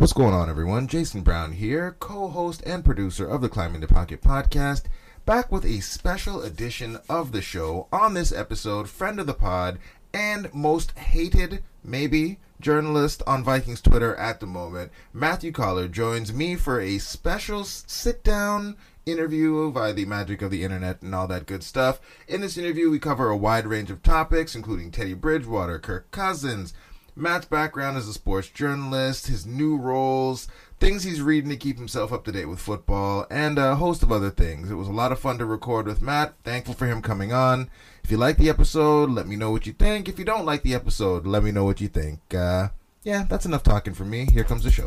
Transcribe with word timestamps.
What's 0.00 0.14
going 0.14 0.32
on, 0.32 0.48
everyone? 0.48 0.86
Jason 0.86 1.20
Brown 1.20 1.52
here, 1.52 1.94
co 2.00 2.28
host 2.28 2.62
and 2.64 2.82
producer 2.82 3.26
of 3.26 3.42
the 3.42 3.50
Climbing 3.50 3.82
the 3.82 3.86
Pocket 3.86 4.22
podcast, 4.22 4.84
back 5.26 5.52
with 5.52 5.62
a 5.62 5.80
special 5.80 6.40
edition 6.40 6.96
of 7.10 7.32
the 7.32 7.42
show. 7.42 7.86
On 7.92 8.14
this 8.14 8.32
episode, 8.32 8.88
friend 8.88 9.20
of 9.20 9.26
the 9.26 9.34
pod 9.34 9.78
and 10.14 10.48
most 10.54 10.92
hated, 10.98 11.62
maybe, 11.84 12.38
journalist 12.62 13.22
on 13.26 13.44
Vikings 13.44 13.82
Twitter 13.82 14.16
at 14.16 14.40
the 14.40 14.46
moment, 14.46 14.90
Matthew 15.12 15.52
Coller, 15.52 15.86
joins 15.86 16.32
me 16.32 16.56
for 16.56 16.80
a 16.80 16.96
special 16.96 17.64
sit 17.64 18.24
down 18.24 18.78
interview 19.04 19.70
via 19.70 19.92
the 19.92 20.06
magic 20.06 20.40
of 20.40 20.50
the 20.50 20.64
internet 20.64 21.02
and 21.02 21.14
all 21.14 21.26
that 21.26 21.44
good 21.44 21.62
stuff. 21.62 22.00
In 22.26 22.40
this 22.40 22.56
interview, 22.56 22.88
we 22.88 22.98
cover 22.98 23.28
a 23.28 23.36
wide 23.36 23.66
range 23.66 23.90
of 23.90 24.02
topics, 24.02 24.54
including 24.54 24.90
Teddy 24.90 25.12
Bridgewater, 25.12 25.78
Kirk 25.78 26.10
Cousins, 26.10 26.72
Matt's 27.16 27.46
background 27.46 27.96
as 27.96 28.08
a 28.08 28.12
sports 28.12 28.48
journalist, 28.48 29.26
his 29.26 29.46
new 29.46 29.76
roles, 29.76 30.48
things 30.78 31.02
he's 31.02 31.20
reading 31.20 31.50
to 31.50 31.56
keep 31.56 31.78
himself 31.78 32.12
up 32.12 32.24
to 32.24 32.32
date 32.32 32.46
with 32.46 32.60
football, 32.60 33.26
and 33.30 33.58
a 33.58 33.76
host 33.76 34.02
of 34.02 34.10
other 34.10 34.30
things. 34.30 34.70
It 34.70 34.74
was 34.74 34.88
a 34.88 34.92
lot 34.92 35.12
of 35.12 35.18
fun 35.18 35.38
to 35.38 35.44
record 35.44 35.86
with 35.86 36.02
Matt. 36.02 36.34
Thankful 36.44 36.74
for 36.74 36.86
him 36.86 37.02
coming 37.02 37.32
on. 37.32 37.70
If 38.02 38.10
you 38.10 38.16
like 38.16 38.38
the 38.38 38.48
episode, 38.48 39.10
let 39.10 39.26
me 39.26 39.36
know 39.36 39.50
what 39.50 39.66
you 39.66 39.72
think. 39.72 40.08
If 40.08 40.18
you 40.18 40.24
don't 40.24 40.46
like 40.46 40.62
the 40.62 40.74
episode, 40.74 41.26
let 41.26 41.42
me 41.42 41.52
know 41.52 41.64
what 41.64 41.80
you 41.80 41.88
think. 41.88 42.20
Uh, 42.34 42.68
yeah, 43.02 43.24
that's 43.28 43.46
enough 43.46 43.62
talking 43.62 43.94
for 43.94 44.04
me. 44.04 44.26
Here 44.32 44.44
comes 44.44 44.64
the 44.64 44.70
show. 44.70 44.86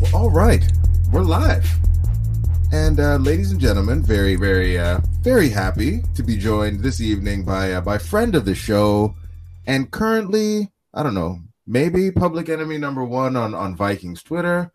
Well, 0.00 0.22
all 0.22 0.30
right, 0.30 0.64
we're 1.10 1.22
live. 1.22 1.66
And 2.72 2.98
uh, 2.98 3.16
ladies 3.16 3.52
and 3.52 3.60
gentlemen, 3.60 4.02
very, 4.02 4.34
very, 4.36 4.78
uh, 4.78 5.00
very 5.20 5.48
happy 5.48 6.02
to 6.14 6.22
be 6.22 6.36
joined 6.36 6.80
this 6.80 7.00
evening 7.00 7.44
by 7.44 7.72
uh, 7.72 7.80
by 7.80 7.96
friend 7.98 8.34
of 8.34 8.44
the 8.44 8.54
show, 8.54 9.14
and 9.66 9.90
currently, 9.90 10.72
I 10.92 11.02
don't 11.02 11.14
know, 11.14 11.38
maybe 11.66 12.10
public 12.10 12.48
enemy 12.48 12.76
number 12.76 13.04
one 13.04 13.36
on 13.36 13.54
on 13.54 13.76
Vikings 13.76 14.22
Twitter, 14.22 14.72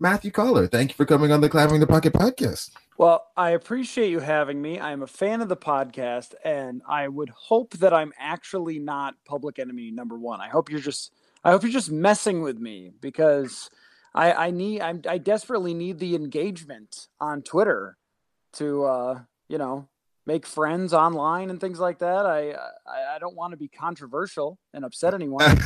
Matthew 0.00 0.30
Coller. 0.30 0.66
Thank 0.66 0.90
you 0.90 0.96
for 0.96 1.06
coming 1.06 1.30
on 1.30 1.40
the 1.40 1.48
Climbing 1.48 1.80
the 1.80 1.86
Pocket 1.86 2.12
podcast. 2.12 2.70
Well, 2.98 3.28
I 3.36 3.50
appreciate 3.50 4.10
you 4.10 4.18
having 4.18 4.60
me. 4.60 4.80
I'm 4.80 5.02
a 5.02 5.06
fan 5.06 5.40
of 5.40 5.48
the 5.48 5.56
podcast, 5.56 6.34
and 6.44 6.82
I 6.88 7.06
would 7.06 7.30
hope 7.30 7.74
that 7.74 7.94
I'm 7.94 8.12
actually 8.18 8.80
not 8.80 9.14
public 9.24 9.60
enemy 9.60 9.92
number 9.92 10.18
one. 10.18 10.40
I 10.40 10.48
hope 10.48 10.70
you're 10.70 10.80
just, 10.80 11.12
I 11.44 11.52
hope 11.52 11.62
you're 11.62 11.70
just 11.70 11.92
messing 11.92 12.42
with 12.42 12.58
me 12.58 12.90
because 13.00 13.70
I, 14.14 14.32
I 14.32 14.50
need, 14.50 14.80
I'm, 14.80 15.02
I 15.08 15.18
desperately 15.18 15.74
need 15.74 15.98
the 15.98 16.14
engagement 16.14 17.08
on 17.20 17.42
Twitter 17.42 17.96
to, 18.54 18.84
uh, 18.84 19.20
you 19.48 19.58
know, 19.58 19.88
make 20.28 20.46
friends 20.46 20.92
online 20.92 21.48
and 21.48 21.58
things 21.58 21.80
like 21.80 21.98
that. 22.00 22.26
I, 22.26 22.50
I, 22.86 23.16
I 23.16 23.18
don't 23.18 23.34
want 23.34 23.52
to 23.52 23.56
be 23.56 23.66
controversial 23.66 24.58
and 24.74 24.84
upset 24.84 25.14
anyone. 25.20 25.58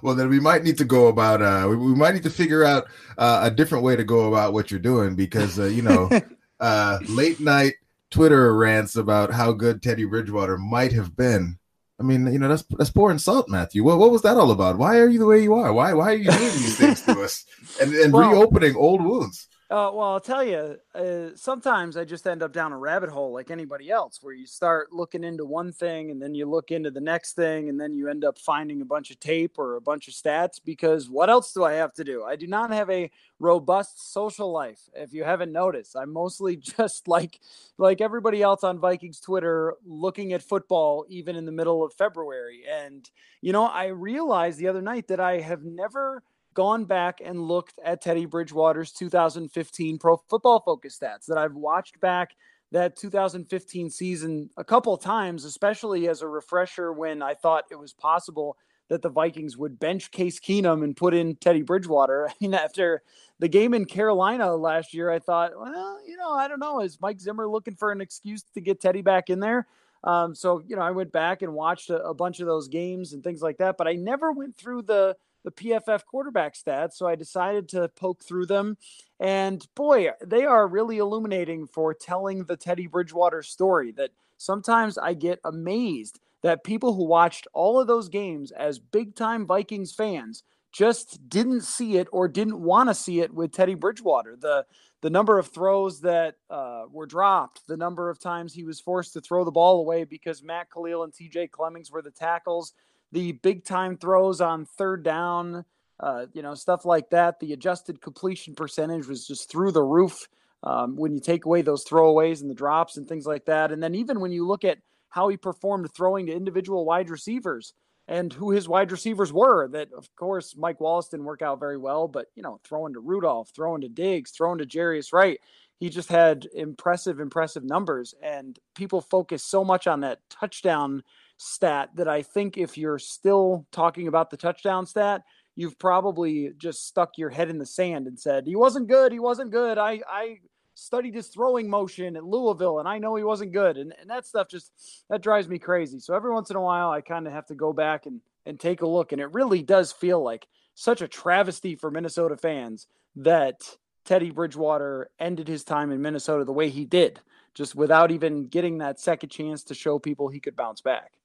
well, 0.00 0.14
then 0.14 0.28
we 0.28 0.40
might 0.40 0.62
need 0.62 0.78
to 0.78 0.84
go 0.84 1.08
about. 1.08 1.42
Uh, 1.42 1.66
we, 1.68 1.76
we 1.76 1.94
might 1.94 2.14
need 2.14 2.22
to 2.22 2.30
figure 2.30 2.64
out 2.64 2.86
uh, 3.18 3.40
a 3.42 3.50
different 3.50 3.84
way 3.84 3.96
to 3.96 4.04
go 4.04 4.28
about 4.28 4.52
what 4.52 4.70
you're 4.70 4.80
doing 4.80 5.16
because 5.16 5.58
uh, 5.58 5.64
you 5.64 5.82
know, 5.82 6.08
uh, 6.60 6.98
late 7.08 7.40
night 7.40 7.74
Twitter 8.10 8.54
rants 8.54 8.96
about 8.96 9.32
how 9.32 9.52
good 9.52 9.82
Teddy 9.82 10.04
Bridgewater 10.04 10.56
might 10.56 10.92
have 10.92 11.16
been. 11.16 11.58
I 11.98 12.02
mean, 12.02 12.30
you 12.30 12.38
know, 12.38 12.48
that's 12.48 12.64
that's 12.76 12.90
pouring 12.90 13.18
salt, 13.18 13.48
Matthew. 13.48 13.82
What 13.82 13.98
what 13.98 14.10
was 14.10 14.22
that 14.22 14.36
all 14.36 14.50
about? 14.50 14.76
Why 14.76 14.98
are 14.98 15.08
you 15.08 15.18
the 15.18 15.26
way 15.26 15.42
you 15.42 15.54
are? 15.54 15.72
Why 15.72 15.94
why 15.94 16.12
are 16.12 16.16
you 16.16 16.30
doing 16.30 16.40
these 16.40 16.76
things 16.76 17.02
to 17.02 17.20
us 17.24 17.44
and 17.80 17.94
and 17.94 18.12
well, 18.12 18.30
reopening 18.30 18.76
old 18.76 19.02
wounds? 19.02 19.48
Uh, 19.68 19.90
well, 19.92 20.12
I'll 20.12 20.20
tell 20.20 20.44
you, 20.44 20.76
uh, 20.94 21.30
sometimes 21.34 21.96
I 21.96 22.04
just 22.04 22.24
end 22.28 22.40
up 22.40 22.52
down 22.52 22.70
a 22.70 22.78
rabbit 22.78 23.10
hole 23.10 23.32
like 23.32 23.50
anybody 23.50 23.90
else, 23.90 24.20
where 24.22 24.32
you 24.32 24.46
start 24.46 24.92
looking 24.92 25.24
into 25.24 25.44
one 25.44 25.72
thing 25.72 26.12
and 26.12 26.22
then 26.22 26.36
you 26.36 26.46
look 26.46 26.70
into 26.70 26.88
the 26.92 27.00
next 27.00 27.32
thing, 27.32 27.68
and 27.68 27.80
then 27.80 27.92
you 27.92 28.08
end 28.08 28.24
up 28.24 28.38
finding 28.38 28.80
a 28.80 28.84
bunch 28.84 29.10
of 29.10 29.18
tape 29.18 29.58
or 29.58 29.74
a 29.74 29.80
bunch 29.80 30.06
of 30.06 30.14
stats. 30.14 30.60
Because 30.64 31.10
what 31.10 31.28
else 31.28 31.52
do 31.52 31.64
I 31.64 31.72
have 31.72 31.92
to 31.94 32.04
do? 32.04 32.22
I 32.22 32.36
do 32.36 32.46
not 32.46 32.70
have 32.70 32.88
a 32.90 33.10
robust 33.40 34.12
social 34.12 34.52
life. 34.52 34.78
If 34.94 35.12
you 35.12 35.24
haven't 35.24 35.50
noticed, 35.50 35.96
I'm 35.96 36.12
mostly 36.12 36.56
just 36.78 37.08
like 37.08 37.40
like 37.76 38.00
everybody 38.00 38.42
else 38.42 38.62
on 38.62 38.78
Vikings 38.78 39.18
Twitter, 39.18 39.74
looking 39.84 40.32
at 40.32 40.42
football 40.44 41.04
even 41.08 41.34
in 41.34 41.44
the 41.44 41.50
middle 41.50 41.84
of 41.84 41.92
February. 41.92 42.62
And 42.70 43.10
you 43.40 43.52
know, 43.52 43.64
I 43.64 43.86
realized 43.86 44.60
the 44.60 44.68
other 44.68 44.82
night 44.82 45.08
that 45.08 45.18
I 45.18 45.40
have 45.40 45.64
never 45.64 46.22
gone 46.56 46.86
back 46.86 47.20
and 47.24 47.40
looked 47.40 47.78
at 47.84 48.02
Teddy 48.02 48.24
Bridgewater's 48.24 48.90
2015 48.90 49.98
Pro 49.98 50.16
Football 50.16 50.60
Focus 50.60 50.98
stats, 50.98 51.26
that 51.26 51.38
I've 51.38 51.54
watched 51.54 52.00
back 52.00 52.30
that 52.72 52.96
2015 52.96 53.90
season 53.90 54.50
a 54.56 54.64
couple 54.64 54.94
of 54.94 55.00
times, 55.00 55.44
especially 55.44 56.08
as 56.08 56.22
a 56.22 56.26
refresher 56.26 56.92
when 56.92 57.22
I 57.22 57.34
thought 57.34 57.64
it 57.70 57.78
was 57.78 57.92
possible 57.92 58.56
that 58.88 59.02
the 59.02 59.08
Vikings 59.08 59.56
would 59.56 59.78
bench 59.78 60.10
Case 60.10 60.40
Keenum 60.40 60.82
and 60.82 60.96
put 60.96 61.12
in 61.12 61.36
Teddy 61.36 61.62
Bridgewater. 61.62 62.28
I 62.30 62.34
mean, 62.40 62.54
after 62.54 63.02
the 63.38 63.48
game 63.48 63.74
in 63.74 63.84
Carolina 63.84 64.54
last 64.56 64.94
year, 64.94 65.10
I 65.10 65.18
thought, 65.18 65.52
well, 65.56 65.98
you 66.06 66.16
know, 66.16 66.30
I 66.30 66.48
don't 66.48 66.60
know. 66.60 66.80
Is 66.80 66.98
Mike 67.00 67.20
Zimmer 67.20 67.46
looking 67.46 67.76
for 67.76 67.92
an 67.92 68.00
excuse 68.00 68.42
to 68.54 68.60
get 68.60 68.80
Teddy 68.80 69.02
back 69.02 69.28
in 69.28 69.40
there? 69.40 69.66
Um, 70.04 70.34
so, 70.34 70.62
you 70.66 70.76
know, 70.76 70.82
I 70.82 70.92
went 70.92 71.12
back 71.12 71.42
and 71.42 71.52
watched 71.52 71.90
a, 71.90 72.02
a 72.02 72.14
bunch 72.14 72.40
of 72.40 72.46
those 72.46 72.68
games 72.68 73.12
and 73.12 73.22
things 73.22 73.42
like 73.42 73.58
that, 73.58 73.76
but 73.76 73.88
I 73.88 73.94
never 73.94 74.32
went 74.32 74.56
through 74.56 74.82
the 74.82 75.16
the 75.46 75.52
PFF 75.52 76.04
quarterback 76.04 76.54
stats. 76.54 76.94
So 76.94 77.06
I 77.06 77.14
decided 77.14 77.68
to 77.68 77.88
poke 77.88 78.24
through 78.24 78.46
them. 78.46 78.76
And 79.20 79.64
boy, 79.76 80.10
they 80.24 80.44
are 80.44 80.66
really 80.66 80.98
illuminating 80.98 81.68
for 81.68 81.94
telling 81.94 82.44
the 82.44 82.56
Teddy 82.56 82.88
Bridgewater 82.88 83.44
story 83.44 83.92
that 83.92 84.10
sometimes 84.38 84.98
I 84.98 85.14
get 85.14 85.38
amazed 85.44 86.18
that 86.42 86.64
people 86.64 86.94
who 86.94 87.04
watched 87.04 87.46
all 87.54 87.80
of 87.80 87.86
those 87.86 88.08
games 88.08 88.50
as 88.50 88.80
big 88.80 89.14
time 89.14 89.46
Vikings 89.46 89.92
fans 89.92 90.42
just 90.72 91.28
didn't 91.28 91.62
see 91.62 91.96
it 91.96 92.08
or 92.10 92.26
didn't 92.26 92.60
want 92.60 92.88
to 92.88 92.94
see 92.94 93.20
it 93.20 93.32
with 93.32 93.52
Teddy 93.52 93.74
Bridgewater. 93.74 94.36
The 94.36 94.66
the 95.02 95.10
number 95.10 95.38
of 95.38 95.48
throws 95.48 96.00
that 96.00 96.36
uh, 96.50 96.84
were 96.90 97.06
dropped, 97.06 97.66
the 97.68 97.76
number 97.76 98.10
of 98.10 98.18
times 98.18 98.52
he 98.52 98.64
was 98.64 98.80
forced 98.80 99.12
to 99.12 99.20
throw 99.20 99.44
the 99.44 99.52
ball 99.52 99.78
away 99.78 100.04
because 100.04 100.42
Matt 100.42 100.70
Kalil 100.70 101.04
and 101.04 101.14
T.J. 101.14 101.48
Clemmings 101.48 101.92
were 101.92 102.02
the 102.02 102.10
tackles, 102.10 102.72
the 103.12 103.32
big 103.32 103.64
time 103.64 103.96
throws 103.96 104.40
on 104.40 104.64
third 104.64 105.02
down, 105.02 105.64
uh, 106.00 106.26
you 106.32 106.42
know, 106.42 106.54
stuff 106.54 106.84
like 106.84 107.10
that. 107.10 107.40
The 107.40 107.52
adjusted 107.52 108.00
completion 108.00 108.54
percentage 108.54 109.06
was 109.06 109.26
just 109.26 109.50
through 109.50 109.72
the 109.72 109.82
roof 109.82 110.28
um, 110.62 110.96
when 110.96 111.12
you 111.14 111.20
take 111.20 111.44
away 111.44 111.62
those 111.62 111.84
throwaways 111.84 112.40
and 112.40 112.50
the 112.50 112.54
drops 112.54 112.96
and 112.96 113.08
things 113.08 113.26
like 113.26 113.46
that. 113.46 113.72
And 113.72 113.82
then 113.82 113.94
even 113.94 114.20
when 114.20 114.32
you 114.32 114.46
look 114.46 114.64
at 114.64 114.78
how 115.08 115.28
he 115.28 115.36
performed 115.36 115.88
throwing 115.94 116.26
to 116.26 116.34
individual 116.34 116.84
wide 116.84 117.08
receivers 117.08 117.72
and 118.08 118.32
who 118.32 118.50
his 118.50 118.68
wide 118.68 118.92
receivers 118.92 119.32
were, 119.32 119.68
that 119.68 119.92
of 119.92 120.14
course 120.16 120.56
Mike 120.56 120.80
Wallace 120.80 121.08
didn't 121.08 121.26
work 121.26 121.42
out 121.42 121.60
very 121.60 121.78
well, 121.78 122.08
but 122.08 122.26
you 122.34 122.42
know, 122.42 122.60
throwing 122.64 122.94
to 122.94 123.00
Rudolph, 123.00 123.50
throwing 123.54 123.80
to 123.82 123.88
Diggs, 123.88 124.30
throwing 124.30 124.58
to 124.58 124.66
Jarius 124.66 125.12
Wright. 125.12 125.40
He 125.78 125.88
just 125.90 126.08
had 126.08 126.48
impressive, 126.54 127.20
impressive 127.20 127.62
numbers, 127.62 128.14
and 128.22 128.58
people 128.74 129.00
focus 129.00 129.44
so 129.44 129.62
much 129.62 129.86
on 129.86 130.00
that 130.00 130.20
touchdown 130.30 131.02
stat 131.36 131.90
that 131.94 132.08
I 132.08 132.22
think 132.22 132.56
if 132.56 132.78
you're 132.78 132.98
still 132.98 133.66
talking 133.72 134.08
about 134.08 134.30
the 134.30 134.36
touchdown 134.36 134.86
stat, 134.86 135.22
you've 135.54 135.78
probably 135.78 136.52
just 136.58 136.86
stuck 136.86 137.18
your 137.18 137.30
head 137.30 137.48
in 137.48 137.58
the 137.58 137.66
sand 137.66 138.06
and 138.06 138.18
said, 138.18 138.46
he 138.46 138.56
wasn't 138.56 138.88
good. 138.88 139.12
He 139.12 139.18
wasn't 139.18 139.50
good. 139.50 139.78
I, 139.78 140.00
I 140.08 140.38
studied 140.74 141.14
his 141.14 141.28
throwing 141.28 141.68
motion 141.68 142.16
at 142.16 142.24
Louisville 142.24 142.78
and 142.78 142.88
I 142.88 142.98
know 142.98 143.14
he 143.16 143.24
wasn't 143.24 143.52
good. 143.52 143.78
And, 143.78 143.94
and 144.00 144.10
that 144.10 144.26
stuff 144.26 144.48
just, 144.48 144.70
that 145.08 145.22
drives 145.22 145.48
me 145.48 145.58
crazy. 145.58 145.98
So 145.98 146.14
every 146.14 146.32
once 146.32 146.50
in 146.50 146.56
a 146.56 146.60
while, 146.60 146.90
I 146.90 147.00
kind 147.00 147.26
of 147.26 147.32
have 147.32 147.46
to 147.46 147.54
go 147.54 147.72
back 147.72 148.06
and, 148.06 148.20
and 148.44 148.60
take 148.60 148.82
a 148.82 148.86
look. 148.86 149.12
And 149.12 149.20
it 149.20 149.32
really 149.32 149.62
does 149.62 149.92
feel 149.92 150.22
like 150.22 150.46
such 150.74 151.00
a 151.00 151.08
travesty 151.08 151.74
for 151.74 151.90
Minnesota 151.90 152.36
fans 152.36 152.86
that 153.16 153.62
Teddy 154.04 154.30
Bridgewater 154.30 155.08
ended 155.18 155.48
his 155.48 155.64
time 155.64 155.90
in 155.90 156.02
Minnesota 156.02 156.44
the 156.44 156.52
way 156.52 156.68
he 156.68 156.84
did, 156.84 157.18
just 157.54 157.74
without 157.74 158.10
even 158.10 158.46
getting 158.46 158.78
that 158.78 159.00
second 159.00 159.30
chance 159.30 159.64
to 159.64 159.74
show 159.74 159.98
people 159.98 160.28
he 160.28 160.38
could 160.38 160.54
bounce 160.54 160.82
back. 160.82 161.15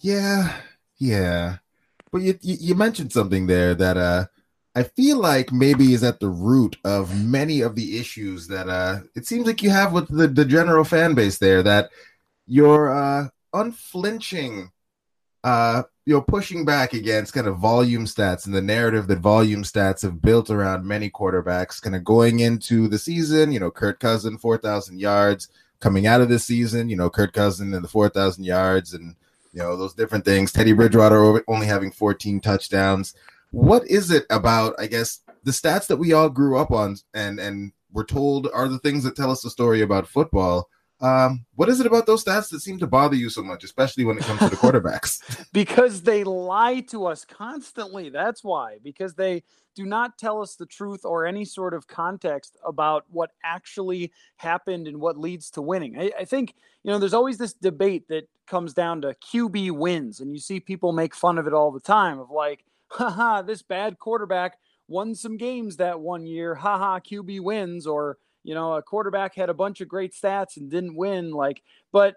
Yeah, 0.00 0.54
yeah. 0.98 1.58
But 2.10 2.22
you, 2.22 2.38
you, 2.42 2.74
mentioned 2.74 3.12
something 3.12 3.46
there 3.46 3.74
that 3.74 3.96
uh 3.96 4.26
I 4.74 4.82
feel 4.84 5.18
like 5.18 5.52
maybe 5.52 5.94
is 5.94 6.04
at 6.04 6.20
the 6.20 6.28
root 6.28 6.76
of 6.84 7.18
many 7.24 7.62
of 7.62 7.74
the 7.74 7.98
issues 7.98 8.48
that 8.48 8.68
uh 8.68 9.00
it 9.14 9.26
seems 9.26 9.46
like 9.46 9.62
you 9.62 9.70
have 9.70 9.92
with 9.92 10.08
the, 10.08 10.28
the 10.28 10.44
general 10.44 10.84
fan 10.84 11.14
base 11.14 11.38
there 11.38 11.62
that 11.62 11.90
you're 12.46 12.94
uh 12.94 13.28
unflinching 13.54 14.70
uh 15.44 15.82
you 16.04 16.14
know 16.14 16.20
pushing 16.20 16.64
back 16.64 16.92
against 16.92 17.32
kind 17.32 17.46
of 17.46 17.58
volume 17.58 18.04
stats 18.04 18.46
and 18.46 18.54
the 18.54 18.62
narrative 18.62 19.06
that 19.06 19.18
volume 19.18 19.62
stats 19.62 20.02
have 20.02 20.20
built 20.20 20.50
around 20.50 20.84
many 20.86 21.08
quarterbacks 21.10 21.80
kind 21.80 21.96
of 21.96 22.04
going 22.04 22.40
into 22.40 22.88
the 22.88 22.98
season, 22.98 23.52
you 23.52 23.60
know, 23.60 23.70
Kirk 23.70 24.00
Cousin 24.00 24.36
4,000 24.38 24.98
yards 25.00 25.48
coming 25.80 26.06
out 26.06 26.20
of 26.20 26.28
this 26.28 26.44
season, 26.44 26.88
you 26.88 26.96
know, 26.96 27.10
Kirk 27.10 27.32
Cousin 27.32 27.72
and 27.74 27.84
the 27.84 27.88
4,000 27.88 28.44
yards 28.44 28.94
and 28.94 29.16
you 29.52 29.62
know 29.62 29.76
those 29.76 29.94
different 29.94 30.24
things. 30.24 30.52
Teddy 30.52 30.72
Bridgewater 30.72 31.42
only 31.48 31.66
having 31.66 31.92
14 31.92 32.40
touchdowns. 32.40 33.14
What 33.50 33.86
is 33.86 34.10
it 34.10 34.24
about? 34.30 34.74
I 34.78 34.86
guess 34.86 35.20
the 35.44 35.50
stats 35.50 35.86
that 35.88 35.98
we 35.98 36.12
all 36.12 36.30
grew 36.30 36.58
up 36.58 36.70
on 36.70 36.96
and 37.14 37.38
and 37.38 37.72
were 37.92 38.04
told 38.04 38.48
are 38.54 38.68
the 38.68 38.78
things 38.78 39.04
that 39.04 39.16
tell 39.16 39.30
us 39.30 39.42
the 39.42 39.50
story 39.50 39.82
about 39.82 40.08
football. 40.08 40.68
Um, 41.02 41.44
what 41.56 41.68
is 41.68 41.80
it 41.80 41.86
about 41.86 42.06
those 42.06 42.24
stats 42.24 42.48
that 42.50 42.60
seem 42.60 42.78
to 42.78 42.86
bother 42.86 43.16
you 43.16 43.28
so 43.28 43.42
much, 43.42 43.64
especially 43.64 44.04
when 44.04 44.18
it 44.18 44.22
comes 44.22 44.38
to 44.38 44.48
the 44.48 44.56
quarterbacks? 44.62 45.46
because 45.52 46.02
they 46.02 46.22
lie 46.22 46.80
to 46.90 47.06
us 47.06 47.24
constantly. 47.24 48.08
That's 48.08 48.44
why. 48.44 48.78
Because 48.82 49.14
they 49.14 49.42
do 49.74 49.84
not 49.84 50.16
tell 50.16 50.40
us 50.40 50.54
the 50.54 50.66
truth 50.66 51.04
or 51.04 51.26
any 51.26 51.44
sort 51.44 51.74
of 51.74 51.88
context 51.88 52.56
about 52.64 53.04
what 53.10 53.32
actually 53.42 54.12
happened 54.36 54.86
and 54.86 55.00
what 55.00 55.18
leads 55.18 55.50
to 55.50 55.62
winning. 55.62 55.98
I, 55.98 56.12
I 56.20 56.24
think, 56.24 56.54
you 56.84 56.90
know, 56.90 56.98
there's 56.98 57.14
always 57.14 57.38
this 57.38 57.54
debate 57.54 58.06
that 58.08 58.28
comes 58.46 58.74
down 58.74 59.02
to 59.02 59.14
QB 59.14 59.72
wins, 59.72 60.20
and 60.20 60.32
you 60.32 60.38
see 60.38 60.60
people 60.60 60.92
make 60.92 61.14
fun 61.14 61.38
of 61.38 61.46
it 61.46 61.54
all 61.54 61.72
the 61.72 61.80
time 61.80 62.20
of 62.20 62.30
like, 62.30 62.64
haha, 62.88 63.42
this 63.42 63.62
bad 63.62 63.98
quarterback 63.98 64.58
won 64.88 65.14
some 65.14 65.36
games 65.36 65.78
that 65.78 65.98
one 65.98 66.26
year, 66.26 66.54
haha, 66.54 67.00
QB 67.00 67.40
wins, 67.40 67.86
or, 67.86 68.18
you 68.44 68.54
know, 68.54 68.74
a 68.74 68.82
quarterback 68.82 69.34
had 69.34 69.50
a 69.50 69.54
bunch 69.54 69.80
of 69.80 69.88
great 69.88 70.12
stats 70.12 70.56
and 70.56 70.70
didn't 70.70 70.96
win. 70.96 71.30
Like, 71.30 71.62
but 71.92 72.16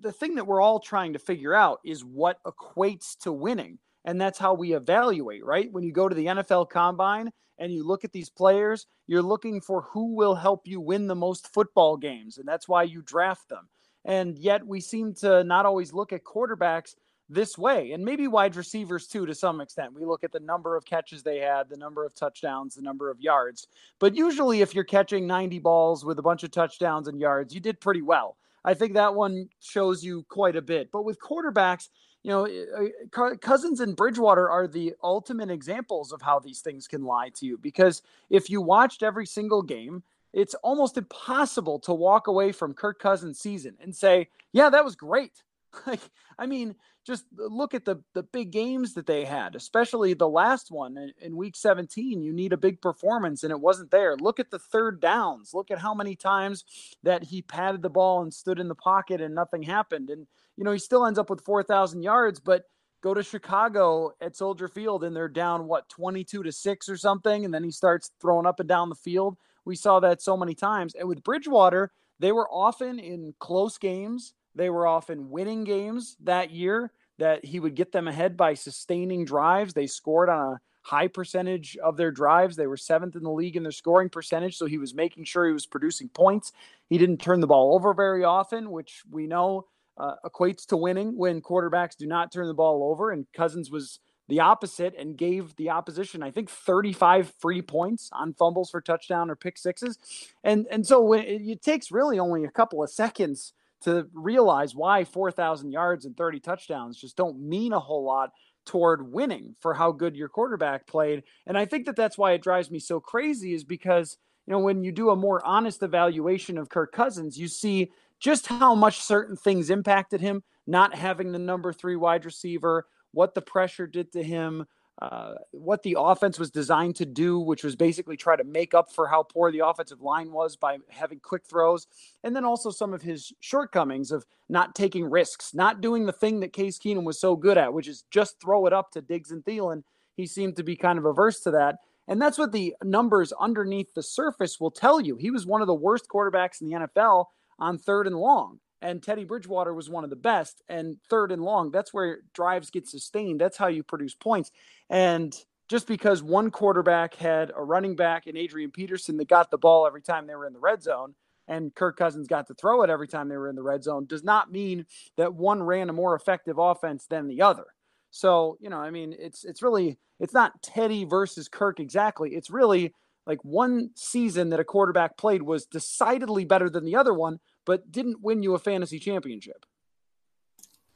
the 0.00 0.12
thing 0.12 0.36
that 0.36 0.46
we're 0.46 0.60
all 0.60 0.80
trying 0.80 1.12
to 1.12 1.18
figure 1.18 1.54
out 1.54 1.80
is 1.84 2.04
what 2.04 2.42
equates 2.44 3.16
to 3.20 3.32
winning. 3.32 3.78
And 4.04 4.20
that's 4.20 4.38
how 4.38 4.54
we 4.54 4.74
evaluate, 4.74 5.44
right? 5.44 5.70
When 5.70 5.84
you 5.84 5.92
go 5.92 6.08
to 6.08 6.14
the 6.14 6.26
NFL 6.26 6.70
combine 6.70 7.30
and 7.58 7.72
you 7.72 7.86
look 7.86 8.04
at 8.04 8.12
these 8.12 8.30
players, 8.30 8.86
you're 9.06 9.22
looking 9.22 9.60
for 9.60 9.82
who 9.82 10.14
will 10.14 10.34
help 10.34 10.66
you 10.66 10.80
win 10.80 11.06
the 11.06 11.14
most 11.14 11.52
football 11.52 11.96
games. 11.96 12.38
And 12.38 12.48
that's 12.48 12.68
why 12.68 12.82
you 12.82 13.02
draft 13.02 13.48
them. 13.48 13.68
And 14.04 14.36
yet 14.38 14.66
we 14.66 14.80
seem 14.80 15.14
to 15.16 15.44
not 15.44 15.66
always 15.66 15.92
look 15.92 16.12
at 16.12 16.24
quarterbacks 16.24 16.96
this 17.32 17.56
way 17.56 17.92
and 17.92 18.04
maybe 18.04 18.28
wide 18.28 18.56
receivers 18.56 19.06
too 19.06 19.26
to 19.26 19.34
some 19.34 19.60
extent 19.60 19.92
we 19.92 20.04
look 20.04 20.24
at 20.24 20.32
the 20.32 20.40
number 20.40 20.76
of 20.76 20.84
catches 20.84 21.22
they 21.22 21.38
had 21.38 21.68
the 21.68 21.76
number 21.76 22.04
of 22.04 22.14
touchdowns 22.14 22.74
the 22.74 22.82
number 22.82 23.10
of 23.10 23.20
yards 23.20 23.66
but 23.98 24.14
usually 24.14 24.60
if 24.60 24.74
you're 24.74 24.84
catching 24.84 25.26
90 25.26 25.58
balls 25.58 26.04
with 26.04 26.18
a 26.18 26.22
bunch 26.22 26.42
of 26.42 26.50
touchdowns 26.50 27.08
and 27.08 27.20
yards 27.20 27.54
you 27.54 27.60
did 27.60 27.80
pretty 27.80 28.02
well 28.02 28.36
i 28.64 28.74
think 28.74 28.94
that 28.94 29.14
one 29.14 29.48
shows 29.60 30.04
you 30.04 30.24
quite 30.28 30.56
a 30.56 30.62
bit 30.62 30.90
but 30.92 31.04
with 31.04 31.18
quarterbacks 31.20 31.88
you 32.22 32.30
know, 32.30 32.44
eh, 32.44 32.88
eh, 33.16 33.34
Cousins 33.40 33.80
and 33.80 33.96
Bridgewater 33.96 34.48
are 34.48 34.68
the 34.68 34.94
ultimate 35.02 35.50
examples 35.50 36.12
of 36.12 36.22
how 36.22 36.38
these 36.38 36.60
things 36.60 36.86
can 36.86 37.02
lie 37.02 37.30
to 37.30 37.46
you. 37.46 37.58
Because 37.58 38.02
if 38.30 38.48
you 38.48 38.60
watched 38.60 39.02
every 39.02 39.26
single 39.26 39.62
game, 39.62 40.02
it's 40.32 40.54
almost 40.62 40.96
impossible 40.96 41.78
to 41.80 41.92
walk 41.92 42.28
away 42.28 42.52
from 42.52 42.74
Kirk 42.74 42.98
Cousins' 42.98 43.38
season 43.38 43.76
and 43.80 43.94
say, 43.94 44.28
"Yeah, 44.52 44.70
that 44.70 44.84
was 44.84 44.96
great." 44.96 45.42
Like, 45.86 46.00
I 46.38 46.46
mean, 46.46 46.74
just 47.04 47.24
look 47.36 47.74
at 47.74 47.84
the 47.84 48.02
the 48.14 48.22
big 48.22 48.50
games 48.50 48.94
that 48.94 49.06
they 49.06 49.24
had, 49.24 49.54
especially 49.54 50.14
the 50.14 50.28
last 50.28 50.70
one 50.70 50.96
in, 50.96 51.12
in, 51.20 51.36
week 51.36 51.56
17. 51.56 52.22
You 52.22 52.32
need 52.32 52.52
a 52.52 52.58
big 52.58 52.80
performance, 52.80 53.42
and 53.42 53.50
it 53.50 53.60
wasn't 53.60 53.90
there. 53.90 54.16
Look 54.16 54.38
at 54.38 54.50
the 54.50 54.58
third 54.58 55.00
downs. 55.00 55.52
Look 55.54 55.70
at 55.70 55.78
how 55.78 55.94
many 55.94 56.14
times 56.14 56.64
that 57.02 57.24
he 57.24 57.42
patted 57.42 57.82
the 57.82 57.90
ball 57.90 58.22
and 58.22 58.32
stood 58.32 58.60
in 58.60 58.68
the 58.68 58.74
pocket 58.74 59.20
and 59.20 59.34
nothing 59.34 59.62
happened. 59.62 60.10
And 60.10 60.26
you 60.56 60.64
know, 60.64 60.72
he 60.72 60.78
still 60.78 61.06
ends 61.06 61.18
up 61.18 61.30
with 61.30 61.44
4,000 61.44 62.02
yards, 62.02 62.38
but 62.38 62.64
go 63.02 63.14
to 63.14 63.22
Chicago 63.22 64.12
at 64.20 64.36
Soldier 64.36 64.68
Field 64.68 65.02
and 65.04 65.16
they're 65.16 65.28
down 65.28 65.66
what 65.66 65.88
22 65.88 66.42
to 66.42 66.52
6 66.52 66.88
or 66.88 66.96
something 66.96 67.44
and 67.44 67.52
then 67.52 67.64
he 67.64 67.70
starts 67.70 68.12
throwing 68.20 68.46
up 68.46 68.60
and 68.60 68.68
down 68.68 68.88
the 68.88 68.94
field. 68.94 69.36
We 69.64 69.76
saw 69.76 70.00
that 70.00 70.22
so 70.22 70.36
many 70.36 70.54
times. 70.54 70.94
And 70.94 71.08
with 71.08 71.24
Bridgewater, 71.24 71.90
they 72.18 72.32
were 72.32 72.48
often 72.50 72.98
in 72.98 73.34
close 73.40 73.78
games 73.78 74.34
they 74.54 74.70
were 74.70 74.86
often 74.86 75.30
winning 75.30 75.64
games 75.64 76.16
that 76.24 76.50
year 76.50 76.92
that 77.18 77.44
he 77.44 77.60
would 77.60 77.74
get 77.74 77.92
them 77.92 78.08
ahead 78.08 78.36
by 78.36 78.54
sustaining 78.54 79.24
drives. 79.24 79.74
They 79.74 79.86
scored 79.86 80.28
on 80.28 80.54
a 80.54 80.60
high 80.82 81.08
percentage 81.08 81.76
of 81.76 81.96
their 81.96 82.10
drives. 82.10 82.56
They 82.56 82.66
were 82.66 82.76
seventh 82.76 83.14
in 83.16 83.22
the 83.22 83.30
league 83.30 83.56
in 83.56 83.62
their 83.62 83.72
scoring 83.72 84.08
percentage. 84.08 84.56
So 84.56 84.66
he 84.66 84.78
was 84.78 84.94
making 84.94 85.24
sure 85.24 85.46
he 85.46 85.52
was 85.52 85.66
producing 85.66 86.08
points. 86.08 86.52
He 86.88 86.98
didn't 86.98 87.18
turn 87.18 87.40
the 87.40 87.46
ball 87.46 87.74
over 87.74 87.94
very 87.94 88.24
often, 88.24 88.70
which 88.70 89.02
we 89.10 89.26
know 89.26 89.66
uh, 89.96 90.14
equates 90.24 90.66
to 90.66 90.76
winning 90.76 91.16
when 91.16 91.40
quarterbacks 91.40 91.96
do 91.96 92.06
not 92.06 92.32
turn 92.32 92.48
the 92.48 92.54
ball 92.54 92.90
over. 92.90 93.12
And 93.12 93.26
Cousins 93.32 93.70
was 93.70 94.00
the 94.28 94.40
opposite 94.40 94.94
and 94.98 95.16
gave 95.16 95.54
the 95.56 95.70
opposition, 95.70 96.22
I 96.22 96.30
think, 96.30 96.48
35 96.50 97.32
free 97.38 97.62
points 97.62 98.08
on 98.12 98.34
fumbles 98.34 98.70
for 98.70 98.80
touchdown 98.80 99.30
or 99.30 99.36
pick 99.36 99.58
sixes. 99.58 99.98
And 100.42 100.66
and 100.70 100.86
so 100.86 101.12
it, 101.12 101.22
it 101.22 101.62
takes 101.62 101.92
really 101.92 102.18
only 102.18 102.44
a 102.44 102.50
couple 102.50 102.82
of 102.82 102.90
seconds 102.90 103.52
to 103.84 104.08
realize 104.12 104.74
why 104.74 105.04
4,000 105.04 105.70
yards 105.70 106.04
and 106.04 106.16
30 106.16 106.40
touchdowns 106.40 107.00
just 107.00 107.16
don't 107.16 107.40
mean 107.40 107.72
a 107.72 107.80
whole 107.80 108.04
lot 108.04 108.30
toward 108.64 109.12
winning 109.12 109.54
for 109.60 109.74
how 109.74 109.92
good 109.92 110.16
your 110.16 110.28
quarterback 110.28 110.86
played. 110.86 111.24
And 111.46 111.58
I 111.58 111.64
think 111.64 111.86
that 111.86 111.96
that's 111.96 112.18
why 112.18 112.32
it 112.32 112.42
drives 112.42 112.70
me 112.70 112.78
so 112.78 113.00
crazy 113.00 113.54
is 113.54 113.64
because, 113.64 114.18
you 114.46 114.52
know, 114.52 114.60
when 114.60 114.84
you 114.84 114.92
do 114.92 115.10
a 115.10 115.16
more 115.16 115.44
honest 115.44 115.82
evaluation 115.82 116.58
of 116.58 116.68
Kirk 116.68 116.92
Cousins, 116.92 117.38
you 117.38 117.48
see 117.48 117.90
just 118.20 118.46
how 118.46 118.74
much 118.74 119.00
certain 119.00 119.36
things 119.36 119.68
impacted 119.68 120.20
him, 120.20 120.42
not 120.66 120.94
having 120.94 121.32
the 121.32 121.38
number 121.38 121.72
three 121.72 121.96
wide 121.96 122.24
receiver, 122.24 122.86
what 123.10 123.34
the 123.34 123.42
pressure 123.42 123.86
did 123.86 124.12
to 124.12 124.22
him, 124.22 124.64
uh, 125.00 125.34
what 125.52 125.82
the 125.82 125.96
offense 125.98 126.38
was 126.38 126.50
designed 126.50 126.96
to 126.96 127.06
do, 127.06 127.38
which 127.38 127.64
was 127.64 127.74
basically 127.74 128.16
try 128.16 128.36
to 128.36 128.44
make 128.44 128.74
up 128.74 128.92
for 128.92 129.08
how 129.08 129.22
poor 129.22 129.50
the 129.50 129.66
offensive 129.66 130.02
line 130.02 130.30
was 130.30 130.54
by 130.54 130.76
having 130.90 131.18
quick 131.18 131.44
throws, 131.46 131.86
and 132.22 132.36
then 132.36 132.44
also 132.44 132.70
some 132.70 132.92
of 132.92 133.02
his 133.02 133.32
shortcomings 133.40 134.12
of 134.12 134.26
not 134.48 134.74
taking 134.74 135.04
risks, 135.04 135.54
not 135.54 135.80
doing 135.80 136.04
the 136.04 136.12
thing 136.12 136.40
that 136.40 136.52
Case 136.52 136.78
Keenum 136.78 137.04
was 137.04 137.18
so 137.18 137.36
good 137.36 137.56
at, 137.56 137.72
which 137.72 137.88
is 137.88 138.04
just 138.10 138.40
throw 138.40 138.66
it 138.66 138.72
up 138.72 138.90
to 138.92 139.00
Diggs 139.00 139.30
and 139.30 139.44
Thielen. 139.44 139.82
He 140.14 140.26
seemed 140.26 140.56
to 140.56 140.62
be 140.62 140.76
kind 140.76 140.98
of 140.98 141.06
averse 141.06 141.40
to 141.40 141.50
that. 141.52 141.76
And 142.06 142.20
that's 142.20 142.38
what 142.38 142.52
the 142.52 142.74
numbers 142.82 143.32
underneath 143.32 143.94
the 143.94 144.02
surface 144.02 144.60
will 144.60 144.70
tell 144.70 145.00
you. 145.00 145.16
He 145.16 145.30
was 145.30 145.46
one 145.46 145.62
of 145.62 145.68
the 145.68 145.74
worst 145.74 146.08
quarterbacks 146.08 146.60
in 146.60 146.68
the 146.68 146.74
NFL 146.74 147.26
on 147.58 147.78
third 147.78 148.06
and 148.06 148.16
long 148.16 148.58
and 148.82 149.02
Teddy 149.02 149.24
Bridgewater 149.24 149.72
was 149.72 149.88
one 149.88 150.04
of 150.04 150.10
the 150.10 150.16
best. 150.16 150.62
And 150.68 150.96
third 151.08 151.32
and 151.32 151.42
long, 151.42 151.70
that's 151.70 151.94
where 151.94 152.18
drives 152.34 152.70
get 152.70 152.86
sustained. 152.86 153.40
That's 153.40 153.56
how 153.56 153.68
you 153.68 153.82
produce 153.82 154.14
points. 154.14 154.50
And 154.90 155.34
just 155.68 155.86
because 155.86 156.22
one 156.22 156.50
quarterback 156.50 157.14
had 157.14 157.52
a 157.56 157.62
running 157.62 157.96
back 157.96 158.26
and 158.26 158.36
Adrian 158.36 158.70
Peterson 158.70 159.16
that 159.16 159.28
got 159.28 159.50
the 159.50 159.56
ball 159.56 159.86
every 159.86 160.02
time 160.02 160.26
they 160.26 160.34
were 160.34 160.46
in 160.46 160.52
the 160.52 160.58
red 160.58 160.82
zone, 160.82 161.14
and 161.48 161.74
Kirk 161.74 161.96
Cousins 161.96 162.26
got 162.26 162.48
to 162.48 162.54
throw 162.54 162.82
it 162.82 162.90
every 162.90 163.08
time 163.08 163.28
they 163.28 163.36
were 163.36 163.48
in 163.48 163.56
the 163.56 163.62
red 163.62 163.82
zone, 163.82 164.06
does 164.06 164.22
not 164.22 164.52
mean 164.52 164.86
that 165.16 165.34
one 165.34 165.62
ran 165.62 165.88
a 165.88 165.92
more 165.92 166.14
effective 166.14 166.58
offense 166.58 167.06
than 167.06 167.26
the 167.26 167.42
other. 167.42 167.66
So, 168.10 168.58
you 168.60 168.68
know, 168.68 168.76
I 168.78 168.90
mean, 168.90 169.14
it's 169.18 169.44
it's 169.44 169.62
really 169.62 169.98
it's 170.20 170.34
not 170.34 170.62
Teddy 170.62 171.04
versus 171.04 171.48
Kirk 171.48 171.80
exactly. 171.80 172.34
It's 172.34 172.50
really 172.50 172.92
like 173.26 173.42
one 173.44 173.90
season 173.94 174.50
that 174.50 174.60
a 174.60 174.64
quarterback 174.64 175.16
played 175.16 175.42
was 175.42 175.66
decidedly 175.66 176.44
better 176.44 176.68
than 176.68 176.84
the 176.84 176.96
other 176.96 177.14
one, 177.14 177.38
but 177.64 177.90
didn't 177.90 178.22
win 178.22 178.42
you 178.42 178.54
a 178.54 178.58
fantasy 178.58 178.98
championship. 178.98 179.64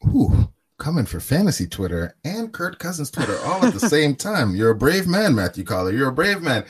Ooh, 0.06 0.50
coming 0.78 1.06
for 1.06 1.20
fantasy 1.20 1.66
Twitter 1.66 2.16
and 2.24 2.52
Kirk 2.52 2.78
Cousins 2.78 3.10
Twitter 3.10 3.38
all 3.44 3.64
at 3.64 3.74
the 3.74 3.80
same 3.88 4.14
time. 4.14 4.54
You're 4.54 4.70
a 4.70 4.76
brave 4.76 5.06
man, 5.06 5.34
Matthew 5.34 5.64
Coller. 5.64 5.92
You're 5.92 6.08
a 6.08 6.14
brave 6.14 6.42
man. 6.42 6.64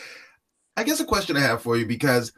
I 0.77 0.85
guess 0.85 1.01
a 1.01 1.05
question 1.05 1.37
I 1.37 1.41
have 1.41 1.63
for 1.63 1.77
you 1.77 1.87
because 1.87 2.33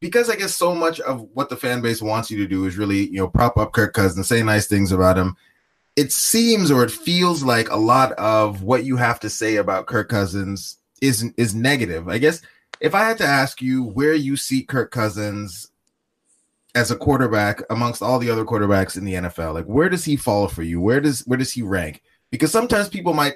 because 0.00 0.30
I 0.30 0.36
guess 0.36 0.54
so 0.54 0.74
much 0.74 1.00
of 1.00 1.22
what 1.34 1.48
the 1.48 1.56
fan 1.56 1.80
base 1.80 2.00
wants 2.00 2.30
you 2.30 2.38
to 2.38 2.46
do 2.46 2.66
is 2.66 2.76
really, 2.76 3.08
you 3.08 3.16
know, 3.16 3.28
prop 3.28 3.56
up 3.56 3.72
Kirk 3.72 3.94
Cousins, 3.94 4.28
say 4.28 4.42
nice 4.42 4.66
things 4.66 4.92
about 4.92 5.18
him. 5.18 5.36
It 5.96 6.12
seems 6.12 6.70
or 6.70 6.84
it 6.84 6.90
feels 6.92 7.42
like 7.42 7.68
a 7.70 7.76
lot 7.76 8.12
of 8.12 8.62
what 8.62 8.84
you 8.84 8.96
have 8.96 9.18
to 9.20 9.30
say 9.30 9.56
about 9.56 9.86
Kirk 9.86 10.08
Cousins 10.08 10.76
is 11.02 11.24
is 11.36 11.54
negative. 11.54 12.08
I 12.08 12.18
guess 12.18 12.40
if 12.80 12.94
I 12.94 13.04
had 13.04 13.18
to 13.18 13.26
ask 13.26 13.60
you 13.60 13.82
where 13.82 14.14
you 14.14 14.36
see 14.36 14.62
Kirk 14.62 14.90
Cousins 14.90 15.70
as 16.78 16.92
a 16.92 16.96
quarterback 16.96 17.60
amongst 17.70 18.02
all 18.02 18.20
the 18.20 18.30
other 18.30 18.44
quarterbacks 18.44 18.96
in 18.96 19.04
the 19.04 19.14
NFL? 19.14 19.54
Like 19.54 19.64
where 19.64 19.88
does 19.88 20.04
he 20.04 20.16
fall 20.16 20.46
for 20.46 20.62
you? 20.62 20.80
Where 20.80 21.00
does 21.00 21.20
where 21.26 21.36
does 21.36 21.52
he 21.52 21.62
rank? 21.62 22.02
Because 22.30 22.52
sometimes 22.52 22.88
people 22.88 23.14
might 23.14 23.34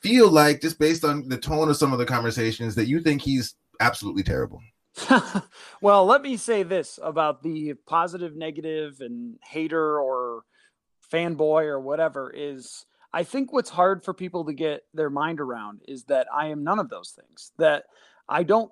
feel 0.00 0.30
like 0.30 0.62
just 0.62 0.78
based 0.78 1.04
on 1.04 1.28
the 1.28 1.36
tone 1.36 1.68
of 1.68 1.76
some 1.76 1.92
of 1.92 1.98
the 1.98 2.06
conversations 2.06 2.74
that 2.74 2.86
you 2.86 3.00
think 3.00 3.20
he's 3.20 3.54
absolutely 3.80 4.22
terrible. 4.22 4.62
well, 5.82 6.06
let 6.06 6.22
me 6.22 6.36
say 6.36 6.62
this 6.62 6.98
about 7.02 7.42
the 7.42 7.74
positive, 7.86 8.34
negative, 8.34 9.00
and 9.00 9.36
hater 9.44 10.00
or 10.00 10.44
fanboy 11.12 11.64
or 11.64 11.80
whatever 11.80 12.32
is 12.34 12.86
I 13.12 13.24
think 13.24 13.52
what's 13.52 13.70
hard 13.70 14.02
for 14.04 14.14
people 14.14 14.44
to 14.44 14.52
get 14.52 14.84
their 14.94 15.10
mind 15.10 15.40
around 15.40 15.82
is 15.86 16.04
that 16.04 16.28
I 16.32 16.46
am 16.46 16.64
none 16.64 16.78
of 16.78 16.88
those 16.88 17.10
things. 17.10 17.52
That 17.58 17.84
I 18.28 18.42
don't 18.42 18.70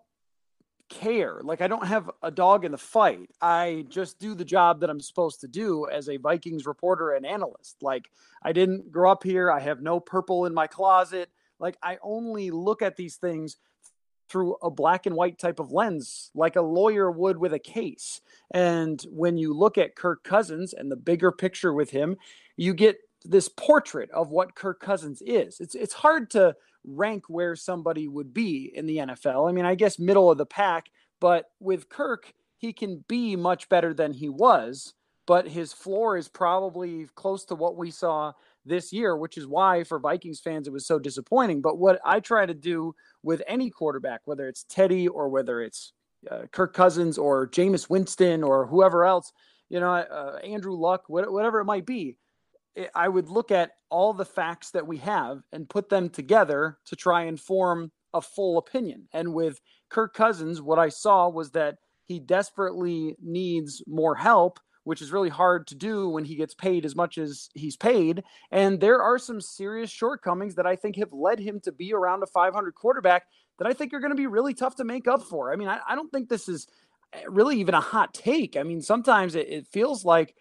care. 0.88 1.40
Like 1.42 1.60
I 1.60 1.68
don't 1.68 1.86
have 1.86 2.10
a 2.22 2.30
dog 2.30 2.64
in 2.64 2.72
the 2.72 2.78
fight. 2.78 3.30
I 3.40 3.86
just 3.88 4.18
do 4.18 4.34
the 4.34 4.44
job 4.44 4.80
that 4.80 4.90
I'm 4.90 5.00
supposed 5.00 5.40
to 5.40 5.48
do 5.48 5.86
as 5.88 6.08
a 6.08 6.16
Vikings 6.16 6.66
reporter 6.66 7.12
and 7.12 7.26
analyst. 7.26 7.82
Like 7.82 8.10
I 8.42 8.52
didn't 8.52 8.90
grow 8.90 9.10
up 9.10 9.22
here. 9.22 9.50
I 9.50 9.60
have 9.60 9.82
no 9.82 10.00
purple 10.00 10.46
in 10.46 10.54
my 10.54 10.66
closet. 10.66 11.30
Like 11.58 11.76
I 11.82 11.98
only 12.02 12.50
look 12.50 12.82
at 12.82 12.96
these 12.96 13.16
things 13.16 13.56
through 14.28 14.56
a 14.62 14.70
black 14.70 15.06
and 15.06 15.16
white 15.16 15.38
type 15.38 15.58
of 15.58 15.72
lens, 15.72 16.30
like 16.34 16.56
a 16.56 16.62
lawyer 16.62 17.10
would 17.10 17.38
with 17.38 17.54
a 17.54 17.58
case. 17.58 18.20
And 18.50 19.02
when 19.10 19.38
you 19.38 19.54
look 19.54 19.78
at 19.78 19.96
Kirk 19.96 20.22
Cousins 20.22 20.74
and 20.74 20.90
the 20.90 20.96
bigger 20.96 21.32
picture 21.32 21.72
with 21.72 21.90
him, 21.90 22.16
you 22.56 22.74
get 22.74 22.98
this 23.28 23.48
portrait 23.48 24.10
of 24.10 24.30
what 24.30 24.54
Kirk 24.54 24.80
Cousins 24.80 25.22
is. 25.24 25.60
It's 25.60 25.74
it's 25.74 25.92
hard 25.92 26.30
to 26.30 26.56
rank 26.84 27.24
where 27.28 27.54
somebody 27.54 28.08
would 28.08 28.32
be 28.32 28.72
in 28.74 28.86
the 28.86 28.96
NFL. 28.96 29.48
I 29.48 29.52
mean, 29.52 29.66
I 29.66 29.74
guess 29.74 29.98
middle 29.98 30.30
of 30.30 30.38
the 30.38 30.46
pack, 30.46 30.86
but 31.20 31.44
with 31.60 31.90
Kirk, 31.90 32.32
he 32.56 32.72
can 32.72 33.04
be 33.06 33.36
much 33.36 33.68
better 33.68 33.92
than 33.92 34.14
he 34.14 34.30
was, 34.30 34.94
but 35.26 35.46
his 35.46 35.72
floor 35.72 36.16
is 36.16 36.28
probably 36.28 37.06
close 37.14 37.44
to 37.46 37.54
what 37.54 37.76
we 37.76 37.90
saw 37.90 38.32
this 38.64 38.92
year, 38.92 39.16
which 39.16 39.36
is 39.36 39.46
why 39.46 39.84
for 39.84 39.98
Vikings 39.98 40.40
fans 40.40 40.66
it 40.66 40.72
was 40.72 40.86
so 40.86 40.98
disappointing. 40.98 41.60
But 41.60 41.78
what 41.78 42.00
I 42.04 42.20
try 42.20 42.46
to 42.46 42.54
do 42.54 42.94
with 43.22 43.42
any 43.46 43.70
quarterback, 43.70 44.22
whether 44.24 44.48
it's 44.48 44.64
Teddy 44.64 45.06
or 45.06 45.28
whether 45.28 45.60
it's 45.60 45.92
uh, 46.30 46.42
Kirk 46.50 46.72
Cousins 46.72 47.18
or 47.18 47.46
Jameis 47.48 47.90
Winston 47.90 48.42
or 48.42 48.66
whoever 48.66 49.04
else, 49.04 49.32
you 49.68 49.80
know, 49.80 49.92
uh, 49.92 50.38
Andrew 50.42 50.74
Luck, 50.74 51.04
whatever 51.08 51.60
it 51.60 51.66
might 51.66 51.84
be, 51.84 52.16
I 52.94 53.08
would 53.08 53.28
look 53.28 53.50
at 53.50 53.72
all 53.90 54.12
the 54.12 54.24
facts 54.24 54.70
that 54.72 54.86
we 54.86 54.98
have 54.98 55.42
and 55.52 55.68
put 55.68 55.88
them 55.88 56.10
together 56.10 56.78
to 56.86 56.96
try 56.96 57.22
and 57.22 57.40
form 57.40 57.90
a 58.14 58.20
full 58.20 58.58
opinion. 58.58 59.08
And 59.12 59.34
with 59.34 59.60
Kirk 59.88 60.14
Cousins, 60.14 60.60
what 60.60 60.78
I 60.78 60.88
saw 60.88 61.28
was 61.28 61.50
that 61.52 61.78
he 62.06 62.18
desperately 62.18 63.16
needs 63.22 63.82
more 63.86 64.14
help, 64.14 64.60
which 64.84 65.02
is 65.02 65.12
really 65.12 65.28
hard 65.28 65.66
to 65.66 65.74
do 65.74 66.08
when 66.08 66.24
he 66.24 66.34
gets 66.34 66.54
paid 66.54 66.84
as 66.84 66.96
much 66.96 67.18
as 67.18 67.50
he's 67.54 67.76
paid. 67.76 68.24
And 68.50 68.80
there 68.80 69.02
are 69.02 69.18
some 69.18 69.40
serious 69.40 69.90
shortcomings 69.90 70.54
that 70.54 70.66
I 70.66 70.76
think 70.76 70.96
have 70.96 71.12
led 71.12 71.38
him 71.38 71.60
to 71.60 71.72
be 71.72 71.92
around 71.92 72.22
a 72.22 72.26
500 72.26 72.74
quarterback 72.74 73.24
that 73.58 73.66
I 73.66 73.74
think 73.74 73.92
are 73.92 74.00
going 74.00 74.12
to 74.12 74.16
be 74.16 74.26
really 74.26 74.54
tough 74.54 74.76
to 74.76 74.84
make 74.84 75.06
up 75.06 75.22
for. 75.22 75.52
I 75.52 75.56
mean, 75.56 75.68
I, 75.68 75.80
I 75.86 75.94
don't 75.94 76.10
think 76.10 76.28
this 76.28 76.48
is 76.48 76.66
eh, 77.12 77.22
really 77.28 77.60
even 77.60 77.74
a 77.74 77.80
hot 77.80 78.14
take. 78.14 78.56
I 78.56 78.62
mean, 78.62 78.80
sometimes 78.80 79.34
it, 79.34 79.48
it 79.48 79.66
feels 79.66 80.04
like 80.04 80.34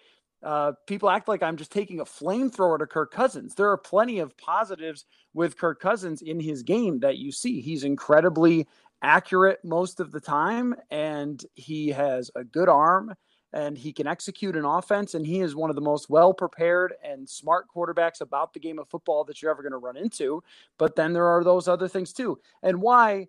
uh, 0.47 0.71
people 0.85 1.09
act 1.09 1.27
like 1.27 1.43
I'm 1.43 1.57
just 1.57 1.73
taking 1.73 1.99
a 1.99 2.05
flamethrower 2.05 2.79
to 2.79 2.87
Kirk 2.87 3.11
Cousins. 3.11 3.53
There 3.53 3.69
are 3.69 3.77
plenty 3.77 4.19
of 4.19 4.37
positives 4.37 5.03
with 5.33 5.57
Kirk 5.57 5.81
Cousins 5.81 6.21
in 6.21 6.39
his 6.39 6.63
game 6.63 6.99
that 6.99 7.17
you 7.17 7.33
see. 7.33 7.59
He's 7.59 7.83
incredibly 7.83 8.65
accurate 9.01 9.59
most 9.65 9.99
of 9.99 10.13
the 10.13 10.21
time, 10.21 10.73
and 10.89 11.43
he 11.55 11.89
has 11.89 12.31
a 12.33 12.45
good 12.45 12.69
arm 12.69 13.13
and 13.51 13.77
he 13.77 13.91
can 13.91 14.07
execute 14.07 14.55
an 14.55 14.63
offense. 14.63 15.15
And 15.15 15.25
he 15.25 15.41
is 15.41 15.53
one 15.53 15.69
of 15.69 15.75
the 15.75 15.81
most 15.81 16.09
well 16.09 16.33
prepared 16.33 16.93
and 17.03 17.27
smart 17.27 17.65
quarterbacks 17.75 18.21
about 18.21 18.53
the 18.53 18.61
game 18.61 18.79
of 18.79 18.87
football 18.87 19.25
that 19.25 19.41
you're 19.41 19.51
ever 19.51 19.63
going 19.63 19.73
to 19.73 19.77
run 19.77 19.97
into. 19.97 20.41
But 20.77 20.95
then 20.95 21.11
there 21.11 21.27
are 21.27 21.43
those 21.43 21.67
other 21.67 21.89
things 21.89 22.13
too. 22.13 22.39
And 22.63 22.81
why 22.81 23.27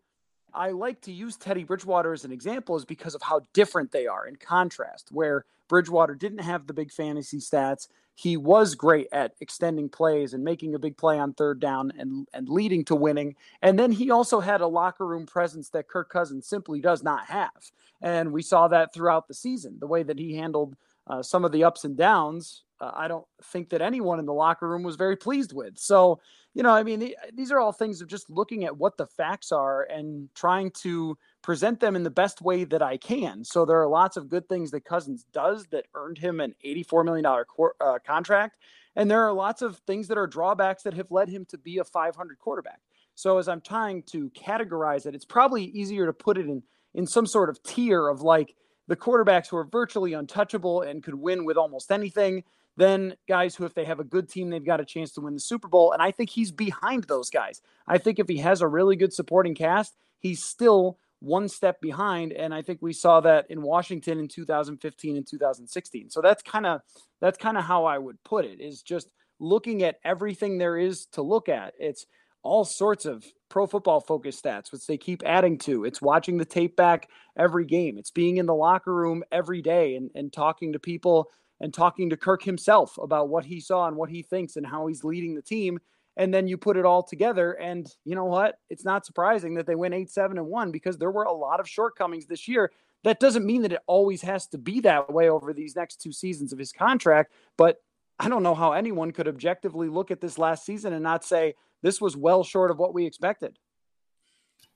I 0.55 0.71
like 0.71 1.01
to 1.03 1.13
use 1.13 1.37
Teddy 1.37 1.65
Bridgewater 1.65 2.13
as 2.13 2.25
an 2.25 2.33
example 2.33 2.77
is 2.77 2.85
because 2.85 3.15
of 3.15 3.23
how 3.23 3.47
different 3.53 3.93
they 3.93 4.07
are 4.07 4.27
in 4.27 4.37
contrast, 4.37 5.09
where 5.13 5.45
Bridgewater 5.69 6.15
didn't 6.15 6.39
have 6.39 6.67
the 6.67 6.73
big 6.73 6.91
fantasy 6.91 7.39
stats. 7.39 7.89
He 8.15 8.37
was 8.37 8.75
great 8.75 9.07
at 9.13 9.35
extending 9.41 9.89
plays 9.89 10.35
and 10.35 10.43
making 10.43 10.75
a 10.75 10.79
big 10.79 10.97
play 10.97 11.19
on 11.19 11.35
third 11.35 11.61
down 11.61 11.93
and, 11.99 12.27
and 12.33 12.49
leading 12.49 12.85
to 12.87 12.97
winning. 12.97 13.37
And 13.63 13.79
then 13.79 13.93
he 13.93 14.11
also 14.11 14.41
had 14.41 14.61
a 14.61 14.67
locker 14.67 15.07
room 15.07 15.27
presence 15.27 15.69
that 15.71 15.89
Kirk 15.89 16.11
Cousins 16.11 16.49
simply 16.49 16.81
does 16.81 17.03
not 17.03 17.27
have. 17.27 17.71
And 18.01 18.33
we 18.33 18.43
saw 18.43 18.67
that 18.69 18.93
throughout 18.93 19.29
the 19.29 19.35
season, 19.35 19.77
the 19.79 19.87
way 19.87 20.03
that 20.03 20.19
he 20.19 20.35
handled 20.35 20.75
uh, 21.07 21.23
some 21.23 21.45
of 21.45 21.53
the 21.53 21.65
ups 21.65 21.85
and 21.85 21.97
downs. 21.97 22.65
Uh, 22.81 22.93
I 22.95 23.09
don't 23.09 23.27
think 23.43 23.71
that 23.71 23.83
anyone 23.83 24.19
in 24.19 24.27
the 24.27 24.33
locker 24.33 24.69
room 24.69 24.83
was 24.83 24.97
very 24.97 25.17
pleased 25.17 25.53
with. 25.53 25.79
So, 25.79 26.21
you 26.55 26.63
know, 26.63 26.71
I 26.71 26.83
mean, 26.83 27.13
these 27.33 27.51
are 27.51 27.61
all 27.61 27.73
things 27.73 28.01
of 28.01 28.09
just 28.09 28.31
looking 28.31 28.65
at 28.65 28.77
what 28.77 28.97
the 28.97 29.07
facts 29.07 29.53
are 29.53 29.83
and 29.85 30.29
trying 30.35 30.71
to 30.83 31.17
present 31.43 31.81
them 31.81 31.97
in 31.97 32.03
the 32.03 32.11
best 32.11 32.41
way 32.41 32.65
that 32.65 32.83
I 32.83 32.97
can. 32.97 33.45
So 33.45 33.65
there 33.65 33.81
are 33.81 33.89
lots 33.89 34.17
of 34.17 34.29
good 34.29 34.49
things 34.49 34.71
that 34.71 34.85
Cousins 34.85 35.25
does 35.33 35.67
that 35.71 35.87
earned 35.95 36.19
him 36.19 36.41
an 36.41 36.55
$84 36.65 37.05
million 37.05 37.45
cor- 37.45 37.77
uh, 37.81 37.99
contract. 38.05 38.57
And 38.97 39.11
there 39.11 39.25
are 39.27 39.33
lots 39.33 39.63
of 39.63 39.79
things 39.87 40.09
that 40.09 40.19
are 40.19 40.27
drawbacks 40.27 40.83
that 40.83 40.95
have 40.95 41.11
led 41.11 41.29
him 41.29 41.45
to 41.47 41.59
be 41.59 41.79
a 41.79 41.85
500 41.85 42.39
quarterback. 42.39 42.81
So 43.15 43.39
as 43.39 43.49
I'm 43.49 43.61
trying 43.61 44.05
to 44.05 44.31
categorize 44.31 45.07
it, 45.07 45.15
it's 45.15 45.25
probably 45.25 45.65
easier 45.65 46.07
to 46.07 46.13
put 46.13 46.39
it 46.39 46.47
in 46.47 46.63
in 46.95 47.07
some 47.07 47.27
sort 47.27 47.51
of 47.51 47.63
tier 47.63 48.09
of 48.09 48.23
like 48.23 48.55
the 48.89 48.97
quarterbacks 48.97 49.49
who 49.49 49.57
are 49.57 49.65
virtually 49.65 50.15
untouchable 50.15 50.83
and 50.83 51.03
could 51.03 51.15
win 51.15 51.45
with 51.45 51.57
almost 51.57 51.93
anything 51.93 52.43
than 52.79 53.17
guys 53.29 53.57
who, 53.57 53.65
if 53.65 53.75
they 53.75 53.85
have 53.85 53.99
a 53.99 54.05
good 54.05 54.29
team, 54.29 54.51
they've 54.51 54.65
got 54.65 54.81
a 54.81 54.85
chance 54.85 55.13
to 55.13 55.21
win 55.21 55.35
the 55.35 55.41
Super 55.41 55.67
Bowl. 55.67 55.91
And 55.91 56.01
I 56.01 56.13
think 56.13 56.31
he's 56.31 56.53
behind 56.53 57.05
those 57.05 57.29
guys. 57.29 57.61
I 57.89 57.99
think 57.99 58.21
if 58.21 58.29
he 58.29 58.39
has 58.39 58.61
a 58.61 58.69
really 58.69 58.95
good 58.95 59.13
supporting 59.13 59.57
cast, 59.57 59.97
he's 60.21 60.45
still 60.45 60.97
one 61.19 61.49
step 61.49 61.81
behind. 61.81 62.33
And 62.33 62.55
I 62.55 62.63
think 62.63 62.79
we 62.81 62.93
saw 62.93 63.21
that 63.23 63.51
in 63.51 63.63
Washington 63.63 64.21
in 64.21 64.29
2015 64.29 65.17
and 65.17 65.27
2016. 65.27 66.11
So 66.11 66.21
that's 66.23 66.41
kind 66.45 66.67
of 66.67 66.81
that's 67.21 67.37
kind 67.37 67.59
of 67.59 67.65
how 67.65 67.85
I 67.85 67.99
would 67.99 68.23
put 68.23 68.45
it 68.45 68.61
is 68.61 68.81
just 68.83 69.09
looking 69.41 69.83
at 69.83 69.99
everything 70.05 70.59
there 70.59 70.77
is 70.79 71.07
to 71.07 71.23
look 71.23 71.49
at. 71.49 71.75
It's 71.81 72.07
all 72.45 72.65
sorts 72.65 73.07
of 73.07 73.25
pro 73.49 73.67
football 73.67 74.01
focus 74.01 74.41
stats, 74.41 74.71
which 74.71 74.87
they 74.87 74.97
keep 74.97 75.25
adding 75.27 75.59
to. 75.59 75.85
It's 75.85 76.01
watching 76.01 76.37
the 76.37 76.45
tape 76.45 76.77
back 76.77 77.09
every 77.37 77.65
game. 77.65 77.99
It's 77.99 78.13
being 78.13 78.37
in 78.37 78.47
the 78.47 78.55
locker 78.55 78.95
room 78.95 79.25
every 79.33 79.63
day 79.63 79.97
and, 79.97 80.13
and 80.15 80.33
talking 80.33 80.75
to 80.75 80.79
people 80.79 81.29
and 81.61 81.73
talking 81.73 82.11
to 82.11 82.17
Kirk 82.17 82.43
himself 82.43 82.99
about 82.99 83.29
what 83.29 83.45
he 83.45 83.61
saw 83.61 83.87
and 83.87 83.97
what 83.97 84.11
he 84.11 84.23
thinks 84.23 84.57
and 84.57 84.67
how 84.67 84.87
he's 84.87 85.05
leading 85.05 85.35
the 85.35 85.43
team. 85.43 85.79
And 86.17 86.33
then 86.35 86.49
you 86.49 86.57
put 86.57 86.77
it 86.77 86.85
all 86.85 87.03
together. 87.03 87.53
And 87.53 87.89
you 88.05 88.15
know 88.15 88.25
what? 88.25 88.59
It's 88.71 88.85
not 88.85 89.07
surprising 89.07 89.55
that 89.55 89.67
they 89.67 89.75
went 89.75 89.95
8 89.95 90.11
7 90.11 90.39
and 90.39 90.47
1 90.47 90.73
because 90.73 90.99
there 90.99 91.11
were 91.11 91.25
a 91.25 91.33
lot 91.33 91.61
of 91.61 91.69
shortcomings 91.69 92.27
this 92.27 92.49
year. 92.49 92.73
That 93.05 93.21
doesn't 93.21 93.47
mean 93.47 93.63
that 93.63 93.73
it 93.73 93.83
always 93.87 94.23
has 94.23 94.47
to 94.49 94.59
be 94.59 94.81
that 94.81 95.13
way 95.13 95.31
over 95.31 95.53
these 95.53 95.77
next 95.77 96.01
two 96.01 96.13
seasons 96.13 96.53
of 96.53 96.59
his 96.59 96.73
contract. 96.73 97.33
But 97.57 97.81
I 98.19 98.29
don't 98.29 98.43
know 98.43 98.57
how 98.57 98.73
anyone 98.73 99.13
could 99.13 99.29
objectively 99.29 99.89
look 99.89 100.11
at 100.11 100.21
this 100.21 100.39
last 100.39 100.67
season 100.67 100.93
and 100.93 101.03
not 101.03 101.25
say 101.25 101.55
this 101.83 102.01
was 102.01 102.17
well 102.17 102.43
short 102.43 102.73
of 102.73 102.79
what 102.79 102.95
we 102.95 103.07
expected. 103.07 103.59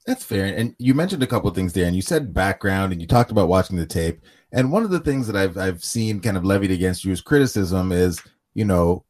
That's 0.06 0.24
fair. 0.24 0.46
And 0.46 0.74
you 0.78 0.94
mentioned 0.94 1.22
a 1.22 1.28
couple 1.28 1.48
of 1.48 1.54
things 1.54 1.72
there, 1.72 1.86
and 1.86 1.94
you 1.94 2.02
said 2.02 2.34
background, 2.34 2.92
and 2.92 3.00
you 3.00 3.06
talked 3.06 3.30
about 3.30 3.48
watching 3.48 3.76
the 3.76 3.86
tape. 3.86 4.20
And 4.52 4.72
one 4.72 4.82
of 4.82 4.90
the 4.90 5.00
things 5.00 5.26
that 5.28 5.36
I've 5.36 5.56
I've 5.56 5.84
seen 5.84 6.20
kind 6.20 6.36
of 6.36 6.44
levied 6.44 6.72
against 6.72 7.04
you 7.04 7.12
as 7.12 7.20
criticism 7.20 7.92
is, 7.92 8.20
you 8.54 8.64
know, 8.64 9.04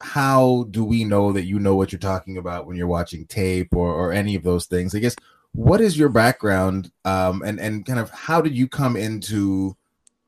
how 0.00 0.66
do 0.70 0.84
we 0.84 1.04
know 1.04 1.32
that 1.32 1.44
you 1.46 1.58
know 1.58 1.74
what 1.74 1.90
you're 1.92 1.98
talking 1.98 2.36
about 2.38 2.66
when 2.66 2.76
you're 2.76 2.86
watching 2.86 3.26
tape 3.26 3.74
or 3.74 3.92
or 3.92 4.12
any 4.12 4.36
of 4.36 4.44
those 4.44 4.66
things? 4.66 4.94
I 4.94 5.00
guess 5.00 5.16
what 5.52 5.80
is 5.80 5.98
your 5.98 6.08
background, 6.08 6.92
um, 7.04 7.42
and 7.44 7.58
and 7.60 7.84
kind 7.84 7.98
of 7.98 8.10
how 8.10 8.40
did 8.40 8.54
you 8.56 8.68
come 8.68 8.96
into, 8.96 9.76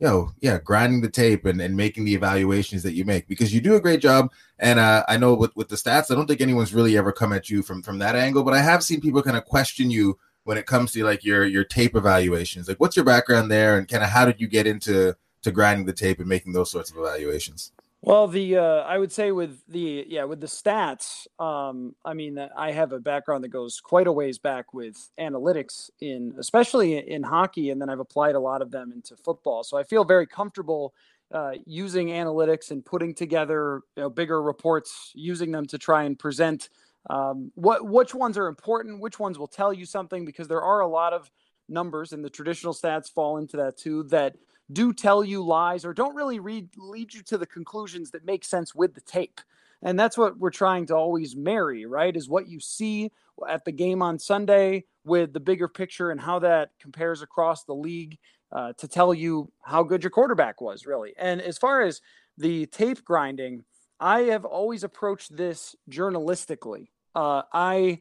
you 0.00 0.06
know, 0.06 0.32
yeah, 0.40 0.58
grinding 0.58 1.02
the 1.02 1.10
tape 1.10 1.44
and 1.44 1.60
and 1.60 1.76
making 1.76 2.04
the 2.04 2.14
evaluations 2.14 2.82
that 2.82 2.94
you 2.94 3.04
make 3.04 3.28
because 3.28 3.52
you 3.52 3.60
do 3.60 3.76
a 3.76 3.80
great 3.80 4.00
job. 4.00 4.32
And 4.58 4.78
uh, 4.78 5.04
I 5.08 5.18
know 5.18 5.34
with 5.34 5.54
with 5.56 5.68
the 5.68 5.76
stats, 5.76 6.10
I 6.10 6.14
don't 6.14 6.26
think 6.26 6.40
anyone's 6.40 6.74
really 6.74 6.96
ever 6.96 7.12
come 7.12 7.32
at 7.32 7.50
you 7.50 7.62
from 7.62 7.82
from 7.82 7.98
that 7.98 8.16
angle, 8.16 8.42
but 8.42 8.54
I 8.54 8.62
have 8.62 8.82
seen 8.82 9.00
people 9.00 9.22
kind 9.22 9.36
of 9.36 9.44
question 9.44 9.90
you 9.90 10.18
when 10.44 10.56
it 10.56 10.66
comes 10.66 10.92
to 10.92 11.04
like 11.04 11.22
your 11.22 11.44
your 11.44 11.64
tape 11.64 11.94
evaluations. 11.94 12.66
Like 12.66 12.80
what's 12.80 12.96
your 12.96 13.04
background 13.04 13.50
there? 13.50 13.76
And 13.76 13.86
kind 13.86 14.02
of 14.02 14.08
how 14.08 14.24
did 14.24 14.40
you 14.40 14.48
get 14.48 14.66
into 14.66 15.14
to 15.42 15.52
grinding 15.52 15.86
the 15.86 15.92
tape 15.92 16.18
and 16.18 16.28
making 16.28 16.54
those 16.54 16.70
sorts 16.70 16.90
of 16.90 16.96
evaluations 16.96 17.72
well 18.02 18.26
the 18.26 18.56
uh, 18.56 18.82
i 18.82 18.96
would 18.96 19.12
say 19.12 19.32
with 19.32 19.60
the 19.68 20.04
yeah 20.08 20.24
with 20.24 20.40
the 20.40 20.46
stats 20.46 21.26
um, 21.38 21.94
i 22.04 22.14
mean 22.14 22.38
i 22.56 22.70
have 22.70 22.92
a 22.92 22.98
background 22.98 23.44
that 23.44 23.48
goes 23.48 23.80
quite 23.80 24.06
a 24.06 24.12
ways 24.12 24.38
back 24.38 24.72
with 24.72 25.10
analytics 25.18 25.90
in 26.00 26.34
especially 26.38 26.96
in 26.96 27.22
hockey 27.22 27.70
and 27.70 27.80
then 27.80 27.88
i've 27.88 28.00
applied 28.00 28.34
a 28.34 28.40
lot 28.40 28.62
of 28.62 28.70
them 28.70 28.92
into 28.92 29.16
football. 29.16 29.62
So 29.62 29.76
i 29.76 29.82
feel 29.82 30.04
very 30.04 30.26
comfortable 30.26 30.94
uh, 31.32 31.52
using 31.64 32.08
analytics 32.08 32.72
and 32.72 32.84
putting 32.84 33.14
together 33.14 33.82
you 33.96 34.02
know, 34.02 34.10
bigger 34.10 34.42
reports 34.42 35.12
using 35.14 35.52
them 35.52 35.64
to 35.64 35.78
try 35.78 36.02
and 36.02 36.18
present 36.18 36.70
um, 37.08 37.52
what 37.54 37.86
which 37.86 38.14
ones 38.14 38.36
are 38.36 38.48
important 38.48 39.00
which 39.00 39.18
ones 39.18 39.38
will 39.38 39.46
tell 39.46 39.72
you 39.72 39.86
something 39.86 40.24
because 40.24 40.48
there 40.48 40.62
are 40.62 40.80
a 40.80 40.88
lot 40.88 41.12
of 41.12 41.30
numbers 41.68 42.12
and 42.12 42.24
the 42.24 42.30
traditional 42.30 42.74
stats 42.74 43.10
fall 43.10 43.38
into 43.38 43.56
that 43.56 43.78
too 43.78 44.02
that 44.04 44.34
do 44.72 44.92
tell 44.92 45.24
you 45.24 45.44
lies 45.44 45.84
or 45.84 45.92
don't 45.92 46.14
really 46.14 46.40
read 46.40 46.68
lead 46.76 47.12
you 47.12 47.22
to 47.22 47.38
the 47.38 47.46
conclusions 47.46 48.10
that 48.10 48.24
make 48.24 48.44
sense 48.44 48.74
with 48.74 48.94
the 48.94 49.00
tape 49.02 49.40
and 49.82 49.98
that's 49.98 50.18
what 50.18 50.38
we're 50.38 50.50
trying 50.50 50.86
to 50.86 50.94
always 50.94 51.34
marry 51.34 51.86
right 51.86 52.16
is 52.16 52.28
what 52.28 52.48
you 52.48 52.60
see 52.60 53.10
at 53.48 53.64
the 53.64 53.72
game 53.72 54.02
on 54.02 54.18
sunday 54.18 54.84
with 55.04 55.32
the 55.32 55.40
bigger 55.40 55.68
picture 55.68 56.10
and 56.10 56.20
how 56.20 56.38
that 56.38 56.70
compares 56.80 57.22
across 57.22 57.64
the 57.64 57.74
league 57.74 58.18
uh, 58.52 58.72
to 58.76 58.88
tell 58.88 59.14
you 59.14 59.50
how 59.62 59.82
good 59.82 60.02
your 60.02 60.10
quarterback 60.10 60.60
was 60.60 60.86
really 60.86 61.14
and 61.18 61.40
as 61.40 61.56
far 61.58 61.82
as 61.82 62.00
the 62.38 62.66
tape 62.66 63.04
grinding 63.04 63.64
I 64.00 64.20
have 64.22 64.46
always 64.46 64.82
approached 64.82 65.36
this 65.36 65.76
journalistically. 65.90 66.88
Uh, 67.14 67.42
I 67.52 68.00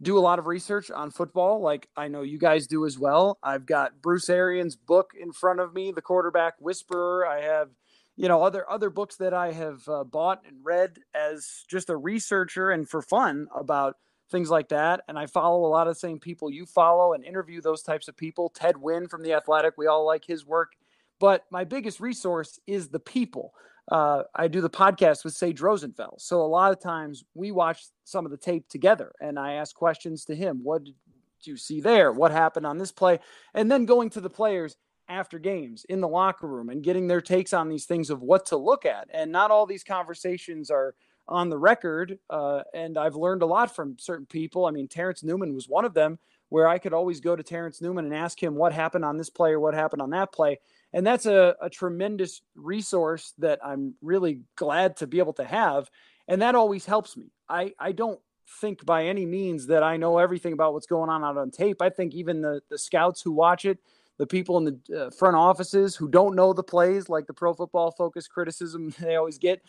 do 0.00 0.18
a 0.18 0.20
lot 0.20 0.38
of 0.38 0.46
research 0.46 0.90
on 0.90 1.10
football, 1.10 1.60
like 1.60 1.88
I 1.96 2.08
know 2.08 2.22
you 2.22 2.38
guys 2.38 2.66
do 2.66 2.86
as 2.86 2.98
well. 2.98 3.38
I've 3.42 3.66
got 3.66 4.00
Bruce 4.00 4.30
Arians' 4.30 4.76
book 4.76 5.12
in 5.18 5.32
front 5.32 5.60
of 5.60 5.74
me, 5.74 5.90
The 5.90 6.02
Quarterback 6.02 6.54
Whisperer. 6.60 7.26
I 7.26 7.40
have, 7.42 7.70
you 8.16 8.28
know, 8.28 8.42
other 8.42 8.70
other 8.70 8.90
books 8.90 9.16
that 9.16 9.34
I 9.34 9.52
have 9.52 9.88
uh, 9.88 10.04
bought 10.04 10.42
and 10.46 10.58
read 10.62 11.00
as 11.14 11.64
just 11.68 11.90
a 11.90 11.96
researcher 11.96 12.70
and 12.70 12.88
for 12.88 13.02
fun 13.02 13.48
about 13.54 13.96
things 14.30 14.50
like 14.50 14.68
that. 14.68 15.00
And 15.08 15.18
I 15.18 15.26
follow 15.26 15.66
a 15.66 15.68
lot 15.68 15.88
of 15.88 15.94
the 15.94 16.00
same 16.00 16.20
people 16.20 16.50
you 16.50 16.66
follow 16.66 17.14
and 17.14 17.24
interview 17.24 17.60
those 17.60 17.82
types 17.82 18.06
of 18.06 18.16
people. 18.16 18.50
Ted 18.50 18.76
Nguyen 18.76 19.10
from 19.10 19.22
The 19.22 19.32
Athletic, 19.32 19.74
we 19.76 19.86
all 19.86 20.06
like 20.06 20.24
his 20.24 20.46
work. 20.46 20.72
But 21.18 21.44
my 21.50 21.64
biggest 21.64 21.98
resource 21.98 22.60
is 22.66 22.88
the 22.88 23.00
people 23.00 23.52
uh, 23.90 24.24
I 24.34 24.48
do 24.48 24.60
the 24.60 24.70
podcast 24.70 25.24
with 25.24 25.34
Sage 25.34 25.60
Rosenfels. 25.60 26.20
So 26.20 26.42
a 26.42 26.46
lot 26.46 26.72
of 26.72 26.80
times 26.80 27.24
we 27.34 27.50
watch 27.52 27.84
some 28.04 28.24
of 28.24 28.30
the 28.30 28.36
tape 28.36 28.68
together 28.68 29.12
and 29.20 29.38
I 29.38 29.54
ask 29.54 29.74
questions 29.74 30.24
to 30.26 30.34
him. 30.34 30.60
What 30.62 30.84
did 30.84 30.94
you 31.42 31.56
see 31.56 31.80
there? 31.80 32.12
What 32.12 32.30
happened 32.30 32.66
on 32.66 32.78
this 32.78 32.92
play? 32.92 33.18
And 33.54 33.70
then 33.70 33.86
going 33.86 34.10
to 34.10 34.20
the 34.20 34.30
players, 34.30 34.76
after 35.08 35.38
games 35.38 35.84
in 35.88 36.00
the 36.00 36.08
locker 36.08 36.46
room 36.46 36.68
and 36.68 36.82
getting 36.82 37.06
their 37.06 37.20
takes 37.20 37.52
on 37.52 37.68
these 37.68 37.86
things 37.86 38.10
of 38.10 38.22
what 38.22 38.46
to 38.46 38.56
look 38.56 38.84
at. 38.84 39.08
And 39.12 39.32
not 39.32 39.50
all 39.50 39.66
these 39.66 39.84
conversations 39.84 40.70
are 40.70 40.94
on 41.26 41.48
the 41.48 41.58
record. 41.58 42.18
Uh, 42.28 42.62
and 42.74 42.98
I've 42.98 43.16
learned 43.16 43.42
a 43.42 43.46
lot 43.46 43.74
from 43.74 43.96
certain 43.98 44.26
people. 44.26 44.66
I 44.66 44.70
mean, 44.70 44.88
Terrence 44.88 45.22
Newman 45.22 45.54
was 45.54 45.68
one 45.68 45.84
of 45.84 45.94
them 45.94 46.18
where 46.50 46.68
I 46.68 46.78
could 46.78 46.92
always 46.92 47.20
go 47.20 47.36
to 47.36 47.42
Terrence 47.42 47.80
Newman 47.80 48.06
and 48.06 48.14
ask 48.14 48.42
him 48.42 48.54
what 48.54 48.72
happened 48.72 49.04
on 49.04 49.16
this 49.16 49.30
play 49.30 49.52
or 49.52 49.60
what 49.60 49.74
happened 49.74 50.02
on 50.02 50.10
that 50.10 50.32
play. 50.32 50.58
And 50.92 51.06
that's 51.06 51.26
a, 51.26 51.54
a 51.60 51.68
tremendous 51.68 52.40
resource 52.54 53.34
that 53.38 53.60
I'm 53.64 53.94
really 54.00 54.42
glad 54.56 54.96
to 54.98 55.06
be 55.06 55.18
able 55.18 55.34
to 55.34 55.44
have. 55.44 55.90
And 56.26 56.42
that 56.42 56.54
always 56.54 56.86
helps 56.86 57.16
me. 57.16 57.32
I, 57.48 57.74
I 57.78 57.92
don't 57.92 58.20
think 58.60 58.84
by 58.84 59.06
any 59.06 59.26
means 59.26 59.66
that 59.66 59.82
I 59.82 59.96
know 59.96 60.18
everything 60.18 60.52
about 60.52 60.72
what's 60.72 60.86
going 60.86 61.10
on 61.10 61.24
out 61.24 61.36
on 61.36 61.50
tape. 61.50 61.82
I 61.82 61.90
think 61.90 62.14
even 62.14 62.40
the, 62.40 62.62
the 62.70 62.78
scouts 62.78 63.20
who 63.20 63.32
watch 63.32 63.64
it, 63.64 63.78
the 64.18 64.26
people 64.26 64.58
in 64.58 64.64
the 64.64 65.06
uh, 65.06 65.10
front 65.10 65.36
offices 65.36 65.94
who 65.94 66.08
don't 66.08 66.34
know 66.34 66.52
the 66.52 66.62
plays, 66.62 67.08
like 67.08 67.26
the 67.26 67.34
pro 67.34 67.54
football 67.54 67.90
focus 67.92 68.26
criticism 68.26 68.92
they 69.00 69.16
always 69.16 69.38
get. 69.38 69.62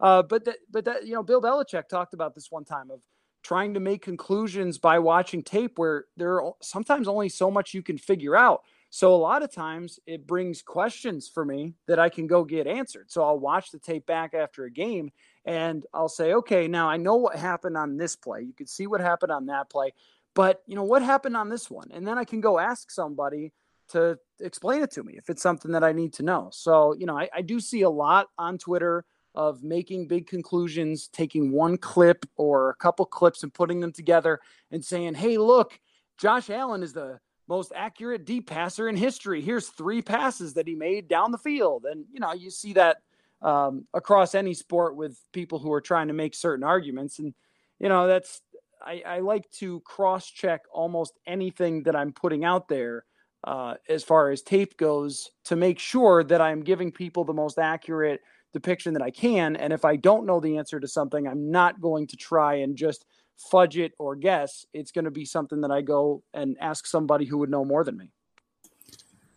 Uh, 0.00 0.22
but 0.22 0.44
that, 0.44 0.56
but 0.70 0.84
that, 0.84 1.06
you 1.06 1.14
know, 1.14 1.22
Bill 1.22 1.40
Belichick 1.40 1.88
talked 1.88 2.14
about 2.14 2.34
this 2.34 2.50
one 2.50 2.64
time 2.64 2.90
of 2.90 3.00
trying 3.42 3.74
to 3.74 3.80
make 3.80 4.02
conclusions 4.02 4.78
by 4.78 4.98
watching 4.98 5.42
tape 5.42 5.78
where 5.78 6.06
there 6.16 6.42
are 6.42 6.54
sometimes 6.62 7.06
only 7.06 7.28
so 7.28 7.50
much 7.50 7.74
you 7.74 7.82
can 7.82 7.98
figure 7.98 8.34
out. 8.34 8.62
So 8.94 9.12
a 9.12 9.16
lot 9.16 9.42
of 9.42 9.50
times 9.50 9.98
it 10.06 10.24
brings 10.24 10.62
questions 10.62 11.28
for 11.28 11.44
me 11.44 11.74
that 11.88 11.98
I 11.98 12.08
can 12.08 12.28
go 12.28 12.44
get 12.44 12.68
answered. 12.68 13.10
So 13.10 13.24
I'll 13.24 13.40
watch 13.40 13.72
the 13.72 13.80
tape 13.80 14.06
back 14.06 14.34
after 14.34 14.66
a 14.66 14.70
game 14.70 15.10
and 15.44 15.84
I'll 15.92 16.08
say, 16.08 16.34
okay, 16.34 16.68
now 16.68 16.88
I 16.88 16.96
know 16.96 17.16
what 17.16 17.34
happened 17.34 17.76
on 17.76 17.96
this 17.96 18.14
play. 18.14 18.42
You 18.42 18.52
can 18.52 18.68
see 18.68 18.86
what 18.86 19.00
happened 19.00 19.32
on 19.32 19.46
that 19.46 19.68
play, 19.68 19.94
but 20.32 20.62
you 20.68 20.76
know 20.76 20.84
what 20.84 21.02
happened 21.02 21.36
on 21.36 21.48
this 21.48 21.68
one, 21.68 21.88
and 21.92 22.06
then 22.06 22.18
I 22.18 22.24
can 22.24 22.40
go 22.40 22.60
ask 22.60 22.88
somebody 22.88 23.52
to 23.88 24.16
explain 24.38 24.84
it 24.84 24.92
to 24.92 25.02
me 25.02 25.14
if 25.16 25.28
it's 25.28 25.42
something 25.42 25.72
that 25.72 25.82
I 25.82 25.90
need 25.90 26.12
to 26.12 26.22
know. 26.22 26.50
So 26.52 26.94
you 26.94 27.06
know, 27.06 27.18
I, 27.18 27.28
I 27.34 27.42
do 27.42 27.58
see 27.58 27.82
a 27.82 27.90
lot 27.90 28.28
on 28.38 28.58
Twitter 28.58 29.04
of 29.34 29.64
making 29.64 30.06
big 30.06 30.28
conclusions, 30.28 31.08
taking 31.08 31.50
one 31.50 31.78
clip 31.78 32.26
or 32.36 32.70
a 32.70 32.76
couple 32.76 33.06
clips 33.06 33.42
and 33.42 33.52
putting 33.52 33.80
them 33.80 33.90
together 33.90 34.38
and 34.70 34.84
saying, 34.84 35.14
hey, 35.14 35.36
look, 35.36 35.80
Josh 36.16 36.48
Allen 36.48 36.84
is 36.84 36.92
the 36.92 37.18
most 37.48 37.72
accurate 37.74 38.24
deep 38.24 38.48
passer 38.48 38.88
in 38.88 38.96
history. 38.96 39.40
Here's 39.40 39.68
three 39.68 40.02
passes 40.02 40.54
that 40.54 40.66
he 40.66 40.74
made 40.74 41.08
down 41.08 41.32
the 41.32 41.38
field. 41.38 41.84
And, 41.84 42.04
you 42.12 42.20
know, 42.20 42.32
you 42.32 42.50
see 42.50 42.72
that 42.74 42.98
um, 43.42 43.86
across 43.92 44.34
any 44.34 44.54
sport 44.54 44.96
with 44.96 45.20
people 45.32 45.58
who 45.58 45.72
are 45.72 45.80
trying 45.80 46.08
to 46.08 46.14
make 46.14 46.34
certain 46.34 46.64
arguments. 46.64 47.18
And, 47.18 47.34
you 47.78 47.88
know, 47.88 48.06
that's, 48.06 48.40
I, 48.80 49.02
I 49.06 49.18
like 49.20 49.50
to 49.52 49.80
cross 49.80 50.26
check 50.26 50.62
almost 50.72 51.18
anything 51.26 51.82
that 51.82 51.96
I'm 51.96 52.12
putting 52.12 52.44
out 52.44 52.68
there 52.68 53.04
uh, 53.44 53.74
as 53.88 54.02
far 54.02 54.30
as 54.30 54.40
tape 54.40 54.76
goes 54.78 55.30
to 55.44 55.56
make 55.56 55.78
sure 55.78 56.24
that 56.24 56.40
I'm 56.40 56.62
giving 56.62 56.90
people 56.90 57.24
the 57.24 57.34
most 57.34 57.58
accurate 57.58 58.20
depiction 58.54 58.94
that 58.94 59.02
I 59.02 59.10
can. 59.10 59.56
And 59.56 59.72
if 59.72 59.84
I 59.84 59.96
don't 59.96 60.24
know 60.24 60.40
the 60.40 60.56
answer 60.56 60.80
to 60.80 60.88
something, 60.88 61.26
I'm 61.26 61.50
not 61.50 61.80
going 61.80 62.06
to 62.06 62.16
try 62.16 62.54
and 62.56 62.76
just 62.76 63.04
fudge 63.36 63.76
it 63.76 63.92
or 63.98 64.16
guess. 64.16 64.66
It's 64.72 64.92
going 64.92 65.04
to 65.04 65.10
be 65.10 65.24
something 65.24 65.60
that 65.62 65.70
I 65.70 65.82
go 65.82 66.22
and 66.32 66.56
ask 66.60 66.86
somebody 66.86 67.24
who 67.24 67.38
would 67.38 67.50
know 67.50 67.64
more 67.64 67.84
than 67.84 67.96
me. 67.96 68.10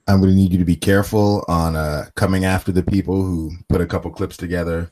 I'm 0.07 0.21
going 0.21 0.31
to 0.31 0.35
need 0.35 0.53
you 0.53 0.59
to 0.59 0.65
be 0.65 0.75
careful 0.75 1.43
on 1.49 1.75
uh, 1.75 2.05
coming 2.15 2.45
after 2.45 2.71
the 2.71 2.83
people 2.83 3.21
who 3.21 3.51
put 3.67 3.81
a 3.81 3.85
couple 3.85 4.09
clips 4.11 4.37
together 4.37 4.89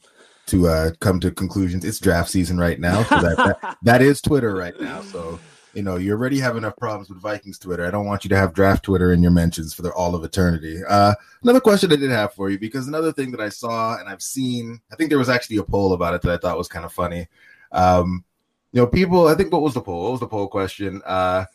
to 0.47 0.67
uh, 0.67 0.91
come 0.99 1.19
to 1.21 1.31
conclusions. 1.31 1.85
It's 1.85 1.99
draft 1.99 2.29
season 2.29 2.57
right 2.57 2.79
now. 2.79 3.03
So 3.03 3.21
that, 3.21 3.37
that, 3.37 3.77
that 3.83 4.01
is 4.01 4.21
Twitter 4.21 4.53
right 4.53 4.79
now. 4.79 5.01
So, 5.01 5.39
you 5.73 5.83
know, 5.83 5.95
you 5.95 6.11
already 6.11 6.39
have 6.39 6.57
enough 6.57 6.75
problems 6.75 7.09
with 7.09 7.21
Vikings 7.21 7.57
Twitter. 7.57 7.85
I 7.85 7.91
don't 7.91 8.05
want 8.05 8.25
you 8.25 8.29
to 8.29 8.37
have 8.37 8.53
draft 8.53 8.83
Twitter 8.83 9.13
in 9.13 9.21
your 9.21 9.31
mentions 9.31 9.73
for 9.73 9.83
the, 9.83 9.91
all 9.91 10.15
of 10.15 10.23
eternity. 10.23 10.81
Uh, 10.87 11.15
another 11.43 11.61
question 11.61 11.91
I 11.93 11.95
did 11.95 12.11
have 12.11 12.33
for 12.33 12.49
you, 12.49 12.59
because 12.59 12.87
another 12.87 13.13
thing 13.13 13.31
that 13.31 13.41
I 13.41 13.49
saw 13.49 13.97
and 13.97 14.09
I've 14.09 14.21
seen, 14.21 14.81
I 14.91 14.95
think 14.97 15.09
there 15.09 15.19
was 15.19 15.29
actually 15.29 15.57
a 15.57 15.63
poll 15.63 15.93
about 15.93 16.13
it 16.13 16.21
that 16.23 16.33
I 16.33 16.37
thought 16.37 16.57
was 16.57 16.67
kind 16.67 16.85
of 16.85 16.91
funny. 16.91 17.27
Um, 17.71 18.25
you 18.75 18.81
know, 18.81 18.87
people, 18.87 19.27
I 19.27 19.35
think 19.35 19.53
what 19.53 19.61
was 19.61 19.73
the 19.73 19.79
poll? 19.79 20.03
What 20.03 20.11
was 20.11 20.19
the 20.19 20.27
poll 20.27 20.49
question? 20.49 21.01
Uh, 21.05 21.45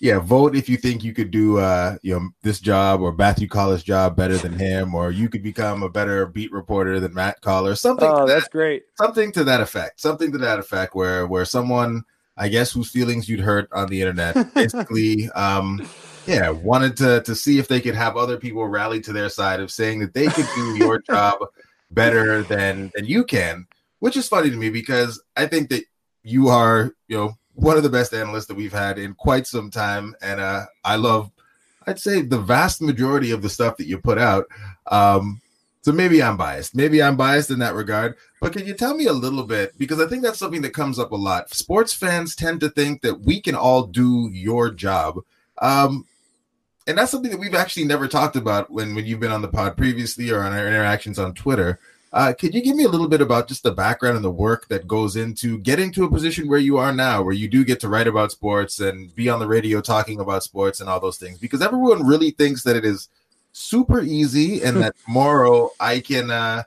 yeah, 0.00 0.18
vote 0.18 0.56
if 0.56 0.68
you 0.68 0.76
think 0.76 1.04
you 1.04 1.12
could 1.12 1.30
do 1.30 1.58
uh, 1.58 1.96
you 2.02 2.14
know 2.14 2.30
this 2.42 2.58
job 2.58 3.00
or 3.00 3.12
Matthew 3.12 3.46
Coller's 3.46 3.84
job 3.84 4.16
better 4.16 4.36
than 4.36 4.58
him, 4.58 4.92
or 4.92 5.12
you 5.12 5.28
could 5.28 5.42
become 5.42 5.84
a 5.84 5.88
better 5.88 6.26
beat 6.26 6.50
reporter 6.50 6.98
than 6.98 7.14
Matt 7.14 7.40
Coller. 7.42 7.76
Something. 7.76 8.08
Oh, 8.10 8.26
that's 8.26 8.44
that, 8.44 8.50
great. 8.50 8.84
Something 8.96 9.30
to 9.32 9.44
that 9.44 9.60
effect. 9.60 10.00
Something 10.00 10.32
to 10.32 10.38
that 10.38 10.58
effect, 10.58 10.96
where 10.96 11.28
where 11.28 11.44
someone, 11.44 12.04
I 12.36 12.48
guess, 12.48 12.72
whose 12.72 12.90
feelings 12.90 13.28
you'd 13.28 13.40
hurt 13.40 13.68
on 13.72 13.88
the 13.88 14.00
internet, 14.00 14.52
basically, 14.54 15.28
um, 15.30 15.88
yeah, 16.26 16.50
wanted 16.50 16.96
to 16.98 17.22
to 17.22 17.36
see 17.36 17.60
if 17.60 17.68
they 17.68 17.80
could 17.80 17.94
have 17.94 18.16
other 18.16 18.36
people 18.36 18.66
rally 18.66 19.00
to 19.02 19.12
their 19.12 19.28
side 19.28 19.60
of 19.60 19.70
saying 19.70 20.00
that 20.00 20.12
they 20.12 20.26
could 20.26 20.46
do 20.56 20.76
your 20.76 20.98
job 21.08 21.38
better 21.92 22.42
than 22.42 22.90
than 22.96 23.04
you 23.04 23.24
can, 23.24 23.66
which 24.00 24.16
is 24.16 24.26
funny 24.26 24.50
to 24.50 24.56
me 24.56 24.70
because 24.70 25.22
I 25.36 25.46
think 25.46 25.70
that 25.70 25.84
you 26.22 26.48
are, 26.48 26.94
you 27.06 27.16
know 27.16 27.38
one 27.58 27.76
of 27.76 27.82
the 27.82 27.90
best 27.90 28.14
analysts 28.14 28.46
that 28.46 28.56
we've 28.56 28.72
had 28.72 28.98
in 28.98 29.14
quite 29.14 29.46
some 29.46 29.68
time, 29.68 30.14
and 30.22 30.40
uh, 30.40 30.66
I 30.84 30.94
love, 30.94 31.30
I'd 31.86 31.98
say, 31.98 32.22
the 32.22 32.38
vast 32.38 32.80
majority 32.80 33.32
of 33.32 33.42
the 33.42 33.50
stuff 33.50 33.76
that 33.78 33.88
you 33.88 33.98
put 33.98 34.16
out. 34.16 34.46
Um, 34.86 35.40
so 35.82 35.90
maybe 35.90 36.22
I'm 36.22 36.36
biased. 36.36 36.76
Maybe 36.76 37.02
I'm 37.02 37.16
biased 37.16 37.50
in 37.50 37.58
that 37.58 37.74
regard. 37.74 38.16
But 38.40 38.52
can 38.52 38.64
you 38.64 38.74
tell 38.74 38.94
me 38.94 39.06
a 39.06 39.12
little 39.12 39.42
bit? 39.42 39.76
Because 39.76 40.00
I 40.00 40.06
think 40.06 40.22
that's 40.22 40.38
something 40.38 40.62
that 40.62 40.74
comes 40.74 40.98
up 41.00 41.10
a 41.10 41.16
lot. 41.16 41.52
Sports 41.52 41.92
fans 41.92 42.36
tend 42.36 42.60
to 42.60 42.68
think 42.68 43.02
that 43.02 43.22
we 43.22 43.40
can 43.40 43.56
all 43.56 43.84
do 43.84 44.28
your 44.32 44.70
job. 44.70 45.18
Um, 45.60 46.04
and 46.86 46.96
that's 46.96 47.10
something 47.10 47.30
that 47.30 47.40
we've 47.40 47.54
actually 47.54 47.86
never 47.86 48.06
talked 48.06 48.36
about 48.36 48.70
when, 48.70 48.94
when 48.94 49.04
you've 49.04 49.20
been 49.20 49.32
on 49.32 49.42
the 49.42 49.48
pod 49.48 49.76
previously 49.76 50.30
or 50.30 50.42
on 50.42 50.52
our 50.52 50.66
interactions 50.66 51.18
on 51.18 51.34
Twitter. 51.34 51.80
Uh, 52.12 52.32
could 52.32 52.54
you 52.54 52.62
give 52.62 52.74
me 52.74 52.84
a 52.84 52.88
little 52.88 53.08
bit 53.08 53.20
about 53.20 53.48
just 53.48 53.62
the 53.62 53.70
background 53.70 54.16
and 54.16 54.24
the 54.24 54.30
work 54.30 54.66
that 54.68 54.86
goes 54.86 55.16
into 55.16 55.58
getting 55.58 55.92
to 55.92 56.04
a 56.04 56.10
position 56.10 56.48
where 56.48 56.58
you 56.58 56.78
are 56.78 56.92
now, 56.92 57.22
where 57.22 57.34
you 57.34 57.48
do 57.48 57.64
get 57.64 57.80
to 57.80 57.88
write 57.88 58.06
about 58.06 58.32
sports 58.32 58.80
and 58.80 59.14
be 59.14 59.28
on 59.28 59.38
the 59.38 59.46
radio 59.46 59.80
talking 59.80 60.20
about 60.20 60.42
sports 60.42 60.80
and 60.80 60.88
all 60.88 61.00
those 61.00 61.18
things? 61.18 61.38
Because 61.38 61.60
everyone 61.60 62.06
really 62.06 62.30
thinks 62.30 62.62
that 62.62 62.76
it 62.76 62.84
is 62.84 63.08
super 63.52 64.00
easy 64.00 64.62
and 64.62 64.78
that 64.78 64.94
tomorrow 65.04 65.70
I 65.80 66.00
can, 66.00 66.30
uh, 66.30 66.62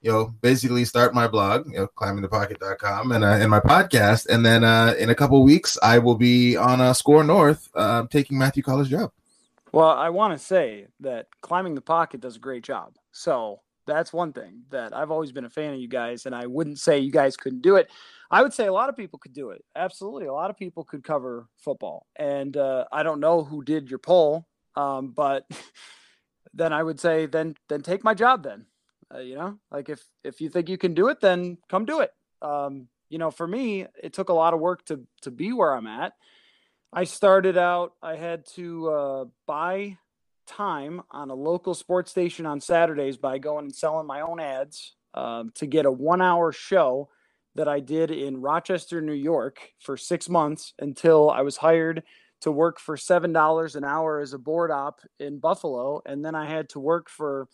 you 0.00 0.10
know, 0.10 0.34
basically 0.40 0.84
start 0.86 1.14
my 1.14 1.28
blog, 1.28 1.66
you 1.66 1.78
know, 1.78 1.88
climbingthepocket.com 1.88 3.12
and, 3.12 3.24
uh, 3.24 3.28
and 3.28 3.50
my 3.50 3.60
podcast. 3.60 4.28
And 4.28 4.46
then 4.46 4.64
uh, 4.64 4.94
in 4.98 5.10
a 5.10 5.14
couple 5.14 5.42
weeks, 5.42 5.76
I 5.82 5.98
will 5.98 6.14
be 6.14 6.56
on 6.56 6.80
a 6.80 6.94
SKOR 6.94 7.24
North 7.24 7.68
uh, 7.74 8.06
taking 8.10 8.38
Matthew 8.38 8.62
Coller's 8.62 8.88
job. 8.88 9.12
Well, 9.72 9.90
I 9.90 10.08
want 10.08 10.32
to 10.32 10.42
say 10.42 10.86
that 11.00 11.26
Climbing 11.42 11.74
the 11.74 11.80
Pocket 11.82 12.20
does 12.22 12.36
a 12.36 12.38
great 12.38 12.62
job. 12.62 12.94
So 13.12 13.60
that's 13.86 14.12
one 14.12 14.32
thing 14.32 14.62
that 14.70 14.94
I've 14.94 15.10
always 15.10 15.32
been 15.32 15.44
a 15.44 15.50
fan 15.50 15.74
of 15.74 15.80
you 15.80 15.88
guys, 15.88 16.26
and 16.26 16.34
I 16.34 16.46
wouldn't 16.46 16.78
say 16.78 16.98
you 16.98 17.12
guys 17.12 17.36
couldn't 17.36 17.62
do 17.62 17.76
it. 17.76 17.88
I 18.30 18.42
would 18.42 18.52
say 18.52 18.66
a 18.66 18.72
lot 18.72 18.88
of 18.88 18.96
people 18.96 19.18
could 19.18 19.32
do 19.32 19.50
it. 19.50 19.64
Absolutely, 19.74 20.26
a 20.26 20.32
lot 20.32 20.50
of 20.50 20.56
people 20.56 20.84
could 20.84 21.04
cover 21.04 21.48
football, 21.56 22.06
and 22.16 22.56
uh, 22.56 22.84
I 22.92 23.02
don't 23.02 23.20
know 23.20 23.44
who 23.44 23.62
did 23.62 23.88
your 23.88 23.98
poll, 23.98 24.46
um, 24.74 25.12
but 25.12 25.48
then 26.54 26.72
I 26.72 26.82
would 26.82 27.00
say 27.00 27.26
then 27.26 27.54
then 27.68 27.82
take 27.82 28.04
my 28.04 28.14
job. 28.14 28.42
Then 28.42 28.66
uh, 29.14 29.18
you 29.18 29.36
know, 29.36 29.58
like 29.70 29.88
if 29.88 30.04
if 30.24 30.40
you 30.40 30.48
think 30.48 30.68
you 30.68 30.78
can 30.78 30.94
do 30.94 31.08
it, 31.08 31.20
then 31.20 31.58
come 31.68 31.84
do 31.84 32.00
it. 32.00 32.12
Um, 32.42 32.88
you 33.08 33.18
know, 33.18 33.30
for 33.30 33.46
me, 33.46 33.86
it 34.02 34.12
took 34.12 34.28
a 34.28 34.34
lot 34.34 34.54
of 34.54 34.60
work 34.60 34.84
to 34.86 35.06
to 35.22 35.30
be 35.30 35.52
where 35.52 35.74
I'm 35.74 35.86
at. 35.86 36.14
I 36.92 37.04
started 37.04 37.56
out. 37.56 37.92
I 38.02 38.16
had 38.16 38.46
to 38.54 38.88
uh, 38.90 39.24
buy 39.46 39.98
time 40.46 41.02
on 41.10 41.30
a 41.30 41.34
local 41.34 41.74
sports 41.74 42.10
station 42.10 42.46
on 42.46 42.60
Saturdays 42.60 43.16
by 43.16 43.38
going 43.38 43.66
and 43.66 43.74
selling 43.74 44.06
my 44.06 44.20
own 44.20 44.40
ads 44.40 44.94
um, 45.14 45.50
to 45.54 45.66
get 45.66 45.86
a 45.86 45.90
one 45.90 46.22
hour 46.22 46.52
show 46.52 47.08
that 47.54 47.68
I 47.68 47.80
did 47.80 48.10
in 48.10 48.40
Rochester, 48.40 49.00
New 49.00 49.12
York 49.12 49.72
for 49.80 49.96
six 49.96 50.28
months 50.28 50.74
until 50.78 51.30
I 51.30 51.40
was 51.40 51.56
hired 51.56 52.02
to 52.42 52.52
work 52.52 52.78
for 52.78 52.96
$7 52.96 53.76
an 53.76 53.84
hour 53.84 54.20
as 54.20 54.34
a 54.34 54.38
board 54.38 54.70
op 54.70 55.00
in 55.18 55.38
Buffalo. 55.38 56.02
And 56.04 56.24
then 56.24 56.34
I 56.34 56.46
had 56.46 56.68
to 56.70 56.80
work 56.80 57.08
for 57.08 57.48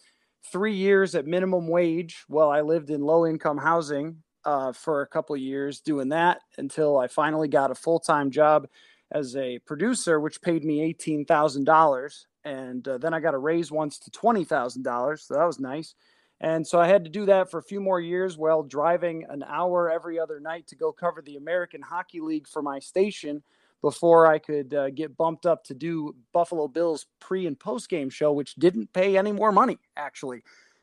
three 0.50 0.74
years 0.74 1.14
at 1.14 1.26
minimum 1.26 1.68
wage 1.68 2.24
while 2.26 2.50
I 2.50 2.62
lived 2.62 2.90
in 2.90 3.00
low 3.00 3.26
income 3.26 3.58
housing 3.58 4.16
uh, 4.44 4.72
for 4.72 5.02
a 5.02 5.06
couple 5.06 5.36
years 5.36 5.80
doing 5.80 6.08
that 6.08 6.40
until 6.58 6.98
I 6.98 7.06
finally 7.06 7.46
got 7.46 7.70
a 7.70 7.76
full 7.76 8.00
time 8.00 8.30
job 8.30 8.66
as 9.12 9.36
a 9.36 9.58
producer, 9.60 10.18
which 10.18 10.42
paid 10.42 10.64
me 10.64 10.92
$18,000 10.94 12.24
and 12.44 12.86
uh, 12.86 12.98
then 12.98 13.14
I 13.14 13.20
got 13.20 13.34
a 13.34 13.38
raise 13.38 13.70
once 13.70 13.98
to 14.00 14.10
twenty 14.10 14.44
thousand 14.44 14.82
dollars, 14.82 15.22
so 15.22 15.34
that 15.34 15.44
was 15.44 15.60
nice. 15.60 15.94
And 16.40 16.66
so 16.66 16.80
I 16.80 16.88
had 16.88 17.04
to 17.04 17.10
do 17.10 17.26
that 17.26 17.50
for 17.50 17.58
a 17.58 17.62
few 17.62 17.80
more 17.80 18.00
years 18.00 18.36
while 18.36 18.64
driving 18.64 19.24
an 19.28 19.44
hour 19.46 19.88
every 19.88 20.18
other 20.18 20.40
night 20.40 20.66
to 20.68 20.76
go 20.76 20.90
cover 20.90 21.22
the 21.22 21.36
American 21.36 21.80
Hockey 21.80 22.20
League 22.20 22.48
for 22.48 22.62
my 22.62 22.80
station 22.80 23.44
before 23.80 24.26
I 24.26 24.38
could 24.38 24.74
uh, 24.74 24.90
get 24.90 25.16
bumped 25.16 25.46
up 25.46 25.62
to 25.64 25.74
do 25.74 26.16
Buffalo 26.32 26.66
Bills 26.66 27.06
pre 27.20 27.46
and 27.46 27.58
post 27.58 27.88
game 27.88 28.10
show, 28.10 28.32
which 28.32 28.56
didn't 28.56 28.92
pay 28.92 29.16
any 29.16 29.32
more 29.32 29.52
money 29.52 29.78
actually. 29.96 30.42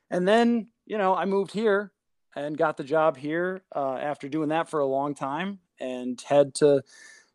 And 0.10 0.28
then 0.28 0.68
you 0.86 0.98
know 0.98 1.14
I 1.14 1.26
moved 1.26 1.52
here 1.52 1.92
and 2.36 2.58
got 2.58 2.78
the 2.78 2.84
job 2.84 3.18
here 3.18 3.64
uh, 3.76 3.96
after 3.96 4.30
doing 4.30 4.50
that 4.50 4.70
for 4.70 4.80
a 4.80 4.86
long 4.86 5.14
time 5.14 5.60
and 5.80 6.22
had 6.22 6.54
to 6.56 6.84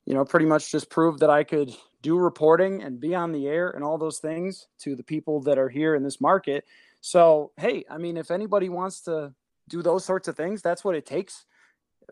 you 0.07 0.15
know 0.15 0.25
pretty 0.25 0.47
much 0.47 0.71
just 0.71 0.91
prove 0.91 1.21
that 1.21 1.31
I 1.31 1.45
could 1.45 1.75
do 2.03 2.19
reporting 2.19 2.83
and 2.83 3.01
be 3.01 3.15
on 3.15 3.33
the 3.33 3.49
air 3.49 3.71
and 3.71 3.83
all 3.83 3.97
those 3.97 4.19
things 4.19 4.69
to 4.79 4.95
the 4.95 5.03
people 5.03 5.41
that 5.41 5.59
are 5.59 5.71
here 5.71 5.95
in 5.95 6.03
this 6.03 6.21
market. 6.21 6.67
So, 7.01 7.53
hey, 7.57 7.85
I 7.91 7.97
mean, 7.97 8.19
if 8.19 8.31
anybody 8.31 8.69
wants 8.69 9.01
to 9.03 9.33
do 9.69 9.83
those 9.83 10.05
sorts 10.05 10.29
of 10.29 10.37
things, 10.37 10.61
that's 10.61 10.85
what 10.85 10.97
it 10.97 11.07
takes 11.07 11.47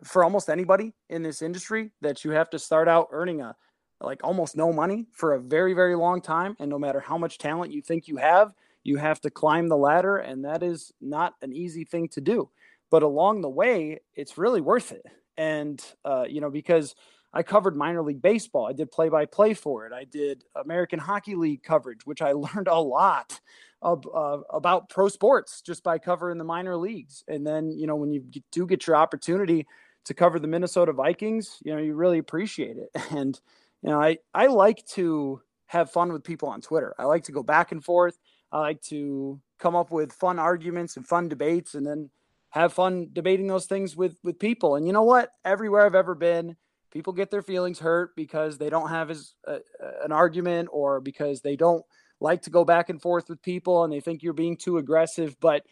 for 0.03 0.23
almost 0.23 0.49
anybody 0.49 0.93
in 1.09 1.21
this 1.21 1.41
industry 1.41 1.91
that 2.01 2.23
you 2.23 2.31
have 2.31 2.49
to 2.49 2.59
start 2.59 2.87
out 2.87 3.09
earning 3.11 3.41
a 3.41 3.55
like 4.01 4.21
almost 4.23 4.57
no 4.57 4.73
money 4.73 5.05
for 5.13 5.33
a 5.33 5.39
very 5.39 5.73
very 5.73 5.95
long 5.95 6.21
time. 6.21 6.55
And 6.59 6.69
no 6.69 6.79
matter 6.79 6.99
how 6.99 7.17
much 7.17 7.37
talent 7.37 7.71
you 7.71 7.81
think 7.81 8.07
you 8.07 8.17
have 8.17 8.53
you 8.83 8.97
have 8.97 9.21
to 9.21 9.29
climb 9.29 9.69
the 9.69 9.77
ladder 9.77 10.17
and 10.17 10.43
that 10.43 10.61
is 10.61 10.91
not 10.99 11.35
an 11.41 11.53
easy 11.53 11.85
thing 11.85 12.09
to 12.09 12.21
do. 12.21 12.49
But 12.89 13.03
along 13.03 13.41
the 13.41 13.49
way 13.49 14.01
it's 14.15 14.37
really 14.37 14.61
worth 14.61 14.91
it. 14.91 15.05
And 15.37 15.83
uh, 16.03 16.25
you 16.27 16.41
know 16.41 16.49
because 16.49 16.95
I 17.33 17.43
covered 17.43 17.75
minor 17.75 18.01
league 18.03 18.21
baseball. 18.21 18.67
I 18.67 18.73
did 18.73 18.91
play 18.91 19.09
by 19.09 19.25
play 19.25 19.53
for 19.53 19.87
it. 19.87 19.93
I 19.93 20.03
did 20.03 20.43
American 20.55 20.99
Hockey 20.99 21.35
League 21.35 21.63
coverage, 21.63 22.05
which 22.05 22.21
I 22.21 22.31
learned 22.33 22.67
a 22.67 22.79
lot 22.79 23.39
of, 23.81 24.07
uh, 24.13 24.39
about 24.49 24.89
pro 24.89 25.09
sports 25.09 25.61
just 25.61 25.83
by 25.83 25.97
covering 25.97 26.37
the 26.37 26.43
minor 26.43 26.77
leagues. 26.77 27.23
And 27.27 27.45
then, 27.45 27.71
you 27.71 27.87
know, 27.87 27.95
when 27.95 28.11
you 28.11 28.23
do 28.51 28.65
get 28.65 28.87
your 28.87 28.95
opportunity 28.95 29.65
to 30.05 30.13
cover 30.13 30.39
the 30.39 30.47
Minnesota 30.47 30.93
Vikings, 30.93 31.57
you 31.63 31.73
know, 31.73 31.81
you 31.81 31.95
really 31.95 32.19
appreciate 32.19 32.77
it. 32.77 32.89
And, 33.11 33.39
you 33.81 33.89
know, 33.89 34.01
I, 34.01 34.19
I 34.33 34.47
like 34.47 34.85
to 34.91 35.41
have 35.67 35.91
fun 35.91 36.13
with 36.13 36.23
people 36.23 36.47
on 36.49 36.61
Twitter. 36.61 36.93
I 36.97 37.03
like 37.03 37.25
to 37.25 37.31
go 37.31 37.43
back 37.43 37.71
and 37.71 37.83
forth. 37.83 38.17
I 38.51 38.59
like 38.59 38.81
to 38.83 39.41
come 39.59 39.75
up 39.75 39.91
with 39.91 40.13
fun 40.13 40.39
arguments 40.39 40.95
and 40.95 41.05
fun 41.05 41.27
debates 41.27 41.73
and 41.73 41.85
then 41.85 42.09
have 42.49 42.71
fun 42.71 43.09
debating 43.11 43.47
those 43.47 43.65
things 43.65 43.95
with 43.95 44.15
with 44.23 44.37
people. 44.37 44.75
And 44.75 44.85
you 44.85 44.93
know 44.93 45.03
what? 45.03 45.31
Everywhere 45.43 45.85
I've 45.85 45.95
ever 45.95 46.13
been, 46.13 46.55
people 46.93 47.11
get 47.11 47.31
their 47.31 47.41
feelings 47.41 47.79
hurt 47.79 48.15
because 48.15 48.57
they 48.57 48.69
don't 48.69 48.89
have 48.89 49.09
as 49.09 49.33
uh, 49.47 49.57
an 50.03 50.11
argument 50.11 50.69
or 50.71 51.01
because 51.01 51.41
they 51.41 51.55
don't 51.55 51.83
like 52.21 52.43
to 52.43 52.51
go 52.51 52.63
back 52.63 52.89
and 52.89 53.01
forth 53.01 53.27
with 53.27 53.41
people 53.41 53.83
and 53.83 53.91
they 53.91 53.99
think 53.99 54.21
you're 54.21 54.31
being 54.31 54.55
too 54.55 54.77
aggressive 54.77 55.35
but 55.41 55.63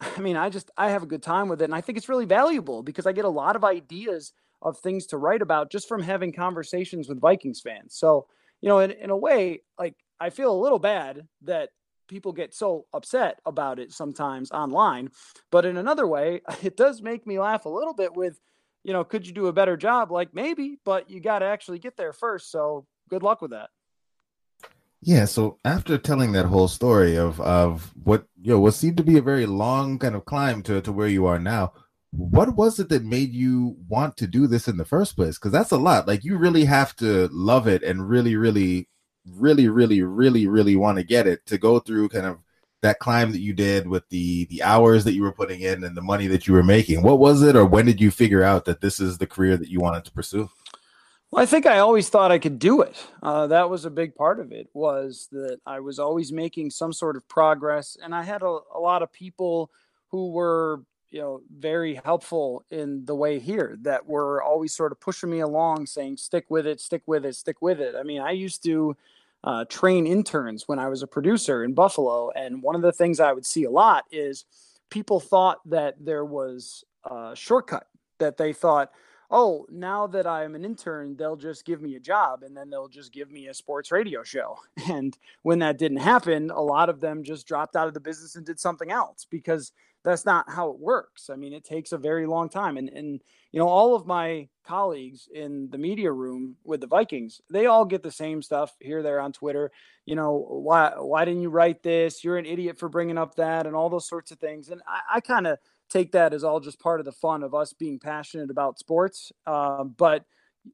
i 0.00 0.20
mean 0.20 0.36
i 0.36 0.50
just 0.50 0.70
i 0.76 0.90
have 0.90 1.04
a 1.04 1.06
good 1.06 1.22
time 1.22 1.48
with 1.48 1.62
it 1.62 1.66
and 1.66 1.74
i 1.74 1.80
think 1.80 1.96
it's 1.96 2.08
really 2.08 2.26
valuable 2.26 2.82
because 2.82 3.06
i 3.06 3.12
get 3.12 3.24
a 3.24 3.28
lot 3.28 3.56
of 3.56 3.64
ideas 3.64 4.32
of 4.60 4.78
things 4.78 5.06
to 5.06 5.16
write 5.16 5.42
about 5.42 5.70
just 5.70 5.86
from 5.86 6.02
having 6.02 6.32
conversations 6.32 7.06
with 7.06 7.20
vikings 7.20 7.60
fans. 7.60 7.94
So 7.94 8.26
you 8.64 8.68
know 8.68 8.78
in, 8.78 8.92
in 8.92 9.10
a 9.10 9.16
way 9.16 9.60
like 9.78 9.94
i 10.18 10.30
feel 10.30 10.50
a 10.50 10.62
little 10.62 10.78
bad 10.78 11.28
that 11.42 11.68
people 12.08 12.32
get 12.32 12.54
so 12.54 12.86
upset 12.94 13.38
about 13.44 13.78
it 13.78 13.92
sometimes 13.92 14.50
online 14.50 15.10
but 15.50 15.66
in 15.66 15.76
another 15.76 16.06
way 16.06 16.40
it 16.62 16.76
does 16.76 17.02
make 17.02 17.26
me 17.26 17.38
laugh 17.38 17.66
a 17.66 17.68
little 17.68 17.94
bit 17.94 18.16
with 18.16 18.40
you 18.84 18.92
know, 18.92 19.02
could 19.02 19.26
you 19.26 19.32
do 19.32 19.48
a 19.48 19.52
better 19.52 19.76
job? 19.76 20.12
Like 20.12 20.34
maybe, 20.34 20.78
but 20.84 21.10
you 21.10 21.20
got 21.20 21.40
to 21.40 21.46
actually 21.46 21.78
get 21.80 21.96
there 21.96 22.12
first. 22.12 22.50
So 22.50 22.86
good 23.08 23.22
luck 23.22 23.42
with 23.42 23.50
that. 23.50 23.70
Yeah. 25.00 25.24
So 25.24 25.58
after 25.64 25.98
telling 25.98 26.32
that 26.32 26.46
whole 26.46 26.68
story 26.68 27.16
of 27.16 27.40
of 27.40 27.92
what 28.04 28.24
you 28.40 28.52
know 28.52 28.60
what 28.60 28.74
seemed 28.74 28.96
to 28.98 29.02
be 29.02 29.18
a 29.18 29.22
very 29.22 29.46
long 29.46 29.98
kind 29.98 30.14
of 30.14 30.24
climb 30.24 30.62
to 30.64 30.80
to 30.82 30.92
where 30.92 31.08
you 31.08 31.26
are 31.26 31.38
now, 31.38 31.72
what 32.10 32.56
was 32.56 32.78
it 32.78 32.88
that 32.90 33.04
made 33.04 33.32
you 33.32 33.76
want 33.88 34.16
to 34.18 34.26
do 34.26 34.46
this 34.46 34.68
in 34.68 34.76
the 34.76 34.84
first 34.84 35.16
place? 35.16 35.36
Because 35.36 35.52
that's 35.52 35.72
a 35.72 35.76
lot. 35.76 36.06
Like 36.06 36.24
you 36.24 36.36
really 36.36 36.64
have 36.64 36.94
to 36.96 37.28
love 37.32 37.66
it 37.66 37.82
and 37.82 38.08
really, 38.08 38.36
really, 38.36 38.88
really, 39.26 39.68
really, 39.68 40.02
really, 40.02 40.46
really 40.46 40.76
want 40.76 40.98
to 40.98 41.04
get 41.04 41.26
it 41.26 41.44
to 41.46 41.58
go 41.58 41.80
through 41.80 42.08
kind 42.10 42.26
of 42.26 42.38
that 42.84 42.98
climb 42.98 43.32
that 43.32 43.40
you 43.40 43.54
did 43.54 43.88
with 43.88 44.06
the 44.10 44.44
the 44.46 44.62
hours 44.62 45.04
that 45.04 45.14
you 45.14 45.22
were 45.22 45.32
putting 45.32 45.62
in 45.62 45.84
and 45.84 45.96
the 45.96 46.02
money 46.02 46.26
that 46.26 46.46
you 46.46 46.52
were 46.52 46.62
making 46.62 47.00
what 47.00 47.18
was 47.18 47.40
it 47.40 47.56
or 47.56 47.64
when 47.64 47.86
did 47.86 47.98
you 47.98 48.10
figure 48.10 48.42
out 48.42 48.66
that 48.66 48.82
this 48.82 49.00
is 49.00 49.16
the 49.16 49.26
career 49.26 49.56
that 49.56 49.70
you 49.70 49.80
wanted 49.80 50.04
to 50.04 50.12
pursue? 50.12 50.50
Well 51.30 51.42
i 51.42 51.46
think 51.46 51.64
i 51.64 51.78
always 51.78 52.10
thought 52.10 52.30
i 52.30 52.38
could 52.38 52.58
do 52.58 52.82
it. 52.82 52.94
Uh, 53.22 53.46
that 53.46 53.70
was 53.70 53.86
a 53.86 53.90
big 53.90 54.14
part 54.14 54.38
of 54.38 54.52
it 54.52 54.68
was 54.74 55.28
that 55.32 55.60
i 55.66 55.80
was 55.80 55.98
always 55.98 56.30
making 56.30 56.70
some 56.70 56.92
sort 56.92 57.16
of 57.16 57.26
progress 57.26 57.96
and 58.02 58.14
i 58.14 58.22
had 58.22 58.42
a, 58.42 58.58
a 58.74 58.78
lot 58.78 59.02
of 59.02 59.10
people 59.10 59.70
who 60.10 60.30
were 60.30 60.82
you 61.10 61.20
know 61.20 61.40
very 61.56 61.94
helpful 62.04 62.64
in 62.70 63.06
the 63.06 63.14
way 63.14 63.38
here 63.38 63.78
that 63.80 64.06
were 64.06 64.42
always 64.42 64.74
sort 64.74 64.92
of 64.92 65.00
pushing 65.00 65.30
me 65.30 65.40
along 65.40 65.86
saying 65.86 66.18
stick 66.18 66.44
with 66.50 66.66
it 66.66 66.82
stick 66.82 67.02
with 67.06 67.24
it 67.24 67.34
stick 67.34 67.62
with 67.62 67.80
it. 67.80 67.94
I 67.98 68.02
mean 68.02 68.20
i 68.20 68.32
used 68.32 68.62
to 68.64 68.94
uh, 69.44 69.64
train 69.66 70.06
interns 70.06 70.66
when 70.66 70.78
I 70.78 70.88
was 70.88 71.02
a 71.02 71.06
producer 71.06 71.62
in 71.62 71.74
Buffalo. 71.74 72.30
And 72.30 72.62
one 72.62 72.74
of 72.74 72.82
the 72.82 72.92
things 72.92 73.20
I 73.20 73.32
would 73.32 73.46
see 73.46 73.64
a 73.64 73.70
lot 73.70 74.04
is 74.10 74.46
people 74.90 75.20
thought 75.20 75.58
that 75.68 75.96
there 76.00 76.24
was 76.24 76.82
a 77.04 77.32
shortcut, 77.36 77.86
that 78.18 78.38
they 78.38 78.54
thought, 78.54 78.90
oh, 79.30 79.66
now 79.70 80.06
that 80.06 80.26
I'm 80.26 80.54
an 80.54 80.64
intern, 80.64 81.16
they'll 81.16 81.36
just 81.36 81.66
give 81.66 81.82
me 81.82 81.96
a 81.96 82.00
job 82.00 82.42
and 82.42 82.56
then 82.56 82.70
they'll 82.70 82.88
just 82.88 83.12
give 83.12 83.30
me 83.30 83.48
a 83.48 83.54
sports 83.54 83.92
radio 83.92 84.22
show. 84.22 84.58
And 84.88 85.16
when 85.42 85.58
that 85.58 85.78
didn't 85.78 85.98
happen, 85.98 86.50
a 86.50 86.60
lot 86.60 86.88
of 86.88 87.00
them 87.00 87.22
just 87.22 87.46
dropped 87.46 87.76
out 87.76 87.88
of 87.88 87.94
the 87.94 88.00
business 88.00 88.36
and 88.36 88.46
did 88.46 88.60
something 88.60 88.90
else 88.90 89.26
because 89.28 89.72
that's 90.04 90.26
not 90.26 90.50
how 90.50 90.70
it 90.70 90.78
works. 90.78 91.30
I 91.30 91.36
mean, 91.36 91.54
it 91.54 91.64
takes 91.64 91.92
a 91.92 91.98
very 91.98 92.26
long 92.26 92.50
time. 92.50 92.76
And, 92.76 92.90
and, 92.90 93.22
you 93.52 93.58
know, 93.58 93.68
all 93.68 93.96
of 93.96 94.06
my 94.06 94.48
colleagues 94.66 95.28
in 95.34 95.70
the 95.70 95.78
media 95.78 96.12
room 96.12 96.56
with 96.62 96.82
the 96.82 96.86
Vikings, 96.86 97.40
they 97.50 97.66
all 97.66 97.86
get 97.86 98.02
the 98.02 98.10
same 98.10 98.42
stuff 98.42 98.76
here, 98.80 99.02
there 99.02 99.18
on 99.18 99.32
Twitter. 99.32 99.72
You 100.04 100.14
know, 100.14 100.36
why, 100.36 100.92
why 100.98 101.24
didn't 101.24 101.40
you 101.40 101.48
write 101.48 101.82
this? 101.82 102.22
You're 102.22 102.36
an 102.36 102.44
idiot 102.44 102.78
for 102.78 102.90
bringing 102.90 103.16
up 103.16 103.36
that 103.36 103.66
and 103.66 103.74
all 103.74 103.88
those 103.88 104.06
sorts 104.06 104.30
of 104.30 104.38
things. 104.38 104.68
And 104.68 104.82
I, 104.86 105.16
I 105.16 105.20
kind 105.20 105.46
of 105.46 105.58
take 105.88 106.12
that 106.12 106.34
as 106.34 106.44
all 106.44 106.60
just 106.60 106.78
part 106.78 107.00
of 107.00 107.06
the 107.06 107.12
fun 107.12 107.42
of 107.42 107.54
us 107.54 107.72
being 107.72 107.98
passionate 107.98 108.50
about 108.50 108.78
sports. 108.78 109.32
Um, 109.46 109.94
but, 109.96 110.26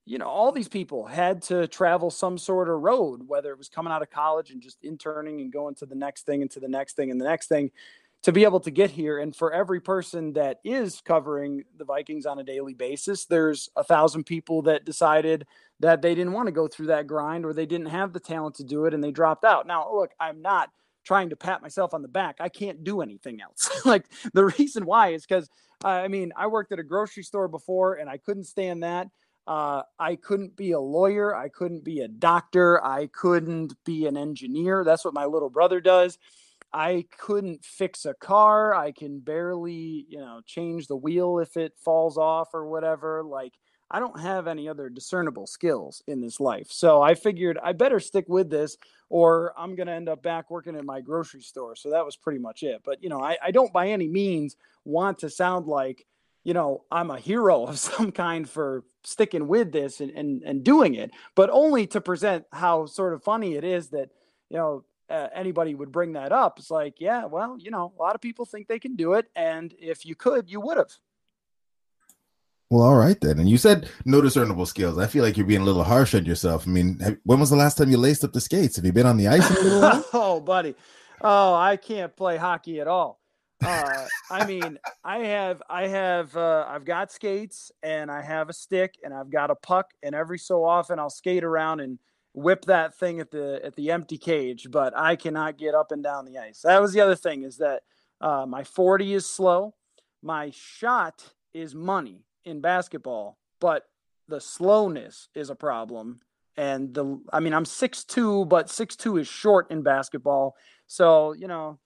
you 0.05 0.19
know, 0.19 0.27
all 0.27 0.51
these 0.51 0.69
people 0.69 1.07
had 1.07 1.43
to 1.43 1.69
travel 1.69 2.11
some 2.11 2.37
sort 2.37 2.69
of 2.69 2.81
road, 2.81 3.23
whether 3.29 3.53
it 3.53 3.59
was 3.59 3.69
coming 3.69 3.93
out 3.93 4.03
of 4.03 4.11
college 4.11 4.51
and 4.51 4.61
just 4.61 4.83
interning 4.83 5.41
and 5.41 5.53
going 5.53 5.77
to 5.77 5.87
the 5.87 5.95
next 5.95 6.27
thing 6.27 6.43
and 6.43 6.51
to 6.51 6.59
the 6.59 6.69
next 6.69 6.97
thing 6.97 7.13
and 7.13 7.21
the 7.21 7.25
next 7.25 7.47
thing 7.47 7.71
to 8.23 8.33
be 8.33 8.45
able 8.45 8.61
to 8.61 8.71
get 8.71 8.91
here. 8.91 9.19
And 9.19 9.35
for 9.35 9.53
every 9.53 9.81
person 9.81 10.35
that 10.35 10.59
is 10.65 11.01
covering 11.01 11.65
the 11.77 11.85
Vikings 11.85 12.27
on 12.27 12.39
a 12.39 12.45
daily 12.45 12.75
basis, 12.75 13.25
there's 13.25 13.71
a 13.77 13.85
thousand 13.85 14.25
people 14.25 14.63
that 14.63 14.85
decided 14.85 15.47
that 15.81 16.03
they 16.03 16.15
didn't 16.15 16.35
want 16.35 16.47
to 16.47 16.53
go 16.53 16.69
through 16.69 16.89
that 16.89 17.07
grind 17.07 17.45
or 17.45 17.55
they 17.55 17.67
didn't 17.67 17.87
have 17.87 18.13
the 18.13 18.21
talent 18.21 18.57
to 18.57 18.65
do 18.65 18.85
it 18.85 18.93
and 18.93 19.03
they 19.03 19.11
dropped 19.11 19.45
out. 19.45 19.67
Now, 19.67 19.91
look, 19.93 20.11
I'm 20.21 20.43
not 20.43 20.71
trying 21.03 21.31
to 21.31 21.37
pat 21.37 21.63
myself 21.63 21.95
on 21.95 22.03
the 22.03 22.09
back. 22.09 22.37
I 22.41 22.51
can't 22.51 22.85
do 22.85 23.01
anything 23.01 23.41
else. 23.41 23.71
like 23.87 24.05
the 24.35 24.45
reason 24.45 24.85
why 24.85 25.09
is 25.09 25.25
because 25.25 25.49
I 25.83 26.09
mean, 26.09 26.33
I 26.37 26.47
worked 26.47 26.73
at 26.73 26.79
a 26.79 26.83
grocery 26.83 27.23
store 27.23 27.49
before 27.49 27.95
and 27.95 28.11
I 28.11 28.19
couldn't 28.19 28.45
stand 28.45 28.83
that. 28.83 29.09
Uh, 29.47 29.83
I 29.99 30.17
couldn't 30.17 30.55
be 30.55 30.73
a 30.73 30.81
lawyer. 30.81 31.35
I 31.35 31.49
couldn't 31.49 31.85
be 31.85 32.01
a 32.01 32.09
doctor. 32.09 32.85
I 32.85 33.07
couldn't 33.07 33.75
be 33.85 34.07
an 34.07 34.17
engineer. 34.17 34.85
That's 34.85 35.05
what 35.05 35.15
my 35.15 35.25
little 35.25 35.49
brother 35.49 35.81
does. 35.81 36.19
I 36.73 37.07
couldn't 37.19 37.65
fix 37.65 38.05
a 38.05 38.15
car. 38.15 38.75
I 38.75 38.93
can 38.93 39.19
barely, 39.19 40.07
you 40.09 40.19
know, 40.19 40.41
change 40.47 40.87
the 40.87 40.97
wheel 40.97 41.39
if 41.39 41.57
it 41.57 41.73
falls 41.79 42.17
off 42.17 42.55
or 42.55 42.67
whatever. 42.67 43.23
Like, 43.25 43.55
I 43.91 43.99
don't 43.99 44.21
have 44.21 44.47
any 44.47 44.69
other 44.69 44.89
discernible 44.89 45.47
skills 45.47 46.03
in 46.07 46.21
this 46.21 46.39
life. 46.39 46.69
So 46.71 47.03
I 47.03 47.15
figured 47.15 47.59
I 47.63 47.73
better 47.73 47.99
stick 47.99 48.27
with 48.29 48.49
this 48.49 48.77
or 49.09 49.53
I'm 49.59 49.75
going 49.75 49.89
to 49.89 49.93
end 49.93 50.09
up 50.09 50.23
back 50.23 50.51
working 50.51 50.77
at 50.77 50.85
my 50.85 51.01
grocery 51.01 51.41
store. 51.43 51.75
So 51.75 51.91
that 51.91 52.05
was 52.05 52.17
pretty 52.17 52.39
much 52.39 52.63
it. 52.63 52.83
But, 52.85 53.03
you 53.03 53.09
know, 53.09 53.21
I, 53.21 53.37
I 53.43 53.51
don't 53.51 53.73
by 53.73 53.89
any 53.89 54.07
means 54.07 54.55
want 54.85 55.19
to 55.21 55.31
sound 55.31 55.67
like, 55.67 56.07
you 56.45 56.55
know, 56.55 56.85
I'm 56.93 57.11
a 57.11 57.19
hero 57.19 57.65
of 57.67 57.81
some 57.81 58.13
kind 58.13 58.49
for 58.49 58.85
sticking 59.03 59.49
with 59.49 59.73
this 59.73 60.01
and, 60.01 60.13
and, 60.13 60.43
and 60.45 60.63
doing 60.63 60.95
it, 60.95 61.11
but 61.35 61.51
only 61.51 61.89
to 61.89 62.01
present 62.01 62.45
how 62.53 62.87
sort 62.87 63.13
of 63.13 63.25
funny 63.25 63.57
it 63.57 63.65
is 63.65 63.89
that, 63.89 64.11
you 64.51 64.59
know, 64.59 64.85
uh, 65.11 65.29
anybody 65.35 65.75
would 65.75 65.93
bring 65.93 66.13
that 66.13 66.33
up. 66.33 66.59
It's 66.59 66.71
like, 66.71 67.01
yeah, 67.01 67.25
well, 67.25 67.57
you 67.59 67.71
know, 67.71 67.93
a 67.99 68.03
lot 68.03 68.15
of 68.15 68.21
people 68.21 68.45
think 68.45 68.69
they 68.69 68.79
can 68.79 68.97
do 68.97 69.15
it, 69.15 69.27
and 69.35 69.75
if 69.79 70.07
you 70.07 70.15
could, 70.15 70.51
you 70.51 70.61
would 70.61 70.77
have. 70.77 70.93
Well, 72.71 72.85
all 72.85 72.97
right 72.97 73.21
then. 73.21 73.41
And 73.41 73.51
you 73.51 73.59
said 73.59 73.91
no 74.05 74.21
discernible 74.21 74.65
skills. 74.65 74.97
I 74.97 75.09
feel 75.09 75.25
like 75.25 75.37
you're 75.37 75.47
being 75.47 75.63
a 75.63 75.65
little 75.65 75.83
harsh 75.83 76.15
on 76.15 76.25
yourself. 76.25 76.69
I 76.69 76.71
mean, 76.71 77.01
have, 77.01 77.17
when 77.25 77.41
was 77.41 77.51
the 77.51 77.57
last 77.57 77.77
time 77.77 77.91
you 77.91 77.97
laced 77.97 78.23
up 78.23 78.33
the 78.33 78.41
skates? 78.41 78.77
Have 78.77 78.85
you 78.85 78.93
been 78.93 79.07
on 79.07 79.17
the 79.17 79.27
ice 79.27 79.51
in 79.51 79.57
a 79.57 79.61
little 79.61 79.81
while? 79.83 80.05
oh, 80.13 80.41
buddy. 80.41 80.77
Oh, 81.21 81.53
I 81.53 81.77
can't 81.77 82.15
play 82.15 82.37
hockey 82.37 82.81
at 82.81 82.87
all. 82.87 83.21
Uh, 83.63 84.07
I 84.31 84.47
mean, 84.47 84.79
I 85.05 85.19
have, 85.19 85.63
I 85.69 85.89
have, 85.89 86.35
uh, 86.37 86.65
I've 86.69 86.85
got 86.85 87.11
skates 87.11 87.73
and 87.83 88.11
I 88.11 88.23
have 88.23 88.49
a 88.49 88.53
stick 88.53 88.95
and 89.05 89.13
I've 89.13 89.31
got 89.31 89.51
a 89.51 89.55
puck, 89.57 89.91
and 90.03 90.15
every 90.15 90.39
so 90.39 90.65
often 90.65 90.99
I'll 90.99 91.11
skate 91.11 91.45
around 91.45 91.81
and 91.81 91.99
whip 92.33 92.65
that 92.67 92.95
thing 92.95 93.21
at 93.21 93.31
the 93.31 93.61
at 93.65 93.77
the 93.77 93.91
empty 93.91 94.19
cage, 94.19 94.69
but 94.71 94.97
I 94.97 95.17
cannot 95.17 95.59
get 95.59 95.75
up 95.75 95.93
and 95.93 96.03
down 96.03 96.25
the 96.25 96.39
ice. 96.39 96.61
That 96.63 96.81
was 96.81 96.93
the 96.93 97.01
other 97.01 97.17
thing 97.17 97.43
is 97.43 97.59
that 97.59 97.83
uh, 98.21 98.47
my 98.47 98.65
40 98.65 99.15
is 99.15 99.27
slow. 99.27 99.75
My 100.23 100.51
shot 100.55 101.33
is 101.55 101.75
money 101.75 102.25
in 102.45 102.61
basketball, 102.61 103.39
but 103.61 103.87
the 104.29 104.41
slowness 104.41 105.29
is 105.35 105.51
a 105.51 105.55
problem. 105.55 106.21
And 106.57 106.93
the 106.95 107.21
I 107.33 107.41
mean 107.41 107.55
I'm 107.55 107.65
six 107.65 108.05
two, 108.05 108.45
but 108.45 108.71
six 108.71 108.97
two 108.97 109.17
is 109.17 109.27
short 109.27 109.71
in 109.71 109.83
basketball. 109.83 110.57
So, 110.87 111.33
you 111.33 111.49
know, 111.49 111.79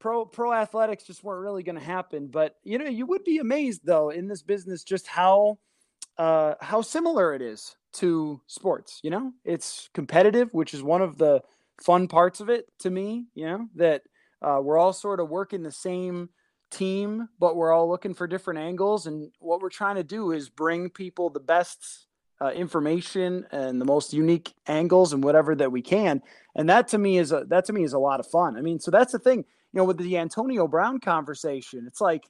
pro 0.00 0.24
pro 0.24 0.52
athletics 0.52 1.04
just 1.04 1.22
weren't 1.22 1.42
really 1.42 1.62
going 1.62 1.78
to 1.78 1.84
happen. 1.84 2.28
But 2.28 2.56
you 2.64 2.78
know, 2.78 2.86
you 2.86 3.06
would 3.06 3.24
be 3.24 3.38
amazed 3.38 3.82
though 3.84 4.10
in 4.10 4.26
this 4.28 4.42
business 4.42 4.84
just 4.84 5.06
how 5.06 5.58
uh, 6.18 6.54
how 6.60 6.82
similar 6.82 7.34
it 7.34 7.42
is 7.42 7.76
to 7.94 8.40
sports. 8.46 9.00
You 9.02 9.10
know, 9.10 9.32
it's 9.44 9.88
competitive, 9.94 10.52
which 10.52 10.74
is 10.74 10.82
one 10.82 11.02
of 11.02 11.18
the 11.18 11.42
fun 11.82 12.08
parts 12.08 12.40
of 12.40 12.48
it 12.48 12.66
to 12.80 12.90
me. 12.90 13.26
You 13.34 13.46
know, 13.46 13.68
that 13.76 14.02
uh, 14.42 14.60
we're 14.62 14.78
all 14.78 14.92
sort 14.92 15.20
of 15.20 15.28
working 15.28 15.62
the 15.62 15.72
same 15.72 16.30
team, 16.70 17.28
but 17.38 17.56
we're 17.56 17.72
all 17.72 17.88
looking 17.88 18.14
for 18.14 18.26
different 18.26 18.60
angles. 18.60 19.06
And 19.06 19.30
what 19.38 19.60
we're 19.60 19.70
trying 19.70 19.96
to 19.96 20.04
do 20.04 20.32
is 20.32 20.48
bring 20.48 20.90
people 20.90 21.30
the 21.30 21.40
best 21.40 22.06
uh, 22.40 22.50
information 22.50 23.46
and 23.50 23.80
the 23.80 23.84
most 23.84 24.12
unique 24.12 24.52
angles 24.66 25.12
and 25.12 25.24
whatever 25.24 25.54
that 25.54 25.72
we 25.72 25.82
can. 25.82 26.22
And 26.54 26.68
that 26.68 26.88
to 26.88 26.98
me 26.98 27.18
is 27.18 27.32
a 27.32 27.44
that 27.48 27.64
to 27.66 27.72
me 27.72 27.82
is 27.82 27.92
a 27.92 27.98
lot 27.98 28.20
of 28.20 28.26
fun. 28.26 28.56
I 28.56 28.60
mean, 28.60 28.80
so 28.80 28.90
that's 28.90 29.12
the 29.12 29.18
thing. 29.18 29.44
You 29.72 29.78
know, 29.78 29.84
with 29.84 29.98
the 29.98 30.18
Antonio 30.18 30.66
Brown 30.68 31.00
conversation, 31.00 31.84
it's 31.86 32.00
like 32.00 32.24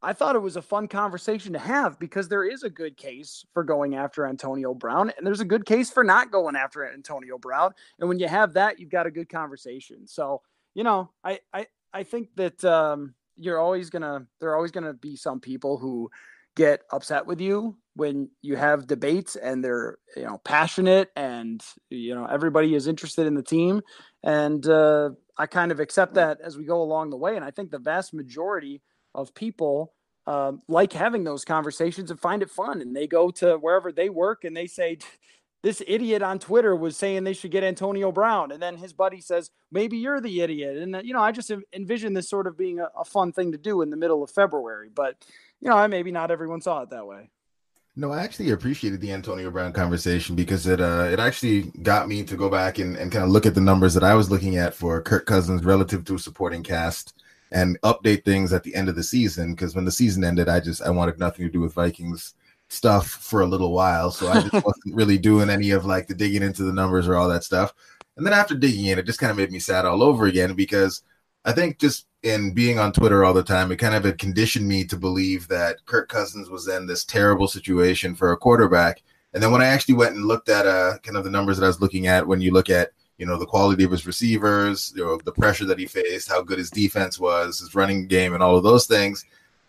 I 0.00 0.12
thought 0.12 0.36
it 0.36 0.42
was 0.42 0.56
a 0.56 0.62
fun 0.62 0.86
conversation 0.86 1.52
to 1.54 1.58
have 1.58 1.98
because 1.98 2.28
there 2.28 2.44
is 2.44 2.62
a 2.62 2.70
good 2.70 2.96
case 2.96 3.44
for 3.52 3.64
going 3.64 3.96
after 3.96 4.26
Antonio 4.26 4.72
Brown 4.72 5.12
and 5.16 5.26
there's 5.26 5.40
a 5.40 5.44
good 5.44 5.66
case 5.66 5.90
for 5.90 6.04
not 6.04 6.30
going 6.30 6.54
after 6.54 6.86
Antonio 6.86 7.36
Brown. 7.36 7.72
And 7.98 8.08
when 8.08 8.18
you 8.18 8.28
have 8.28 8.54
that, 8.54 8.78
you've 8.78 8.90
got 8.90 9.06
a 9.06 9.10
good 9.10 9.28
conversation. 9.28 10.06
So, 10.06 10.42
you 10.74 10.84
know, 10.84 11.10
I 11.24 11.40
I, 11.52 11.66
I 11.92 12.04
think 12.04 12.28
that 12.36 12.64
um, 12.64 13.14
you're 13.34 13.58
always 13.58 13.90
gonna 13.90 14.26
there 14.40 14.50
are 14.50 14.56
always 14.56 14.70
gonna 14.70 14.94
be 14.94 15.16
some 15.16 15.40
people 15.40 15.78
who 15.78 16.10
get 16.54 16.82
upset 16.90 17.24
with 17.24 17.40
you 17.40 17.76
when 17.94 18.28
you 18.42 18.56
have 18.56 18.86
debates 18.86 19.36
and 19.36 19.64
they're 19.64 19.96
you 20.16 20.24
know 20.24 20.38
passionate 20.44 21.08
and 21.14 21.62
you 21.88 22.14
know 22.14 22.26
everybody 22.26 22.74
is 22.74 22.88
interested 22.88 23.28
in 23.28 23.34
the 23.34 23.42
team 23.44 23.80
and 24.24 24.68
uh, 24.68 25.10
i 25.36 25.46
kind 25.46 25.70
of 25.70 25.78
accept 25.78 26.14
that 26.14 26.38
as 26.42 26.58
we 26.58 26.64
go 26.64 26.82
along 26.82 27.10
the 27.10 27.16
way 27.16 27.36
and 27.36 27.44
i 27.44 27.50
think 27.52 27.70
the 27.70 27.78
vast 27.78 28.12
majority 28.12 28.82
of 29.18 29.34
people 29.34 29.92
um, 30.26 30.62
like 30.68 30.92
having 30.92 31.24
those 31.24 31.44
conversations 31.44 32.10
and 32.10 32.20
find 32.20 32.42
it 32.42 32.50
fun 32.50 32.82
and 32.82 32.94
they 32.94 33.06
go 33.06 33.30
to 33.30 33.56
wherever 33.56 33.90
they 33.90 34.10
work 34.10 34.44
and 34.44 34.56
they 34.56 34.66
say 34.66 34.98
this 35.62 35.82
idiot 35.86 36.22
on 36.22 36.38
Twitter 36.38 36.76
was 36.76 36.96
saying 36.96 37.24
they 37.24 37.32
should 37.32 37.50
get 37.50 37.64
Antonio 37.64 38.12
Brown. 38.12 38.52
And 38.52 38.62
then 38.62 38.76
his 38.76 38.92
buddy 38.92 39.20
says, 39.20 39.50
maybe 39.72 39.96
you're 39.96 40.20
the 40.20 40.40
idiot. 40.40 40.76
And, 40.76 41.00
you 41.04 41.12
know, 41.12 41.20
I 41.20 41.32
just 41.32 41.50
envision 41.72 42.12
this 42.12 42.30
sort 42.30 42.46
of 42.46 42.56
being 42.56 42.78
a, 42.78 42.88
a, 42.96 43.04
fun 43.04 43.32
thing 43.32 43.50
to 43.52 43.58
do 43.58 43.82
in 43.82 43.90
the 43.90 43.96
middle 43.96 44.22
of 44.22 44.30
February. 44.30 44.88
But, 44.94 45.16
you 45.60 45.68
know, 45.68 45.76
I 45.76 45.88
maybe 45.88 46.12
not 46.12 46.30
everyone 46.30 46.60
saw 46.60 46.82
it 46.82 46.90
that 46.90 47.06
way. 47.06 47.30
No, 47.96 48.12
I 48.12 48.22
actually 48.22 48.50
appreciated 48.50 49.00
the 49.00 49.12
Antonio 49.12 49.50
Brown 49.50 49.72
conversation 49.72 50.36
because 50.36 50.68
it 50.68 50.80
uh, 50.80 51.08
it 51.10 51.18
actually 51.18 51.62
got 51.82 52.06
me 52.06 52.22
to 52.22 52.36
go 52.36 52.48
back 52.48 52.78
and, 52.78 52.94
and 52.96 53.10
kind 53.10 53.24
of 53.24 53.30
look 53.30 53.44
at 53.44 53.56
the 53.56 53.60
numbers 53.60 53.92
that 53.94 54.04
I 54.04 54.14
was 54.14 54.30
looking 54.30 54.56
at 54.56 54.72
for 54.72 55.02
Kirk 55.02 55.26
Cousins 55.26 55.64
relative 55.64 56.04
to 56.04 56.16
supporting 56.16 56.62
cast 56.62 57.17
and 57.50 57.80
update 57.82 58.24
things 58.24 58.52
at 58.52 58.62
the 58.62 58.74
end 58.74 58.88
of 58.88 58.96
the 58.96 59.02
season. 59.02 59.54
Because 59.54 59.74
when 59.74 59.84
the 59.84 59.92
season 59.92 60.24
ended, 60.24 60.48
I 60.48 60.60
just 60.60 60.82
I 60.82 60.90
wanted 60.90 61.18
nothing 61.18 61.46
to 61.46 61.52
do 61.52 61.60
with 61.60 61.74
Vikings 61.74 62.34
stuff 62.68 63.06
for 63.06 63.40
a 63.40 63.46
little 63.46 63.72
while. 63.72 64.10
So 64.10 64.28
I 64.28 64.40
just 64.40 64.52
wasn't 64.64 64.94
really 64.94 65.18
doing 65.18 65.50
any 65.50 65.70
of 65.70 65.84
like 65.84 66.06
the 66.06 66.14
digging 66.14 66.42
into 66.42 66.64
the 66.64 66.72
numbers 66.72 67.08
or 67.08 67.16
all 67.16 67.28
that 67.28 67.44
stuff. 67.44 67.72
And 68.16 68.26
then 68.26 68.34
after 68.34 68.54
digging 68.54 68.86
in, 68.86 68.98
it 68.98 69.06
just 69.06 69.20
kind 69.20 69.30
of 69.30 69.36
made 69.36 69.52
me 69.52 69.58
sad 69.58 69.84
all 69.84 70.02
over 70.02 70.26
again 70.26 70.54
because 70.54 71.02
I 71.44 71.52
think 71.52 71.78
just 71.78 72.06
in 72.22 72.52
being 72.52 72.78
on 72.78 72.92
Twitter 72.92 73.24
all 73.24 73.32
the 73.32 73.44
time, 73.44 73.70
it 73.70 73.76
kind 73.76 73.94
of 73.94 74.04
had 74.04 74.18
conditioned 74.18 74.66
me 74.66 74.84
to 74.84 74.96
believe 74.96 75.46
that 75.48 75.84
Kirk 75.86 76.08
Cousins 76.08 76.50
was 76.50 76.66
in 76.68 76.86
this 76.86 77.04
terrible 77.04 77.46
situation 77.46 78.14
for 78.14 78.32
a 78.32 78.36
quarterback. 78.36 79.02
And 79.32 79.42
then 79.42 79.52
when 79.52 79.62
I 79.62 79.66
actually 79.66 79.94
went 79.94 80.16
and 80.16 80.24
looked 80.24 80.48
at 80.48 80.66
uh, 80.66 80.98
kind 81.02 81.16
of 81.16 81.24
the 81.24 81.30
numbers 81.30 81.58
that 81.58 81.64
I 81.64 81.68
was 81.68 81.80
looking 81.80 82.06
at, 82.06 82.26
when 82.26 82.40
you 82.40 82.52
look 82.52 82.70
at 82.70 82.90
you 83.18 83.26
know 83.26 83.36
the 83.36 83.46
quality 83.46 83.84
of 83.84 83.90
his 83.90 84.06
receivers, 84.06 84.92
you 84.96 85.04
know, 85.04 85.18
the 85.24 85.32
pressure 85.32 85.64
that 85.66 85.78
he 85.78 85.86
faced, 85.86 86.28
how 86.28 86.40
good 86.40 86.58
his 86.58 86.70
defense 86.70 87.18
was, 87.18 87.58
his 87.58 87.74
running 87.74 88.06
game, 88.06 88.32
and 88.32 88.42
all 88.42 88.56
of 88.56 88.62
those 88.62 88.86
things, 88.86 89.24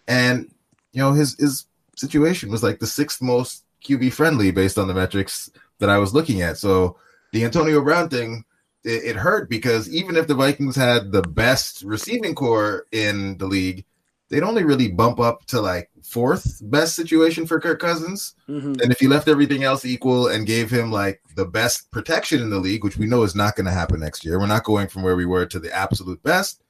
and 0.07 0.49
you 0.93 1.01
know 1.01 1.11
his 1.11 1.35
his 1.39 1.65
situation 1.95 2.49
was 2.49 2.63
like 2.63 2.79
the 2.79 2.87
sixth 2.87 3.21
most 3.21 3.65
QB 3.83 4.13
friendly 4.13 4.51
based 4.51 4.77
on 4.77 4.87
the 4.87 4.93
metrics 4.93 5.49
that 5.79 5.89
I 5.89 5.97
was 5.97 6.13
looking 6.13 6.41
at. 6.41 6.57
So 6.57 6.97
the 7.31 7.43
Antonio 7.43 7.81
Brown 7.81 8.09
thing, 8.09 8.45
it, 8.83 9.03
it, 9.03 9.15
hurt 9.15 9.49
because 9.49 9.89
even 9.89 10.15
if 10.15 10.27
the 10.27 10.35
Vikings 10.35 10.75
had 10.75 11.11
the 11.11 11.21
best 11.21 11.83
receiving 11.83 12.35
corps 12.35 12.87
in 12.91 13.37
the 13.37 13.47
league, 13.47 13.85
they'd 14.29 14.43
only 14.43 14.63
really 14.63 14.87
bump 14.87 15.19
up 15.19 15.45
to 15.47 15.59
like 15.59 15.89
fourth 16.03 16.59
best 16.71 16.95
situation 16.95 17.45
for 17.45 17.59
Kirk 17.59 17.79
Cousins. 17.79 18.35
Mm-hmm. 18.47 18.81
And 18.81 18.91
if 18.91 19.01
you 19.01 19.09
left 19.09 19.27
everything 19.27 19.63
else 19.63 19.85
equal 19.85 20.27
and 20.27 20.45
gave 20.45 20.71
him 20.71 20.91
like 20.91 21.21
the 21.35 21.45
best 21.45 21.91
protection 21.91 22.41
in 22.41 22.49
the 22.49 22.59
league, 22.59 22.83
which 22.83 22.97
we 22.97 23.05
know 23.05 23.23
is 23.23 23.35
not 23.35 23.55
going 23.55 23.65
to 23.65 23.71
happen 23.71 23.99
next 23.99 24.23
year, 24.23 24.39
we're 24.39 24.47
not 24.47 24.63
going 24.63 24.87
from 24.87 25.03
where 25.03 25.15
we 25.15 25.25
were 25.25 25.45
to 25.45 25.59
the 25.59 25.73
absolute 25.75 26.21
best. 26.23 26.63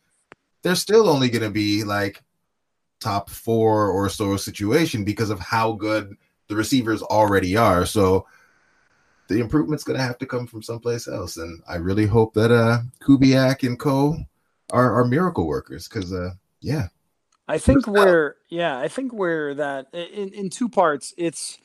They're 0.61 0.75
still 0.75 1.07
only 1.07 1.29
going 1.29 1.43
to 1.43 1.49
be 1.49 1.83
like 1.83 2.21
top 2.99 3.29
four 3.29 3.89
or 3.89 4.09
so 4.09 4.35
situation 4.35 5.03
because 5.03 5.29
of 5.29 5.39
how 5.39 5.73
good 5.73 6.15
the 6.47 6.55
receivers 6.55 7.01
already 7.01 7.55
are. 7.55 7.85
So 7.85 8.25
the 9.29 9.39
improvement's 9.39 9.83
going 9.83 9.97
to 9.97 10.03
have 10.03 10.17
to 10.17 10.25
come 10.25 10.47
from 10.47 10.61
someplace 10.61 11.07
else. 11.07 11.37
And 11.37 11.61
I 11.67 11.75
really 11.75 12.07
hope 12.07 12.33
that 12.33 12.51
uh, 12.51 12.79
Kubiak 13.01 13.65
and 13.65 13.79
Co 13.79 14.17
are, 14.71 14.95
are 14.95 15.05
miracle 15.05 15.47
workers 15.47 15.87
because, 15.87 16.11
uh, 16.11 16.31
yeah. 16.61 16.87
I 17.49 17.57
think 17.57 17.87
where, 17.87 18.35
yeah, 18.49 18.77
I 18.77 18.87
think 18.87 19.11
where 19.11 19.53
that 19.55 19.87
in, 19.93 20.29
in 20.33 20.49
two 20.49 20.69
parts, 20.69 21.13
it's 21.17 21.57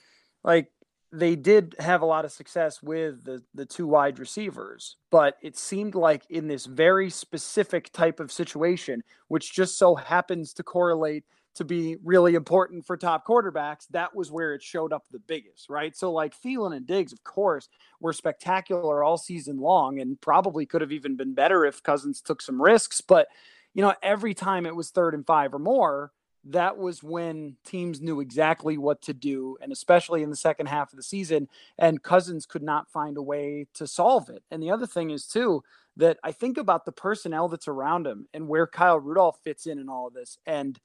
like 0.43 0.71
they 1.13 1.37
did 1.37 1.77
have 1.79 2.03
a 2.03 2.07
lot 2.07 2.25
of 2.25 2.33
success 2.33 2.83
with 2.83 3.25
the 3.25 3.43
the 3.55 3.67
two 3.67 3.87
wide 3.87 4.19
receivers, 4.19 4.97
but 5.11 5.37
it 5.43 5.57
seemed 5.59 5.95
like 5.95 6.25
in 6.31 6.49
this 6.49 6.67
very 6.67 7.11
specific 7.11 7.93
type 7.93 8.19
of 8.19 8.33
situation, 8.33 9.03
which 9.29 9.53
just 9.53 9.79
so 9.79 9.95
happens 9.95 10.55
to 10.55 10.63
correlate 10.63 11.25
to 11.55 11.65
be 11.65 11.97
really 12.03 12.35
important 12.35 12.85
for 12.85 12.97
top 12.97 13.27
quarterbacks, 13.27 13.87
that 13.91 14.15
was 14.15 14.31
where 14.31 14.55
it 14.55 14.63
showed 14.63 14.93
up 14.93 15.05
the 15.11 15.21
biggest, 15.21 15.71
right? 15.71 15.97
So 15.97 16.13
like 16.13 16.35
Thielen 16.41 16.75
and 16.75 16.87
Diggs, 16.87 17.13
of 17.13 17.23
course, 17.23 17.69
were 18.01 18.13
spectacular 18.13 19.05
all 19.05 19.19
season 19.19 19.59
long 19.59 20.01
and 20.01 20.21
probably 20.21 20.67
could 20.67 20.81
have 20.81 20.93
even 20.93 21.17
been 21.17 21.35
better 21.35 21.65
if 21.65 21.83
Cousins 21.83 22.21
took 22.21 22.43
some 22.43 22.61
risks. 22.61 23.01
But 23.01 23.29
you 23.75 23.83
know, 23.83 23.95
every 24.03 24.35
time 24.35 24.67
it 24.67 24.77
was 24.77 24.91
third 24.91 25.15
and 25.15 25.27
five 25.27 25.53
or 25.53 25.59
more, 25.59 26.13
that 26.47 26.77
was 26.77 27.03
when 27.03 27.57
teams 27.65 28.01
knew 28.01 28.21
exactly 28.21 28.77
what 28.77 29.03
to 29.03 29.15
do, 29.15 29.57
and 29.61 29.73
especially 29.73 30.23
in 30.23 30.31
the 30.31 30.37
second 30.37 30.67
half 30.67 30.93
of 30.93 30.97
the 30.97 31.03
season. 31.03 31.49
And 31.79 32.03
Cousins 32.03 32.47
could 32.47 32.63
not 32.63 32.91
find 32.91 33.17
a 33.17 33.23
way 33.23 33.67
to 33.75 33.87
solve 33.87 34.29
it. 34.29 34.43
And 34.51 34.63
the 34.63 34.71
other 34.71 34.87
thing 34.87 35.11
is, 35.11 35.27
too, 35.27 35.65
that 35.97 36.19
I 36.23 36.33
think 36.33 36.59
about 36.59 36.85
the 36.85 36.93
personnel 36.93 37.49
that's 37.49 37.69
around 37.69 38.07
him 38.07 38.29
and 38.35 38.49
where 38.49 38.67
Kyle 38.67 38.99
Rudolph 38.99 39.39
fits 39.43 39.67
in 39.67 39.79
in 39.79 39.89
all 39.89 40.07
of 40.07 40.15
this. 40.15 40.39
And 40.45 40.79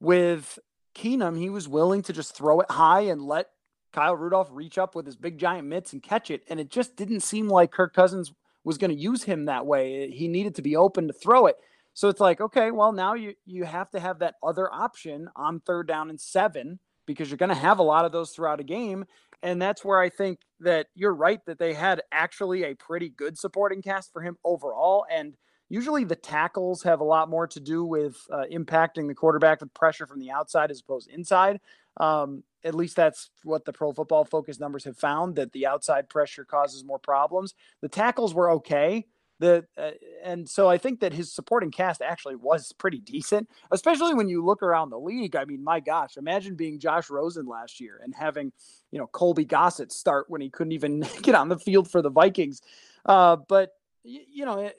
with 0.00 0.58
Keenum, 0.94 1.38
he 1.38 1.50
was 1.50 1.68
willing 1.68 2.02
to 2.02 2.12
just 2.12 2.34
throw 2.34 2.60
it 2.60 2.70
high 2.70 3.02
and 3.02 3.22
let 3.22 3.48
Kyle 3.92 4.16
Rudolph 4.16 4.48
reach 4.50 4.78
up 4.78 4.94
with 4.94 5.04
his 5.04 5.16
big 5.16 5.38
giant 5.38 5.68
mitts 5.68 5.92
and 5.92 6.02
catch 6.02 6.30
it. 6.30 6.42
And 6.48 6.58
it 6.58 6.70
just 6.70 6.96
didn't 6.96 7.20
seem 7.20 7.48
like 7.48 7.70
Kirk 7.70 7.92
Cousins 7.92 8.32
was 8.64 8.78
going 8.78 8.90
to 8.90 8.96
use 8.96 9.24
him 9.24 9.46
that 9.46 9.66
way. 9.66 10.10
He 10.10 10.28
needed 10.28 10.54
to 10.54 10.62
be 10.62 10.76
open 10.76 11.08
to 11.08 11.12
throw 11.12 11.46
it. 11.46 11.56
So 11.94 12.08
it's 12.08 12.20
like, 12.20 12.40
okay, 12.40 12.70
well, 12.70 12.92
now 12.92 13.14
you 13.14 13.34
you 13.44 13.64
have 13.64 13.90
to 13.90 14.00
have 14.00 14.20
that 14.20 14.34
other 14.42 14.72
option 14.72 15.28
on 15.36 15.60
third 15.60 15.88
down 15.88 16.10
and 16.10 16.20
seven 16.20 16.78
because 17.06 17.30
you're 17.30 17.38
going 17.38 17.48
to 17.48 17.54
have 17.54 17.78
a 17.78 17.82
lot 17.82 18.04
of 18.04 18.12
those 18.12 18.30
throughout 18.30 18.60
a 18.60 18.64
game. 18.64 19.04
And 19.42 19.60
that's 19.60 19.84
where 19.84 20.00
I 20.00 20.08
think 20.08 20.40
that 20.60 20.86
you're 20.94 21.14
right 21.14 21.44
that 21.46 21.58
they 21.58 21.74
had 21.74 22.02
actually 22.12 22.62
a 22.62 22.74
pretty 22.74 23.08
good 23.08 23.36
supporting 23.36 23.82
cast 23.82 24.12
for 24.12 24.22
him 24.22 24.38
overall. 24.44 25.04
And 25.10 25.36
usually 25.68 26.04
the 26.04 26.16
tackles 26.16 26.84
have 26.84 27.00
a 27.00 27.04
lot 27.04 27.28
more 27.28 27.48
to 27.48 27.58
do 27.58 27.84
with 27.84 28.16
uh, 28.30 28.44
impacting 28.52 29.08
the 29.08 29.14
quarterback 29.14 29.60
with 29.60 29.74
pressure 29.74 30.06
from 30.06 30.20
the 30.20 30.30
outside 30.30 30.70
as 30.70 30.80
opposed 30.80 31.10
inside. 31.10 31.60
Um, 31.96 32.44
at 32.64 32.74
least 32.74 32.94
that's 32.94 33.30
what 33.42 33.64
the 33.64 33.72
pro 33.72 33.92
football 33.92 34.24
focus 34.24 34.60
numbers 34.60 34.84
have 34.84 34.96
found 34.96 35.34
that 35.36 35.52
the 35.52 35.66
outside 35.66 36.08
pressure 36.08 36.44
causes 36.44 36.84
more 36.84 36.98
problems. 36.98 37.54
The 37.80 37.88
tackles 37.88 38.34
were 38.34 38.50
okay. 38.52 39.06
The, 39.42 39.66
uh, 39.76 39.90
and 40.22 40.48
so 40.48 40.70
I 40.70 40.78
think 40.78 41.00
that 41.00 41.12
his 41.12 41.32
supporting 41.32 41.72
cast 41.72 42.00
actually 42.00 42.36
was 42.36 42.72
pretty 42.78 43.00
decent, 43.00 43.48
especially 43.72 44.14
when 44.14 44.28
you 44.28 44.44
look 44.44 44.62
around 44.62 44.90
the 44.90 45.00
league. 45.00 45.34
I 45.34 45.44
mean, 45.46 45.64
my 45.64 45.80
gosh, 45.80 46.16
imagine 46.16 46.54
being 46.54 46.78
Josh 46.78 47.10
Rosen 47.10 47.46
last 47.46 47.80
year 47.80 48.00
and 48.04 48.14
having, 48.14 48.52
you 48.92 49.00
know, 49.00 49.08
Colby 49.08 49.44
Gossett 49.44 49.90
start 49.90 50.26
when 50.28 50.40
he 50.40 50.48
couldn't 50.48 50.70
even 50.70 51.00
get 51.22 51.34
on 51.34 51.48
the 51.48 51.58
field 51.58 51.90
for 51.90 52.02
the 52.02 52.08
Vikings. 52.08 52.62
Uh, 53.04 53.34
but 53.48 53.70
you 54.04 54.44
know, 54.44 54.70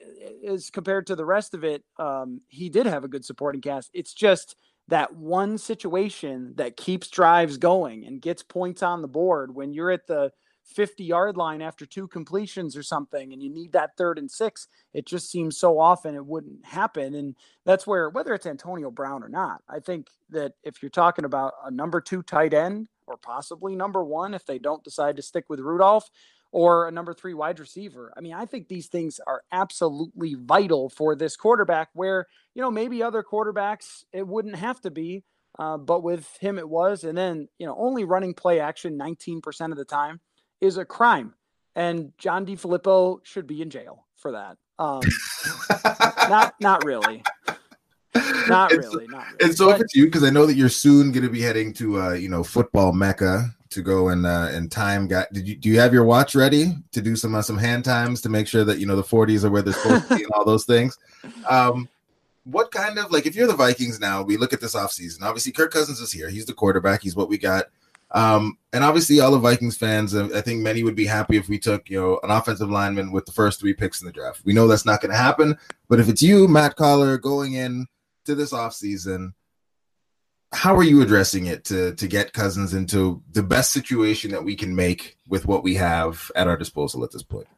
as 0.46 0.70
compared 0.70 1.08
to 1.08 1.16
the 1.16 1.26
rest 1.26 1.52
of 1.52 1.62
it, 1.62 1.84
um, 1.98 2.40
he 2.48 2.70
did 2.70 2.86
have 2.86 3.04
a 3.04 3.08
good 3.08 3.24
supporting 3.24 3.60
cast. 3.60 3.90
It's 3.92 4.14
just 4.14 4.56
that 4.88 5.14
one 5.14 5.58
situation 5.58 6.54
that 6.56 6.78
keeps 6.78 7.10
drives 7.10 7.58
going 7.58 8.06
and 8.06 8.20
gets 8.20 8.42
points 8.42 8.82
on 8.82 9.02
the 9.02 9.08
board 9.08 9.54
when 9.54 9.74
you're 9.74 9.90
at 9.90 10.06
the 10.06 10.32
50 10.64 11.04
yard 11.04 11.36
line 11.36 11.62
after 11.62 11.86
two 11.86 12.08
completions 12.08 12.76
or 12.76 12.82
something 12.82 13.32
and 13.32 13.42
you 13.42 13.50
need 13.50 13.72
that 13.72 13.96
third 13.96 14.18
and 14.18 14.30
six 14.30 14.68
it 14.92 15.06
just 15.06 15.30
seems 15.30 15.58
so 15.58 15.78
often 15.78 16.14
it 16.14 16.26
wouldn't 16.26 16.64
happen 16.64 17.14
and 17.14 17.36
that's 17.64 17.86
where 17.86 18.08
whether 18.10 18.34
it's 18.34 18.46
antonio 18.46 18.90
brown 18.90 19.22
or 19.22 19.28
not 19.28 19.62
i 19.68 19.78
think 19.78 20.08
that 20.30 20.52
if 20.62 20.82
you're 20.82 20.90
talking 20.90 21.24
about 21.24 21.52
a 21.64 21.70
number 21.70 22.00
two 22.00 22.22
tight 22.22 22.54
end 22.54 22.88
or 23.06 23.16
possibly 23.16 23.76
number 23.76 24.02
one 24.02 24.34
if 24.34 24.46
they 24.46 24.58
don't 24.58 24.84
decide 24.84 25.16
to 25.16 25.22
stick 25.22 25.44
with 25.48 25.60
rudolph 25.60 26.10
or 26.52 26.86
a 26.86 26.92
number 26.92 27.12
three 27.12 27.34
wide 27.34 27.58
receiver. 27.58 28.12
I 28.16 28.20
mean, 28.20 28.32
I 28.32 28.46
think 28.46 28.68
these 28.68 28.86
things 28.86 29.18
are 29.26 29.42
absolutely 29.50 30.36
vital 30.38 30.88
for 30.88 31.16
this 31.16 31.36
quarterback 31.36 31.88
where, 31.94 32.28
you 32.54 32.62
know, 32.62 32.70
maybe 32.70 33.02
other 33.02 33.24
quarterbacks, 33.24 34.04
it 34.12 34.28
wouldn't 34.28 34.54
have 34.56 34.80
to 34.82 34.90
be, 34.92 35.24
Uh, 35.58 35.76
but 35.78 36.02
with 36.02 36.36
him, 36.40 36.58
it 36.58 36.68
was. 36.68 37.04
And 37.04 37.16
then, 37.16 37.48
you 37.58 37.66
know, 37.66 37.76
only 37.78 38.04
running 38.04 38.34
play 38.34 38.60
action 38.60 38.98
19% 38.98 39.70
of 39.70 39.76
the 39.76 39.84
time 39.84 40.20
is 40.64 40.78
a 40.78 40.84
crime. 40.84 41.34
And 41.76 42.12
John 42.18 42.46
DeFilippo 42.46 43.24
should 43.24 43.46
be 43.46 43.62
in 43.62 43.70
jail 43.70 44.06
for 44.16 44.32
that. 44.32 44.56
Um, 44.78 45.00
not, 46.28 46.54
not 46.60 46.84
really. 46.84 47.22
Not 48.48 48.70
really. 48.70 49.06
Not 49.08 49.26
really. 49.26 49.36
And 49.40 49.54
so, 49.54 49.66
but, 49.66 49.76
if 49.76 49.80
it's 49.82 49.94
you, 49.94 50.04
because 50.06 50.24
I 50.24 50.30
know 50.30 50.46
that 50.46 50.54
you're 50.54 50.68
soon 50.68 51.12
going 51.12 51.24
to 51.24 51.30
be 51.30 51.40
heading 51.40 51.72
to, 51.74 52.00
uh, 52.00 52.12
you 52.12 52.28
know, 52.28 52.44
football 52.44 52.92
mecca 52.92 53.54
to 53.74 53.82
go 53.82 54.08
and 54.08 54.24
uh, 54.24 54.48
and 54.52 54.70
time. 54.70 55.06
Got 55.06 55.32
did 55.32 55.46
you 55.46 55.56
do 55.56 55.68
you 55.68 55.78
have 55.78 55.92
your 55.92 56.04
watch 56.04 56.34
ready 56.34 56.72
to 56.92 57.00
do 57.02 57.16
some 57.16 57.34
uh, 57.34 57.42
some 57.42 57.58
hand 57.58 57.84
times 57.84 58.20
to 58.22 58.28
make 58.28 58.46
sure 58.46 58.64
that 58.64 58.78
you 58.78 58.86
know 58.86 58.96
the 58.96 59.02
40s 59.02 59.44
are 59.44 59.50
where 59.50 59.62
they're 59.62 59.74
supposed 59.74 60.08
to 60.08 60.16
be 60.16 60.22
and 60.22 60.32
all 60.32 60.44
those 60.44 60.64
things? 60.64 60.98
Um, 61.48 61.88
what 62.44 62.70
kind 62.70 62.98
of 62.98 63.10
like 63.10 63.24
if 63.24 63.34
you're 63.34 63.46
the 63.46 63.56
Vikings 63.56 63.98
now, 63.98 64.22
we 64.22 64.36
look 64.36 64.52
at 64.52 64.60
this 64.60 64.74
offseason. 64.74 65.22
Obviously, 65.22 65.52
Kirk 65.52 65.72
Cousins 65.72 66.00
is 66.00 66.12
here. 66.12 66.28
He's 66.28 66.44
the 66.44 66.52
quarterback. 66.52 67.02
He's 67.02 67.16
what 67.16 67.30
we 67.30 67.38
got. 67.38 67.66
Um, 68.10 68.58
and 68.72 68.84
obviously, 68.84 69.20
all 69.20 69.32
the 69.32 69.38
Vikings 69.38 69.76
fans, 69.76 70.14
I 70.14 70.40
think 70.40 70.60
many 70.60 70.82
would 70.82 70.94
be 70.94 71.06
happy 71.06 71.36
if 71.36 71.48
we 71.48 71.58
took, 71.58 71.90
you 71.90 72.00
know, 72.00 72.20
an 72.22 72.30
offensive 72.30 72.70
lineman 72.70 73.12
with 73.12 73.26
the 73.26 73.32
first 73.32 73.60
three 73.60 73.74
picks 73.74 74.00
in 74.00 74.06
the 74.06 74.12
draft. 74.12 74.42
We 74.44 74.52
know 74.52 74.68
that's 74.68 74.86
not 74.86 75.00
going 75.00 75.10
to 75.10 75.16
happen. 75.16 75.58
But 75.88 76.00
if 76.00 76.08
it's 76.08 76.22
you, 76.22 76.46
Matt 76.46 76.76
Coller, 76.76 77.18
going 77.18 77.54
in 77.54 77.86
to 78.24 78.34
this 78.34 78.52
offseason, 78.52 79.32
how 80.52 80.76
are 80.76 80.84
you 80.84 81.02
addressing 81.02 81.46
it 81.46 81.64
to 81.64 81.94
to 81.94 82.06
get 82.06 82.32
Cousins 82.32 82.74
into 82.74 83.22
the 83.32 83.42
best 83.42 83.72
situation 83.72 84.30
that 84.30 84.44
we 84.44 84.54
can 84.54 84.74
make 84.74 85.18
with 85.28 85.46
what 85.46 85.64
we 85.64 85.74
have 85.74 86.30
at 86.36 86.46
our 86.46 86.56
disposal 86.56 87.04
at 87.04 87.10
this 87.10 87.22
point? 87.22 87.48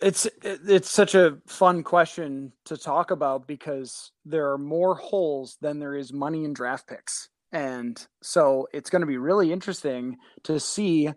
It's 0.00 0.26
it's 0.42 0.90
such 0.90 1.14
a 1.14 1.38
fun 1.46 1.82
question 1.82 2.52
to 2.64 2.76
talk 2.76 3.10
about 3.10 3.46
because 3.46 4.12
there 4.24 4.52
are 4.52 4.58
more 4.58 4.94
holes 4.94 5.58
than 5.60 5.78
there 5.78 5.94
is 5.94 6.12
money 6.12 6.44
in 6.44 6.52
draft 6.52 6.86
picks. 6.86 7.28
And 7.52 8.04
so 8.22 8.68
it's 8.72 8.90
going 8.90 9.00
to 9.00 9.06
be 9.06 9.18
really 9.18 9.52
interesting 9.52 10.18
to 10.44 10.60
see 10.60 11.10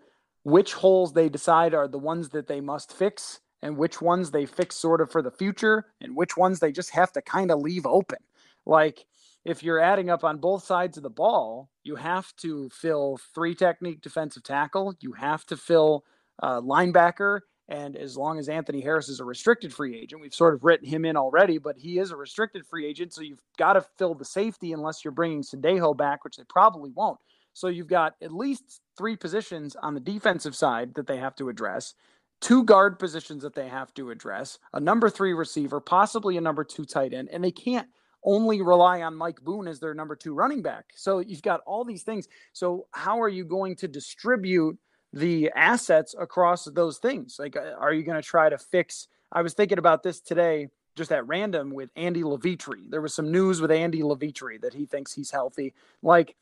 which 0.44 0.74
holes 0.74 1.14
they 1.14 1.30
decide 1.30 1.74
are 1.74 1.88
the 1.88 2.00
ones 2.00 2.30
that 2.30 2.48
they 2.48 2.62
must 2.62 2.94
fix 2.94 3.40
and 3.62 3.78
which 3.78 4.02
ones 4.02 4.32
they 4.32 4.46
fix 4.46 4.76
sort 4.76 5.02
of 5.02 5.12
for 5.12 5.22
the 5.22 5.32
future 5.32 5.86
and 6.00 6.16
which 6.16 6.36
ones 6.36 6.60
they 6.60 6.72
just 6.72 6.92
have 6.92 7.12
to 7.12 7.22
kind 7.22 7.52
of 7.52 7.60
leave 7.60 7.86
open. 7.86 8.18
Like 8.66 9.06
if 9.46 9.64
you're 9.64 9.80
adding 9.80 10.10
up 10.10 10.24
on 10.24 10.38
both 10.38 10.64
sides 10.64 10.98
of 10.98 11.04
the 11.04 11.10
ball, 11.10 11.70
you 11.84 11.96
have 11.96 12.36
to 12.38 12.70
fill 12.70 13.20
three 13.34 13.56
technique 13.56 14.02
defensive 14.02 14.44
tackle, 14.44 14.96
you 15.00 15.14
have 15.14 15.46
to 15.48 15.58
fill 15.58 16.06
uh, 16.42 16.62
linebacker, 16.62 17.42
and 17.70 17.96
as 17.96 18.18
long 18.18 18.38
as 18.38 18.50
Anthony 18.50 18.82
Harris 18.82 19.08
is 19.08 19.20
a 19.20 19.26
restricted 19.26 19.74
free 19.74 19.98
agent, 19.98 20.22
we've 20.22 20.34
sort 20.34 20.54
of 20.54 20.64
written 20.64 20.88
him 20.88 21.06
in 21.06 21.16
already, 21.16 21.58
but 21.58 21.78
he 21.78 22.00
is 22.00 22.12
a 22.12 22.16
restricted 22.18 22.66
free 22.66 22.86
agent. 22.86 23.14
So 23.14 23.22
you've 23.22 23.44
got 23.58 23.74
to 23.74 23.86
fill 23.98 24.14
the 24.14 24.26
safety 24.26 24.74
unless 24.74 25.04
you're 25.04 25.14
bringing 25.14 25.42
Sendejo 25.42 25.96
back, 25.96 26.24
which 26.24 26.38
they 26.38 26.44
probably 26.50 26.92
won't. 26.92 27.20
So 27.54 27.68
you've 27.68 27.88
got 27.88 28.16
at 28.22 28.34
least 28.34 28.82
three 28.98 29.16
positions 29.16 29.76
on 29.82 29.94
the 29.94 30.00
defensive 30.00 30.56
side 30.56 30.96
that 30.96 31.08
they 31.08 31.18
have 31.18 31.36
to 31.36 31.50
address, 31.50 31.94
two 32.40 32.64
guard 32.64 33.00
positions 33.00 33.44
that 33.44 33.56
they 33.56 33.68
have 33.68 33.94
to 33.94 34.10
address, 34.10 34.58
a 34.74 34.80
number 34.80 35.10
three 35.10 35.34
receiver, 35.34 35.80
possibly 35.80 36.38
a 36.38 36.42
number 36.42 36.64
two 36.64 36.86
tight 36.86 37.14
end, 37.14 37.30
and 37.32 37.44
they 37.44 37.52
can't 37.52 37.88
only 38.24 38.62
rely 38.62 39.02
on 39.02 39.16
Mike 39.16 39.42
Boone 39.42 39.68
as 39.68 39.80
their 39.80 39.94
number 39.94 40.16
two 40.16 40.34
running 40.34 40.62
back. 40.62 40.86
So 40.96 41.20
you've 41.20 41.42
got 41.42 41.62
all 41.66 41.84
these 41.84 42.04
things. 42.04 42.28
So 42.54 42.88
how 42.92 43.22
are 43.22 43.30
you 43.30 43.46
going 43.46 43.76
to 43.78 43.88
distribute– 43.88 44.78
the 45.14 45.52
assets 45.56 46.16
across 46.18 46.66
those 46.66 46.98
things. 46.98 47.38
Like, 47.40 47.56
uh, 47.56 47.74
are 47.78 47.94
you 47.94 48.04
going 48.04 48.22
to 48.22 48.28
try 48.28 48.50
to 48.50 48.58
fix? 48.58 49.08
I 49.32 49.42
was 49.42 49.54
thinking 49.54 49.78
about 49.78 50.04
this 50.04 50.20
today, 50.20 50.70
just 50.96 51.12
at 51.12 51.28
random 51.28 51.72
with 51.72 51.90
Andy 51.96 52.24
Levitre. 52.24 52.90
There 52.90 53.02
was 53.02 53.14
some 53.14 53.32
news 53.32 53.62
with 53.62 53.72
Andy 53.72 54.04
Levitre 54.04 54.60
that 54.62 54.74
he 54.74 54.86
thinks 54.86 55.14
he's 55.14 55.32
healthy. 55.32 55.74
Like, 56.02 56.36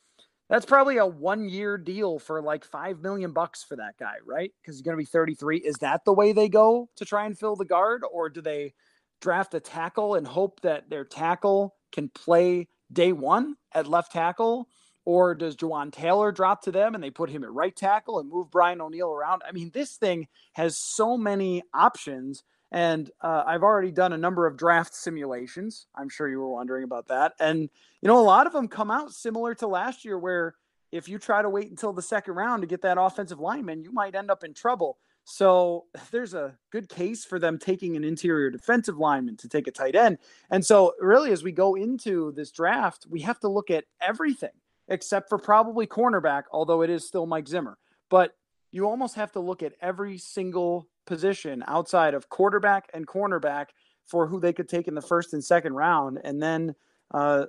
that's 0.50 0.66
probably 0.66 0.98
a 0.98 1.06
one 1.06 1.48
year 1.48 1.78
deal 1.78 2.18
for 2.18 2.42
like 2.42 2.66
five 2.66 3.02
million 3.02 3.32
bucks 3.32 3.64
for 3.64 3.76
that 3.76 3.98
guy, 4.00 4.16
right? 4.26 4.52
Because 4.62 4.76
he's 4.76 4.82
going 4.82 4.98
to 4.98 5.02
be 5.02 5.06
33. 5.06 5.58
Is 5.60 5.76
that 5.78 6.04
the 6.06 6.14
way 6.14 6.32
they 6.32 6.50
go 6.50 6.90
to 6.96 7.06
try 7.06 7.26
and 7.26 7.38
fill 7.38 7.56
the 7.56 7.66
guard, 7.66 8.04
or 8.12 8.30
do 8.30 8.42
they 8.42 8.74
draft 9.22 9.54
a 9.54 9.60
tackle 9.60 10.16
and 10.16 10.26
hope 10.26 10.62
that 10.62 10.90
their 10.90 11.06
tackle 11.06 11.76
can 11.92 12.10
play 12.10 12.68
day 12.92 13.12
one 13.12 13.56
at 13.74 13.88
left 13.88 14.12
tackle? 14.12 14.68
Or 15.10 15.34
does 15.34 15.56
Jawaan 15.56 15.92
Taylor 15.92 16.32
drop 16.32 16.62
to 16.66 16.72
them 16.72 16.94
and 16.94 17.04
they 17.04 17.10
put 17.10 17.32
him 17.32 17.44
at 17.44 17.52
right 17.52 17.76
tackle 17.76 18.20
and 18.20 18.30
move 18.30 18.52
Brian 18.52 18.80
O'Neill 18.80 19.12
around? 19.12 19.42
I 19.44 19.52
mean, 19.52 19.72
this 19.74 19.96
thing 19.96 20.28
has 20.54 20.78
so 20.78 21.18
many 21.18 21.64
options. 21.74 22.44
And 22.72 23.10
uh, 23.20 23.42
I've 23.44 23.64
already 23.64 23.92
done 23.92 24.14
a 24.14 24.20
number 24.20 24.46
of 24.46 24.56
draft 24.56 24.94
simulations. 24.94 25.88
I'm 25.96 26.10
sure 26.10 26.30
you 26.30 26.38
were 26.38 26.52
wondering 26.52 26.84
about 26.84 27.08
that. 27.08 27.34
And, 27.40 27.72
you 28.02 28.08
know, 28.08 28.20
a 28.20 28.22
lot 28.22 28.46
of 28.46 28.54
them 28.54 28.68
come 28.68 28.92
out 28.92 29.12
similar 29.12 29.56
to 29.56 29.66
last 29.66 30.06
year, 30.06 30.16
where 30.16 30.54
if 30.92 31.10
you 31.10 31.18
try 31.18 31.42
to 31.42 31.50
wait 31.50 31.72
until 31.72 31.92
the 31.92 32.04
second 32.04 32.36
round 32.36 32.62
to 32.62 32.68
get 32.68 32.84
that 32.84 33.02
offensive 33.02 33.40
lineman, 33.40 33.82
you 33.82 33.92
might 33.92 34.14
end 34.14 34.30
up 34.30 34.44
in 34.44 34.54
trouble. 34.54 35.00
So 35.24 35.86
there's 36.12 36.36
a 36.36 36.56
good 36.72 36.88
case 36.88 37.26
for 37.26 37.40
them 37.40 37.58
taking 37.58 37.96
an 37.96 38.04
interior 38.04 38.52
defensive 38.52 39.00
lineman 39.00 39.38
to 39.38 39.50
take 39.50 39.66
a 39.66 39.72
tight 39.72 39.96
end. 39.96 40.20
And 40.52 40.64
so, 40.64 40.94
really, 41.00 41.32
as 41.32 41.42
we 41.42 41.52
go 41.52 41.74
into 41.74 42.32
this 42.34 42.52
draft, 42.52 43.08
we 43.10 43.22
have 43.22 43.40
to 43.40 43.48
look 43.48 43.72
at 43.72 43.86
everything 44.00 44.52
except 44.90 45.30
for 45.30 45.38
probably 45.38 45.88
cornerback, 45.88 46.44
although 46.52 46.82
it 46.82 46.90
is 46.90 47.08
still 47.08 47.26
Mike 47.26 47.48
Zimmer. 47.48 47.78
But 48.10 48.36
you 48.72 48.88
almost 48.88 49.16
have 49.16 49.32
to 49.34 49.40
look 49.40 49.64
at 49.64 49.74
every 49.82 50.18
single 50.18 50.88
position 51.06 51.64
outside 51.68 52.14
of 52.14 52.30
quarterback 52.30 52.90
and 52.94 53.08
cornerback 53.08 53.68
for 54.06 54.28
who 54.28 54.40
they 54.40 54.54
could 54.54 54.68
take 54.68 54.88
in 54.88 54.96
the 54.96 55.02
first 55.02 55.34
and 55.34 55.44
second 55.44 55.74
round. 55.74 56.20
And 56.24 56.42
then 56.42 56.76
uh, 57.12 57.46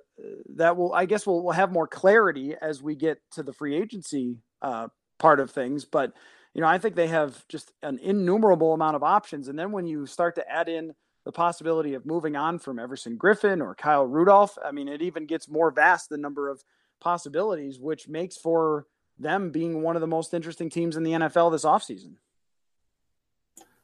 that 0.57 0.77
will, 0.77 0.93
I 0.93 1.07
guess, 1.07 1.27
we'll, 1.27 1.43
we'll 1.43 1.53
have 1.53 1.73
more 1.73 1.87
clarity 1.87 2.55
as 2.61 2.83
we 2.83 2.95
get 2.95 3.21
to 3.33 3.43
the 3.43 3.53
free 3.53 3.75
agency 3.77 4.37
uh, 4.63 4.89
part 5.19 5.41
of 5.41 5.51
things. 5.51 5.85
But, 5.85 6.13
you 6.55 6.61
know, 6.61 6.67
I 6.67 6.79
think 6.79 6.95
they 6.95 7.09
have 7.09 7.47
just 7.49 7.73
an 7.83 7.99
innumerable 8.03 8.73
amount 8.73 8.97
of 8.97 9.03
options. 9.03 9.49
And 9.49 9.59
then 9.59 9.73
when 9.73 9.87
you 9.87 10.07
start 10.07 10.35
to 10.37 10.51
add 10.51 10.69
in 10.69 10.95
the 11.25 11.33
possibility 11.33 11.95
of 11.95 12.07
moving 12.07 12.37
on 12.37 12.59
from 12.59 12.79
Everson 12.79 13.19
Griffen 13.19 13.61
or 13.61 13.75
Kyle 13.75 14.07
Rudolph, 14.07 14.57
I 14.65 14.73
mean, 14.73 14.89
it 14.89 15.03
even 15.03 15.27
gets 15.27 15.49
more 15.49 15.71
vast 15.71 16.09
the 16.09 16.17
number 16.17 16.49
of 16.49 16.63
possibilities, 17.01 17.79
which 17.79 18.09
makes 18.09 18.37
for 18.37 18.87
them 19.19 19.51
being 19.51 19.83
one 19.83 19.97
of 19.97 20.01
the 20.01 20.07
most 20.07 20.35
interesting 20.35 20.71
teams 20.71 20.97
in 20.97 21.03
the 21.03 21.13
NFL 21.13 21.53
this 21.53 21.65
offseason. 21.65 22.15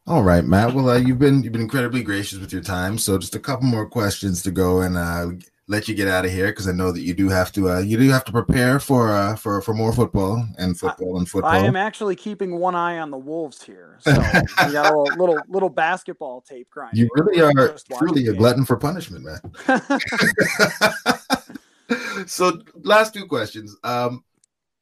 All 0.07 0.22
right, 0.22 0.44
Matt. 0.44 0.72
Well, 0.72 0.88
uh, 0.88 0.98
you've 0.98 1.18
been 1.18 1.42
you've 1.42 1.52
been 1.52 1.62
incredibly 1.62 2.02
gracious 2.02 2.38
with 2.38 2.52
your 2.52 2.62
time. 2.62 2.96
So 2.96 3.18
just 3.18 3.35
a 3.35 3.40
couple 3.40 3.66
more 3.66 3.88
questions 3.88 4.40
to 4.44 4.52
go 4.52 4.81
and 4.81 4.96
uh, 4.96 5.31
let 5.66 5.88
you 5.88 5.96
get 5.96 6.07
out 6.07 6.24
of 6.24 6.31
here 6.31 6.46
because 6.46 6.68
I 6.68 6.72
know 6.72 6.92
that 6.92 7.00
you 7.00 7.12
do 7.12 7.29
have 7.29 7.50
to 7.52 7.70
uh, 7.70 7.79
you 7.81 7.98
do 7.98 8.09
have 8.11 8.24
to 8.26 8.33
prepare 8.33 8.79
for 8.79 9.11
uh, 9.11 9.35
for 9.35 9.61
for 9.61 9.74
more 9.74 9.92
football 9.92 10.46
and 10.59 10.79
football 10.79 11.18
and 11.18 11.29
football. 11.29 11.50
I 11.50 11.59
am 11.59 11.74
actually 11.74 12.14
keeping 12.14 12.61
one 12.61 12.76
eye 12.76 12.98
on 12.98 13.11
the 13.11 13.18
Wolves 13.18 13.64
here. 13.64 13.96
So 13.98 14.12
we 14.12 14.72
got 14.72 14.92
a 14.92 14.96
little, 14.96 15.16
little 15.18 15.40
little 15.48 15.70
basketball 15.70 16.40
tape 16.40 16.70
grind. 16.70 16.96
You 16.96 17.09
really 17.14 17.40
are 17.40 17.76
truly 17.98 18.29
a 18.29 18.33
glutton 18.33 18.64
for 18.64 18.76
punishment, 18.76 19.24
man. 19.24 19.40
so 22.27 22.61
last 22.83 23.14
two 23.14 23.27
questions. 23.27 23.77
Um, 23.85 24.25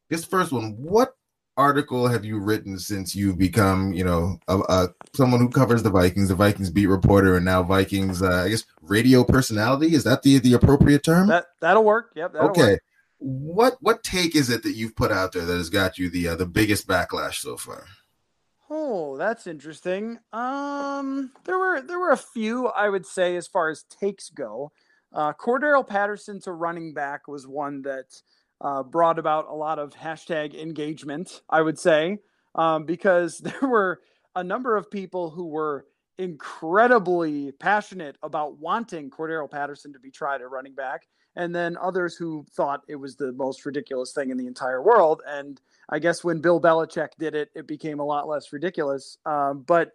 this 0.08 0.24
first 0.24 0.52
one, 0.52 0.76
what 0.78 1.14
article 1.56 2.08
have 2.08 2.24
you 2.24 2.38
written 2.38 2.78
since 2.78 3.14
you've 3.14 3.38
become, 3.38 3.92
you 3.92 4.04
know, 4.04 4.38
a, 4.48 4.58
a, 4.58 4.88
someone 5.14 5.40
who 5.40 5.48
covers 5.48 5.82
the 5.82 5.90
Vikings, 5.90 6.28
the 6.28 6.34
Vikings 6.34 6.70
beat 6.70 6.86
reporter, 6.86 7.36
and 7.36 7.44
now 7.44 7.62
Vikings, 7.62 8.22
uh, 8.22 8.44
I 8.44 8.48
guess, 8.48 8.64
radio 8.80 9.24
personality? 9.24 9.94
Is 9.94 10.04
that 10.04 10.22
the 10.22 10.38
the 10.38 10.54
appropriate 10.54 11.02
term? 11.02 11.28
That 11.28 11.46
that'll 11.60 11.84
work. 11.84 12.12
Yep. 12.16 12.32
That'll 12.32 12.50
okay. 12.50 12.72
Work. 12.72 12.82
What 13.18 13.76
what 13.80 14.02
take 14.02 14.34
is 14.36 14.50
it 14.50 14.62
that 14.64 14.74
you've 14.74 14.96
put 14.96 15.12
out 15.12 15.32
there 15.32 15.44
that 15.44 15.56
has 15.56 15.70
got 15.70 15.98
you 15.98 16.10
the 16.10 16.28
uh, 16.28 16.36
the 16.36 16.46
biggest 16.46 16.86
backlash 16.86 17.36
so 17.36 17.56
far? 17.56 17.86
Oh, 18.68 19.16
that's 19.16 19.46
interesting. 19.46 20.18
Um, 20.32 21.30
there 21.44 21.58
were 21.58 21.80
there 21.80 21.98
were 21.98 22.10
a 22.10 22.16
few 22.16 22.68
I 22.68 22.88
would 22.88 23.06
say 23.06 23.36
as 23.36 23.46
far 23.46 23.70
as 23.70 23.84
takes 23.84 24.30
go. 24.30 24.72
Uh, 25.14 25.32
Cordarrelle 25.32 25.86
Patterson 25.86 26.40
to 26.40 26.52
running 26.52 26.92
back 26.92 27.28
was 27.28 27.46
one 27.46 27.82
that 27.82 28.20
uh, 28.60 28.82
brought 28.82 29.18
about 29.18 29.46
a 29.48 29.54
lot 29.54 29.78
of 29.78 29.94
hashtag 29.94 30.60
engagement, 30.60 31.42
I 31.48 31.62
would 31.62 31.78
say, 31.78 32.18
um, 32.54 32.84
because 32.84 33.38
there 33.38 33.68
were 33.68 34.00
a 34.34 34.42
number 34.42 34.76
of 34.76 34.90
people 34.90 35.30
who 35.30 35.46
were 35.46 35.86
incredibly 36.18 37.52
passionate 37.52 38.16
about 38.22 38.58
wanting 38.58 39.10
Cordarrelle 39.10 39.50
Patterson 39.50 39.92
to 39.92 39.98
be 39.98 40.10
tried 40.10 40.40
at 40.40 40.50
running 40.50 40.74
back, 40.74 41.06
and 41.36 41.54
then 41.54 41.76
others 41.76 42.16
who 42.16 42.46
thought 42.52 42.82
it 42.88 42.96
was 42.96 43.16
the 43.16 43.32
most 43.32 43.66
ridiculous 43.66 44.12
thing 44.12 44.30
in 44.30 44.36
the 44.36 44.46
entire 44.46 44.82
world. 44.82 45.22
And 45.26 45.60
I 45.88 45.98
guess 45.98 46.22
when 46.22 46.40
Bill 46.40 46.60
Belichick 46.60 47.10
did 47.18 47.34
it, 47.34 47.50
it 47.54 47.66
became 47.66 47.98
a 47.98 48.04
lot 48.04 48.28
less 48.28 48.52
ridiculous. 48.52 49.18
Um, 49.26 49.64
but 49.66 49.92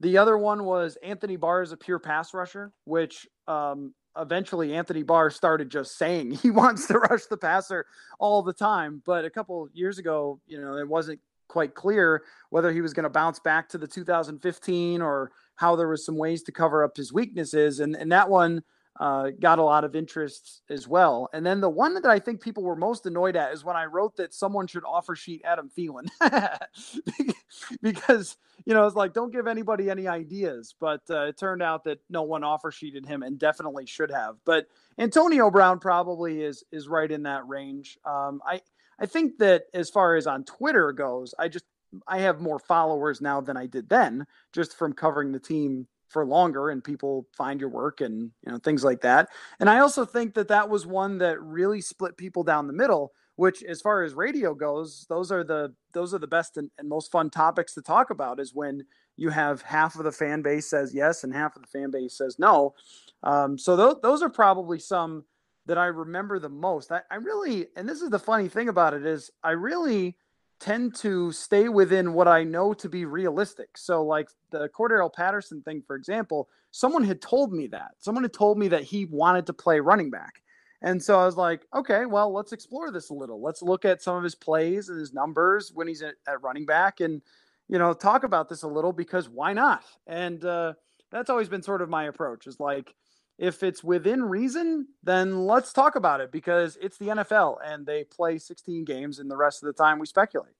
the 0.00 0.18
other 0.18 0.36
one 0.36 0.64
was 0.64 0.98
Anthony 1.02 1.36
Barr 1.36 1.62
is 1.62 1.72
a 1.72 1.76
pure 1.78 1.98
pass 1.98 2.34
rusher, 2.34 2.72
which 2.84 3.26
um, 3.48 3.94
eventually 4.18 4.74
Anthony 4.74 5.02
Barr 5.02 5.30
started 5.30 5.70
just 5.70 5.96
saying 5.96 6.30
he 6.42 6.50
wants 6.50 6.86
to 6.88 6.98
rush 6.98 7.26
the 7.26 7.36
passer 7.36 7.86
all 8.18 8.42
the 8.42 8.52
time. 8.52 9.02
But 9.04 9.24
a 9.24 9.30
couple 9.30 9.68
years 9.72 9.98
ago, 9.98 10.40
you 10.46 10.60
know, 10.60 10.76
it 10.76 10.88
wasn't 10.88 11.20
quite 11.48 11.74
clear 11.74 12.22
whether 12.50 12.72
he 12.72 12.80
was 12.80 12.92
going 12.92 13.04
to 13.04 13.10
bounce 13.10 13.38
back 13.38 13.68
to 13.68 13.78
the 13.78 13.86
2015 13.86 15.02
or 15.02 15.30
how 15.56 15.76
there 15.76 15.88
was 15.88 16.04
some 16.04 16.16
ways 16.16 16.42
to 16.42 16.52
cover 16.52 16.82
up 16.82 16.96
his 16.96 17.12
weaknesses. 17.12 17.80
And, 17.80 17.94
and 17.94 18.10
that 18.12 18.28
one 18.28 18.62
uh, 19.00 19.30
got 19.40 19.58
a 19.58 19.64
lot 19.64 19.84
of 19.84 19.96
interest 19.96 20.62
as 20.70 20.86
well. 20.86 21.28
And 21.32 21.44
then 21.44 21.60
the 21.60 21.68
one 21.68 21.94
that 21.94 22.06
I 22.06 22.18
think 22.18 22.40
people 22.40 22.62
were 22.62 22.76
most 22.76 23.06
annoyed 23.06 23.34
at 23.34 23.52
is 23.52 23.64
when 23.64 23.76
I 23.76 23.86
wrote 23.86 24.16
that 24.16 24.32
someone 24.32 24.66
should 24.66 24.84
offer 24.84 25.16
sheet 25.16 25.42
Adam 25.44 25.70
Thielen 25.76 26.08
because 27.82 28.36
you 28.64 28.72
know 28.72 28.86
it's 28.86 28.94
like 28.94 29.12
don't 29.12 29.32
give 29.32 29.48
anybody 29.48 29.90
any 29.90 30.06
ideas. 30.06 30.74
But 30.78 31.02
uh, 31.10 31.26
it 31.26 31.38
turned 31.38 31.62
out 31.62 31.84
that 31.84 32.00
no 32.08 32.22
one 32.22 32.44
offer 32.44 32.70
sheeted 32.70 33.04
him 33.04 33.22
and 33.22 33.38
definitely 33.38 33.86
should 33.86 34.12
have. 34.12 34.36
But 34.44 34.68
Antonio 34.98 35.50
Brown 35.50 35.80
probably 35.80 36.42
is 36.42 36.62
is 36.70 36.88
right 36.88 37.10
in 37.10 37.24
that 37.24 37.48
range. 37.48 37.98
Um, 38.04 38.40
I 38.46 38.60
I 38.98 39.06
think 39.06 39.38
that 39.38 39.64
as 39.74 39.90
far 39.90 40.14
as 40.14 40.28
on 40.28 40.44
Twitter 40.44 40.92
goes, 40.92 41.34
I 41.36 41.48
just 41.48 41.64
I 42.06 42.18
have 42.18 42.40
more 42.40 42.58
followers 42.58 43.20
now 43.20 43.40
than 43.40 43.56
I 43.56 43.66
did 43.66 43.88
then, 43.88 44.26
just 44.52 44.76
from 44.76 44.92
covering 44.92 45.32
the 45.32 45.40
team 45.40 45.88
for 46.08 46.26
longer 46.26 46.70
and 46.70 46.84
people 46.84 47.26
find 47.36 47.60
your 47.60 47.70
work 47.70 48.00
and 48.00 48.30
you 48.44 48.52
know 48.52 48.58
things 48.58 48.84
like 48.84 49.00
that. 49.02 49.28
And 49.60 49.68
i 49.68 49.78
also 49.80 50.04
think 50.04 50.34
that 50.34 50.48
that 50.48 50.68
was 50.68 50.86
one 50.86 51.18
that 51.18 51.40
really 51.40 51.80
split 51.80 52.16
people 52.16 52.42
down 52.42 52.66
the 52.66 52.72
middle 52.72 53.12
which 53.36 53.64
as 53.64 53.80
far 53.80 54.02
as 54.04 54.14
radio 54.14 54.54
goes 54.54 55.06
those 55.08 55.32
are 55.32 55.42
the 55.42 55.74
those 55.92 56.14
are 56.14 56.18
the 56.18 56.26
best 56.26 56.56
and, 56.56 56.70
and 56.78 56.88
most 56.88 57.10
fun 57.10 57.30
topics 57.30 57.74
to 57.74 57.82
talk 57.82 58.10
about 58.10 58.40
is 58.40 58.54
when 58.54 58.84
you 59.16 59.30
have 59.30 59.62
half 59.62 59.96
of 59.96 60.04
the 60.04 60.12
fan 60.12 60.42
base 60.42 60.68
says 60.68 60.94
yes 60.94 61.24
and 61.24 61.32
half 61.32 61.56
of 61.56 61.62
the 61.62 61.68
fan 61.68 61.90
base 61.90 62.16
says 62.16 62.36
no. 62.38 62.74
Um, 63.22 63.56
so 63.58 63.76
th- 63.76 64.02
those 64.02 64.22
are 64.22 64.28
probably 64.30 64.78
some 64.78 65.24
that 65.66 65.78
i 65.78 65.86
remember 65.86 66.38
the 66.38 66.48
most. 66.48 66.92
I, 66.92 67.00
I 67.10 67.16
really 67.16 67.66
and 67.76 67.88
this 67.88 68.02
is 68.02 68.10
the 68.10 68.18
funny 68.18 68.48
thing 68.48 68.68
about 68.68 68.94
it 68.94 69.06
is 69.06 69.30
i 69.42 69.50
really 69.50 70.16
tend 70.64 70.94
to 70.94 71.30
stay 71.30 71.68
within 71.68 72.14
what 72.14 72.26
I 72.26 72.42
know 72.42 72.72
to 72.72 72.88
be 72.88 73.04
realistic. 73.04 73.76
So, 73.76 74.02
like 74.02 74.30
the 74.50 74.70
Cordarrelle 74.70 75.12
Patterson 75.12 75.60
thing, 75.60 75.82
for 75.86 75.94
example, 75.94 76.48
someone 76.70 77.04
had 77.04 77.20
told 77.20 77.52
me 77.52 77.66
that. 77.66 77.90
Someone 77.98 78.24
had 78.24 78.32
told 78.32 78.56
me 78.56 78.68
that 78.68 78.82
he 78.82 79.04
wanted 79.04 79.44
to 79.46 79.52
play 79.52 79.80
running 79.80 80.10
back. 80.10 80.42
And 80.80 81.02
so 81.02 81.20
I 81.20 81.26
was 81.26 81.36
like, 81.36 81.66
okay, 81.74 82.06
well, 82.06 82.32
let's 82.32 82.52
explore 82.52 82.90
this 82.90 83.10
a 83.10 83.14
little. 83.14 83.42
Let's 83.42 83.60
look 83.60 83.84
at 83.84 84.02
some 84.02 84.16
of 84.16 84.22
his 84.22 84.34
plays 84.34 84.88
and 84.88 84.98
his 84.98 85.12
numbers 85.12 85.70
when 85.74 85.86
he's 85.86 86.00
at, 86.00 86.14
at 86.26 86.42
running 86.42 86.64
back 86.64 87.00
and, 87.00 87.20
you 87.68 87.78
know, 87.78 87.92
talk 87.92 88.24
about 88.24 88.48
this 88.48 88.62
a 88.62 88.68
little 88.68 88.92
because 88.92 89.28
why 89.28 89.52
not? 89.52 89.84
And 90.06 90.42
uh, 90.44 90.72
that's 91.10 91.28
always 91.28 91.50
been 91.50 91.62
sort 91.62 91.82
of 91.82 91.90
my 91.90 92.04
approach 92.04 92.46
is 92.46 92.58
like, 92.58 92.94
if 93.38 93.62
it's 93.62 93.82
within 93.82 94.22
reason, 94.22 94.88
then 95.02 95.46
let's 95.46 95.72
talk 95.72 95.96
about 95.96 96.20
it 96.20 96.30
because 96.30 96.78
it's 96.80 96.98
the 96.98 97.06
NFL 97.06 97.58
and 97.64 97.84
they 97.86 98.04
play 98.04 98.38
16 98.38 98.84
games 98.84 99.18
and 99.18 99.30
the 99.30 99.36
rest 99.36 99.62
of 99.62 99.66
the 99.66 99.72
time 99.72 99.98
we 99.98 100.06
speculate. 100.06 100.54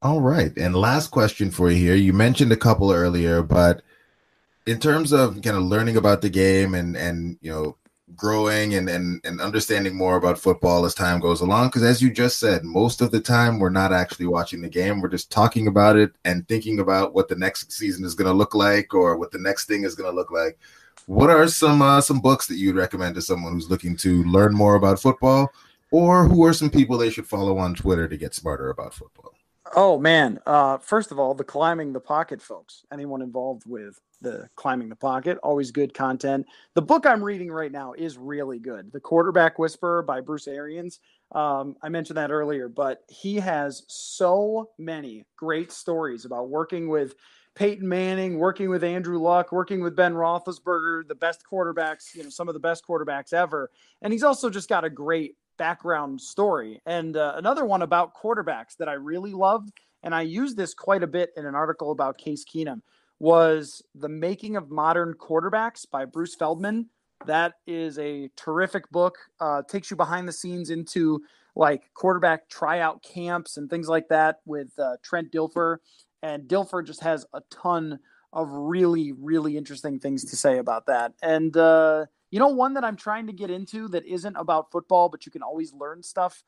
All 0.00 0.20
right. 0.20 0.52
And 0.56 0.76
last 0.76 1.08
question 1.08 1.50
for 1.50 1.70
you 1.70 1.78
here. 1.78 1.94
You 1.94 2.12
mentioned 2.12 2.52
a 2.52 2.56
couple 2.56 2.92
earlier, 2.92 3.42
but 3.42 3.82
in 4.66 4.78
terms 4.78 5.12
of 5.12 5.40
kind 5.42 5.56
of 5.56 5.62
learning 5.62 5.96
about 5.96 6.20
the 6.20 6.28
game 6.28 6.74
and 6.74 6.96
and 6.96 7.38
you 7.40 7.50
know 7.50 7.76
growing 8.16 8.74
and, 8.74 8.88
and, 8.88 9.20
and 9.24 9.40
understanding 9.40 9.94
more 9.94 10.16
about 10.16 10.38
football 10.38 10.84
as 10.84 10.94
time 10.94 11.20
goes 11.20 11.40
along. 11.40 11.68
Because 11.68 11.82
as 11.82 12.00
you 12.02 12.10
just 12.10 12.38
said, 12.38 12.64
most 12.64 13.00
of 13.00 13.10
the 13.10 13.20
time 13.20 13.58
we're 13.58 13.70
not 13.70 13.92
actually 13.92 14.26
watching 14.26 14.60
the 14.60 14.68
game. 14.68 15.00
We're 15.00 15.08
just 15.08 15.30
talking 15.30 15.66
about 15.66 15.96
it 15.96 16.12
and 16.24 16.46
thinking 16.48 16.80
about 16.80 17.14
what 17.14 17.28
the 17.28 17.36
next 17.36 17.72
season 17.72 18.04
is 18.04 18.14
going 18.14 18.30
to 18.30 18.36
look 18.36 18.54
like 18.54 18.94
or 18.94 19.16
what 19.16 19.30
the 19.30 19.38
next 19.38 19.66
thing 19.66 19.84
is 19.84 19.94
going 19.94 20.10
to 20.10 20.16
look 20.16 20.30
like. 20.30 20.58
What 21.06 21.28
are 21.28 21.46
some 21.48 21.82
uh, 21.82 22.00
some 22.00 22.20
books 22.20 22.46
that 22.46 22.56
you'd 22.56 22.76
recommend 22.76 23.14
to 23.16 23.22
someone 23.22 23.52
who's 23.52 23.68
looking 23.68 23.96
to 23.98 24.24
learn 24.24 24.54
more 24.54 24.76
about 24.76 25.00
football, 25.00 25.52
or 25.90 26.26
who 26.26 26.44
are 26.44 26.54
some 26.54 26.70
people 26.70 26.96
they 26.96 27.10
should 27.10 27.26
follow 27.26 27.58
on 27.58 27.74
Twitter 27.74 28.08
to 28.08 28.16
get 28.16 28.34
smarter 28.34 28.70
about 28.70 28.94
football? 28.94 29.34
Oh 29.76 29.98
man! 29.98 30.38
Uh, 30.46 30.78
first 30.78 31.10
of 31.10 31.18
all, 31.18 31.34
the 31.34 31.42
climbing 31.42 31.92
the 31.92 32.00
pocket 32.00 32.40
folks. 32.40 32.84
Anyone 32.92 33.22
involved 33.22 33.64
with 33.66 34.00
the 34.20 34.48
climbing 34.54 34.88
the 34.88 34.94
pocket, 34.96 35.36
always 35.42 35.72
good 35.72 35.92
content. 35.92 36.46
The 36.74 36.82
book 36.82 37.06
I'm 37.06 37.22
reading 37.22 37.50
right 37.50 37.72
now 37.72 37.92
is 37.92 38.16
really 38.16 38.60
good. 38.60 38.92
The 38.92 39.00
Quarterback 39.00 39.58
Whisperer 39.58 40.02
by 40.02 40.20
Bruce 40.20 40.46
Arians. 40.46 41.00
Um, 41.32 41.74
I 41.82 41.88
mentioned 41.88 42.16
that 42.18 42.30
earlier, 42.30 42.68
but 42.68 43.02
he 43.08 43.36
has 43.36 43.82
so 43.88 44.70
many 44.78 45.26
great 45.36 45.72
stories 45.72 46.24
about 46.24 46.50
working 46.50 46.88
with 46.88 47.14
Peyton 47.56 47.88
Manning, 47.88 48.38
working 48.38 48.70
with 48.70 48.84
Andrew 48.84 49.18
Luck, 49.18 49.50
working 49.50 49.82
with 49.82 49.96
Ben 49.96 50.14
Roethlisberger, 50.14 51.08
the 51.08 51.14
best 51.16 51.42
quarterbacks, 51.50 52.14
you 52.14 52.22
know, 52.22 52.30
some 52.30 52.48
of 52.48 52.54
the 52.54 52.60
best 52.60 52.86
quarterbacks 52.86 53.32
ever. 53.32 53.70
And 54.02 54.12
he's 54.12 54.22
also 54.22 54.50
just 54.50 54.68
got 54.68 54.84
a 54.84 54.90
great 54.90 55.36
background 55.56 56.20
story. 56.20 56.80
And 56.86 57.16
uh, 57.16 57.34
another 57.36 57.64
one 57.64 57.82
about 57.82 58.14
quarterbacks 58.14 58.76
that 58.78 58.88
I 58.88 58.94
really 58.94 59.32
loved, 59.32 59.70
and 60.02 60.14
I 60.14 60.22
used 60.22 60.56
this 60.56 60.74
quite 60.74 61.02
a 61.02 61.06
bit 61.06 61.30
in 61.36 61.46
an 61.46 61.54
article 61.54 61.90
about 61.90 62.18
Case 62.18 62.44
Keenum, 62.44 62.80
was 63.18 63.82
The 63.94 64.08
Making 64.08 64.56
of 64.56 64.70
Modern 64.70 65.14
Quarterbacks 65.14 65.88
by 65.90 66.04
Bruce 66.04 66.34
Feldman. 66.34 66.88
That 67.26 67.54
is 67.66 67.98
a 67.98 68.28
terrific 68.36 68.90
book. 68.90 69.16
Uh, 69.40 69.62
takes 69.62 69.90
you 69.90 69.96
behind 69.96 70.28
the 70.28 70.32
scenes 70.32 70.70
into 70.70 71.22
like 71.56 71.90
quarterback 71.94 72.48
tryout 72.48 73.02
camps 73.02 73.56
and 73.56 73.70
things 73.70 73.88
like 73.88 74.08
that 74.08 74.40
with 74.44 74.68
uh, 74.78 74.96
Trent 75.02 75.32
Dilfer. 75.32 75.78
And 76.22 76.48
Dilfer 76.48 76.84
just 76.84 77.02
has 77.02 77.24
a 77.32 77.40
ton 77.50 77.98
of 78.32 78.50
really, 78.50 79.12
really 79.12 79.56
interesting 79.56 80.00
things 80.00 80.24
to 80.24 80.36
say 80.36 80.58
about 80.58 80.86
that. 80.86 81.12
And 81.22 81.56
uh, 81.56 82.06
you 82.34 82.40
know, 82.40 82.48
one 82.48 82.74
that 82.74 82.82
I'm 82.82 82.96
trying 82.96 83.28
to 83.28 83.32
get 83.32 83.48
into 83.48 83.86
that 83.90 84.04
isn't 84.04 84.34
about 84.34 84.72
football, 84.72 85.08
but 85.08 85.24
you 85.24 85.30
can 85.30 85.44
always 85.44 85.72
learn 85.72 86.02
stuff 86.02 86.42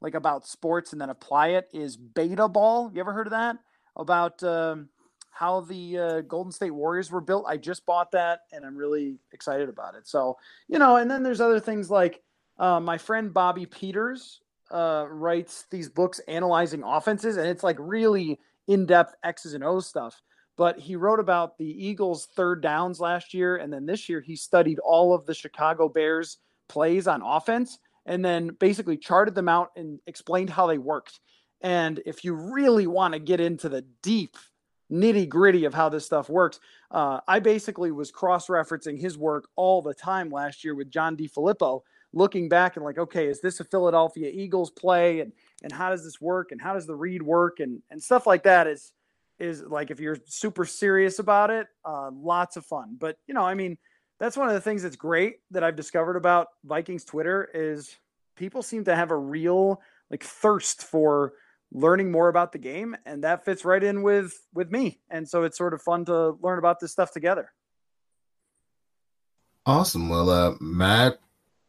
like 0.00 0.14
about 0.14 0.46
sports 0.46 0.92
and 0.92 1.00
then 1.00 1.10
apply 1.10 1.48
it 1.48 1.68
is 1.72 1.96
beta 1.96 2.46
ball. 2.46 2.92
You 2.94 3.00
ever 3.00 3.12
heard 3.12 3.26
of 3.26 3.32
that? 3.32 3.56
About 3.96 4.40
um, 4.44 4.88
how 5.32 5.62
the 5.62 5.98
uh, 5.98 6.20
Golden 6.20 6.52
State 6.52 6.70
Warriors 6.70 7.10
were 7.10 7.20
built. 7.20 7.44
I 7.48 7.56
just 7.56 7.84
bought 7.84 8.12
that 8.12 8.42
and 8.52 8.64
I'm 8.64 8.76
really 8.76 9.18
excited 9.32 9.68
about 9.68 9.96
it. 9.96 10.06
So, 10.06 10.36
you 10.68 10.78
know, 10.78 10.94
and 10.94 11.10
then 11.10 11.24
there's 11.24 11.40
other 11.40 11.58
things 11.58 11.90
like 11.90 12.22
uh, 12.60 12.78
my 12.78 12.96
friend 12.96 13.34
Bobby 13.34 13.66
Peters 13.66 14.42
uh, 14.70 15.06
writes 15.10 15.66
these 15.72 15.88
books 15.88 16.20
analyzing 16.28 16.84
offenses, 16.84 17.36
and 17.36 17.48
it's 17.48 17.64
like 17.64 17.78
really 17.80 18.38
in 18.68 18.86
depth 18.86 19.16
X's 19.24 19.54
and 19.54 19.64
O's 19.64 19.88
stuff 19.88 20.22
but 20.56 20.78
he 20.78 20.96
wrote 20.96 21.20
about 21.20 21.58
the 21.58 21.86
Eagles' 21.86 22.28
third 22.36 22.62
downs 22.62 23.00
last 23.00 23.34
year. 23.34 23.56
And 23.56 23.72
then 23.72 23.86
this 23.86 24.08
year, 24.08 24.20
he 24.20 24.36
studied 24.36 24.78
all 24.78 25.14
of 25.14 25.26
the 25.26 25.34
Chicago 25.34 25.88
Bears' 25.88 26.38
plays 26.68 27.06
on 27.06 27.22
offense 27.22 27.78
and 28.06 28.24
then 28.24 28.48
basically 28.58 28.96
charted 28.96 29.34
them 29.34 29.48
out 29.48 29.70
and 29.76 30.00
explained 30.06 30.50
how 30.50 30.66
they 30.66 30.78
worked. 30.78 31.20
And 31.60 32.00
if 32.04 32.24
you 32.24 32.34
really 32.34 32.86
want 32.86 33.14
to 33.14 33.20
get 33.20 33.40
into 33.40 33.68
the 33.68 33.82
deep 34.02 34.36
nitty 34.90 35.28
gritty 35.28 35.64
of 35.64 35.72
how 35.72 35.88
this 35.88 36.04
stuff 36.04 36.28
works, 36.28 36.58
uh, 36.90 37.20
I 37.26 37.38
basically 37.38 37.92
was 37.92 38.10
cross 38.10 38.48
referencing 38.48 39.00
his 39.00 39.16
work 39.16 39.48
all 39.56 39.80
the 39.80 39.94
time 39.94 40.30
last 40.30 40.64
year 40.64 40.74
with 40.74 40.90
John 40.90 41.16
DeFilippo, 41.16 41.82
looking 42.12 42.48
back 42.48 42.76
and 42.76 42.84
like, 42.84 42.98
okay, 42.98 43.26
is 43.26 43.40
this 43.40 43.60
a 43.60 43.64
Philadelphia 43.64 44.30
Eagles 44.32 44.70
play? 44.70 45.20
And, 45.20 45.32
and 45.62 45.72
how 45.72 45.90
does 45.90 46.04
this 46.04 46.20
work? 46.20 46.50
And 46.52 46.60
how 46.60 46.74
does 46.74 46.86
the 46.86 46.96
read 46.96 47.22
work? 47.22 47.60
And, 47.60 47.80
and 47.90 48.02
stuff 48.02 48.26
like 48.26 48.42
that 48.42 48.66
is 48.66 48.92
is 49.42 49.62
like 49.62 49.90
if 49.90 50.00
you're 50.00 50.18
super 50.26 50.64
serious 50.64 51.18
about 51.18 51.50
it, 51.50 51.66
uh, 51.84 52.10
lots 52.12 52.56
of 52.56 52.64
fun. 52.64 52.96
But 52.98 53.16
you 53.26 53.34
know, 53.34 53.42
I 53.42 53.54
mean, 53.54 53.76
that's 54.20 54.36
one 54.36 54.48
of 54.48 54.54
the 54.54 54.60
things 54.60 54.84
that's 54.84 54.96
great 54.96 55.36
that 55.50 55.64
I've 55.64 55.76
discovered 55.76 56.16
about 56.16 56.48
Vikings 56.64 57.04
Twitter 57.04 57.50
is 57.52 57.94
people 58.36 58.62
seem 58.62 58.84
to 58.84 58.94
have 58.94 59.10
a 59.10 59.16
real 59.16 59.82
like 60.10 60.22
thirst 60.22 60.84
for 60.84 61.32
learning 61.72 62.12
more 62.12 62.28
about 62.28 62.52
the 62.52 62.58
game, 62.58 62.96
and 63.04 63.24
that 63.24 63.44
fits 63.44 63.64
right 63.64 63.82
in 63.82 64.02
with 64.02 64.32
with 64.54 64.70
me. 64.70 65.00
And 65.10 65.28
so 65.28 65.42
it's 65.42 65.58
sort 65.58 65.74
of 65.74 65.82
fun 65.82 66.04
to 66.04 66.30
learn 66.40 66.58
about 66.58 66.78
this 66.80 66.92
stuff 66.92 67.12
together. 67.12 67.50
Awesome. 69.66 70.08
Well, 70.08 70.30
uh, 70.30 70.54
Matt, 70.60 71.18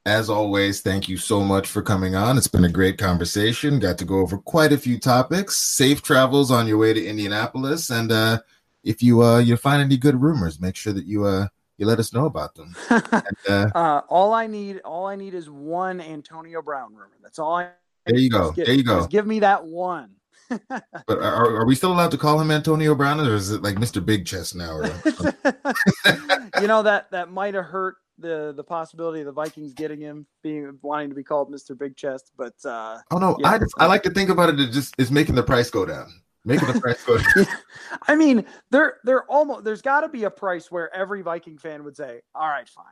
as 0.06 0.30
always, 0.30 0.82
thank 0.82 1.08
you 1.08 1.18
so 1.18 1.41
much 1.41 1.68
for 1.68 1.82
coming 1.82 2.16
on. 2.16 2.38
It's 2.38 2.47
been 2.47 2.66
a 2.66 2.70
great 2.70 2.97
conversation. 2.97 3.80
Got 3.80 3.97
to 3.99 4.06
go 4.06 4.20
over 4.20 4.38
quite 4.38 4.74
a 4.74 4.78
few 4.78 4.99
topics. 4.99 5.56
Safe 5.58 6.01
travels 6.01 6.51
on 6.51 6.68
your 6.68 6.78
way 6.78 6.93
to 6.93 7.06
Indianapolis, 7.06 7.89
and 7.89 8.12
uh, 8.12 8.39
if 8.84 9.01
you 9.01 9.24
uh, 9.24 9.39
you 9.39 9.56
find 9.56 9.82
any 9.82 9.97
good 9.97 10.22
rumors, 10.22 10.60
make 10.60 10.76
sure 10.76 10.93
that 10.93 11.06
you 11.06 11.26
uh, 11.26 11.47
you 11.78 11.86
let 11.86 11.99
us 11.99 12.14
know 12.14 12.26
about 12.26 12.54
them. 12.56 12.76
and, 12.89 13.38
uh, 13.47 13.70
uh, 13.74 14.01
all 14.10 14.34
I 14.34 14.47
need, 14.47 14.82
all 14.84 15.06
I 15.06 15.16
need 15.16 15.34
is 15.34 15.49
one 15.49 16.01
Antonio 16.01 16.62
Brown 16.62 16.93
rumor. 16.93 17.18
That's 17.22 17.39
all 17.39 17.56
I. 17.56 17.70
There 18.06 18.18
you 18.20 18.30
go. 18.30 18.51
Get, 18.51 18.66
there 18.66 18.76
you 18.76 18.84
go. 18.84 19.08
give 19.08 19.26
me 19.26 19.39
that 19.39 19.66
one. 19.66 20.16
but 20.49 20.84
are, 21.10 21.56
are 21.62 21.66
we 21.66 21.74
still 21.74 21.93
allowed 21.93 22.12
to 22.12 22.18
call 22.18 22.39
him 22.39 22.51
Antonio 22.51 22.93
Brown, 22.93 23.22
or 23.22 23.34
is 23.34 23.51
it 23.51 23.64
like 23.64 23.76
Mr. 23.76 24.06
Big 24.06 24.26
Chest 24.26 24.56
now? 24.56 24.74
Or, 24.74 24.86
you 26.62 26.68
know 26.68 26.84
that 26.84 27.10
that 27.12 27.32
might 27.32 27.54
have 27.54 27.66
hurt 27.66 27.95
the 28.24 28.54
the 28.56 28.64
possibility 28.64 29.20
of 29.20 29.28
the 29.28 29.32
Vikings 29.32 29.74
getting 29.74 30.00
him, 30.00 30.26
being 30.42 30.80
wanting 30.82 31.10
to 31.10 31.16
be 31.16 31.24
called 31.24 31.52
Mr. 31.52 31.78
Big 31.78 31.96
Chest. 31.96 32.32
But 32.36 32.56
uh, 32.66 33.00
oh 33.12 33.20
no, 33.20 33.38
yeah, 33.40 33.52
I 33.52 33.60
just, 33.60 33.74
I 33.78 33.86
like 33.86 34.02
to 34.04 34.10
think 34.10 34.30
about 34.30 34.50
it. 34.50 34.60
It 34.60 34.72
just 34.72 34.96
is 34.98 35.12
making 35.12 35.36
the 35.36 35.44
price 35.44 35.70
go 35.70 35.86
down. 35.86 36.12
Making 36.46 36.74
the 36.74 36.82
price 36.82 37.04
go 37.04 37.18
down. 37.18 37.48
I 38.08 38.16
mean, 38.16 38.46
there 38.72 38.98
there 39.04 39.24
almost 39.26 39.64
there's 39.64 39.84
got 39.84 40.02
to 40.02 40.10
be 40.10 40.24
a 40.24 40.32
price 40.32 40.72
where 40.72 40.94
every 40.96 41.22
Viking 41.22 41.58
fan 41.60 41.84
would 41.84 41.96
say, 41.96 42.22
"All 42.34 42.50
right, 42.50 42.68
fine." 42.68 42.86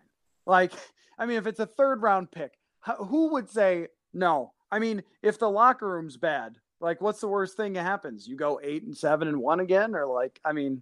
Like, 0.46 0.74
I 1.18 1.26
mean, 1.26 1.38
if 1.38 1.48
it's 1.48 1.60
a 1.60 1.66
third 1.66 2.02
round 2.02 2.32
pick, 2.32 2.54
who 2.98 3.32
would 3.34 3.50
say 3.50 3.88
no? 4.14 4.54
I 4.72 4.80
mean, 4.80 5.04
if 5.22 5.40
the 5.40 5.50
locker 5.50 5.88
room's 5.88 6.18
bad, 6.18 6.58
like, 6.80 7.02
what's 7.02 7.22
the 7.22 7.28
worst 7.28 7.58
thing 7.58 7.74
that 7.74 7.84
happens? 7.84 8.28
You 8.28 8.36
go 8.36 8.60
eight 8.64 8.84
and 8.84 8.96
seven 8.96 9.28
and 9.28 9.38
one 9.38 9.60
again, 9.60 9.96
or 9.96 10.06
like, 10.06 10.40
I 10.46 10.54
mean, 10.54 10.82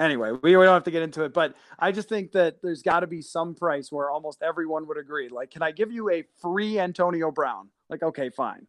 anyway, 0.00 0.32
we 0.42 0.52
don't 0.52 0.66
have 0.66 0.84
to 0.84 0.90
get 0.90 1.02
into 1.02 1.24
it, 1.24 1.32
but 1.32 1.54
I 1.78 1.92
just 1.92 2.08
think 2.08 2.32
that 2.32 2.62
there's 2.62 2.82
got 2.82 3.00
to 3.00 3.06
be 3.06 3.22
some 3.22 3.54
price 3.54 3.92
where 3.92 4.10
almost 4.10 4.42
everyone 4.42 4.88
would 4.88 4.98
agree. 4.98 5.28
Like, 5.28 5.50
can 5.50 5.62
I 5.62 5.70
give 5.70 5.92
you 5.92 6.10
a 6.10 6.24
free 6.40 6.78
Antonio 6.78 7.30
Brown? 7.30 7.68
Like, 7.88 8.02
okay, 8.02 8.30
fine. 8.30 8.66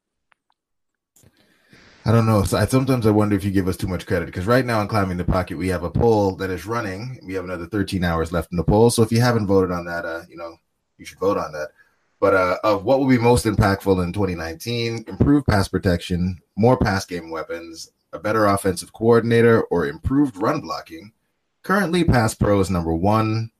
I 2.04 2.12
don't 2.12 2.26
know. 2.26 2.44
So 2.44 2.58
I, 2.58 2.66
sometimes 2.66 3.06
I 3.06 3.12
wonder 3.12 3.36
if 3.36 3.44
you 3.44 3.52
give 3.52 3.68
us 3.68 3.78
too 3.78 3.88
much 3.88 4.08
credit 4.08 4.26
because 4.26 4.48
right 4.48 4.66
now 4.66 4.80
on 4.80 4.88
climbing 4.88 5.18
the 5.18 5.24
pocket 5.24 5.58
we 5.58 5.68
have 5.68 5.84
a 5.84 5.90
poll 5.90 6.36
that 6.38 6.50
is 6.50 6.66
running. 6.66 7.20
We 7.24 7.36
have 7.36 7.44
another 7.44 7.68
13 7.68 8.04
hours 8.04 8.32
left 8.32 8.52
in 8.52 8.58
the 8.58 8.64
poll. 8.64 8.90
So 8.90 9.04
if 9.04 9.12
you 9.12 9.22
haven't 9.22 9.46
voted 9.46 9.72
on 9.72 9.86
that, 9.86 10.04
uh, 10.04 10.24
you 10.28 10.36
know, 10.36 10.58
you 10.98 11.06
should 11.06 11.20
vote 11.20 11.38
on 11.38 11.52
that. 11.52 11.70
But 12.20 12.34
uh, 12.34 12.58
of 12.64 12.86
what 12.86 13.00
will 13.00 13.08
be 13.08 13.18
most 13.18 13.46
impactful 13.46 14.04
in 14.04 14.14
2019, 14.14 15.06
improved 15.08 15.46
pass 15.48 15.68
protection, 15.68 16.40
more 16.56 16.78
pass 16.78 17.06
game 17.06 17.30
weapons, 17.30 17.92
a 18.14 18.20
better 18.20 18.46
offensive 18.46 18.94
coordinator, 18.94 19.64
or 19.64 19.88
improved 19.88 20.38
run 20.38 20.62
blocking. 20.62 21.12
Currently, 21.64 22.04
Pass 22.04 22.34
Pro 22.34 22.60
is 22.60 22.70
number 22.70 22.94
one 22.94 23.52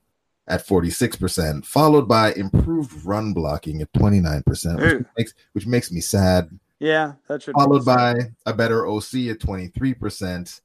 at 0.48 0.66
46%, 0.66 1.66
followed 1.66 2.08
by 2.08 2.34
improved 2.34 3.06
run 3.06 3.34
blocking 3.34 3.82
at 3.82 3.94
29%, 3.94 4.44
which 4.82 5.06
makes, 5.18 5.34
which 5.54 5.68
makes 5.68 5.92
me 5.92 6.02
sad. 6.02 6.50
Yeah, 6.80 7.14
that 7.28 7.44
should 7.44 7.54
followed 7.54 7.86
by 7.86 8.16
a 8.46 8.54
better 8.54 8.88
OC 8.88 9.30
at 9.30 9.40
23%, 9.40 10.62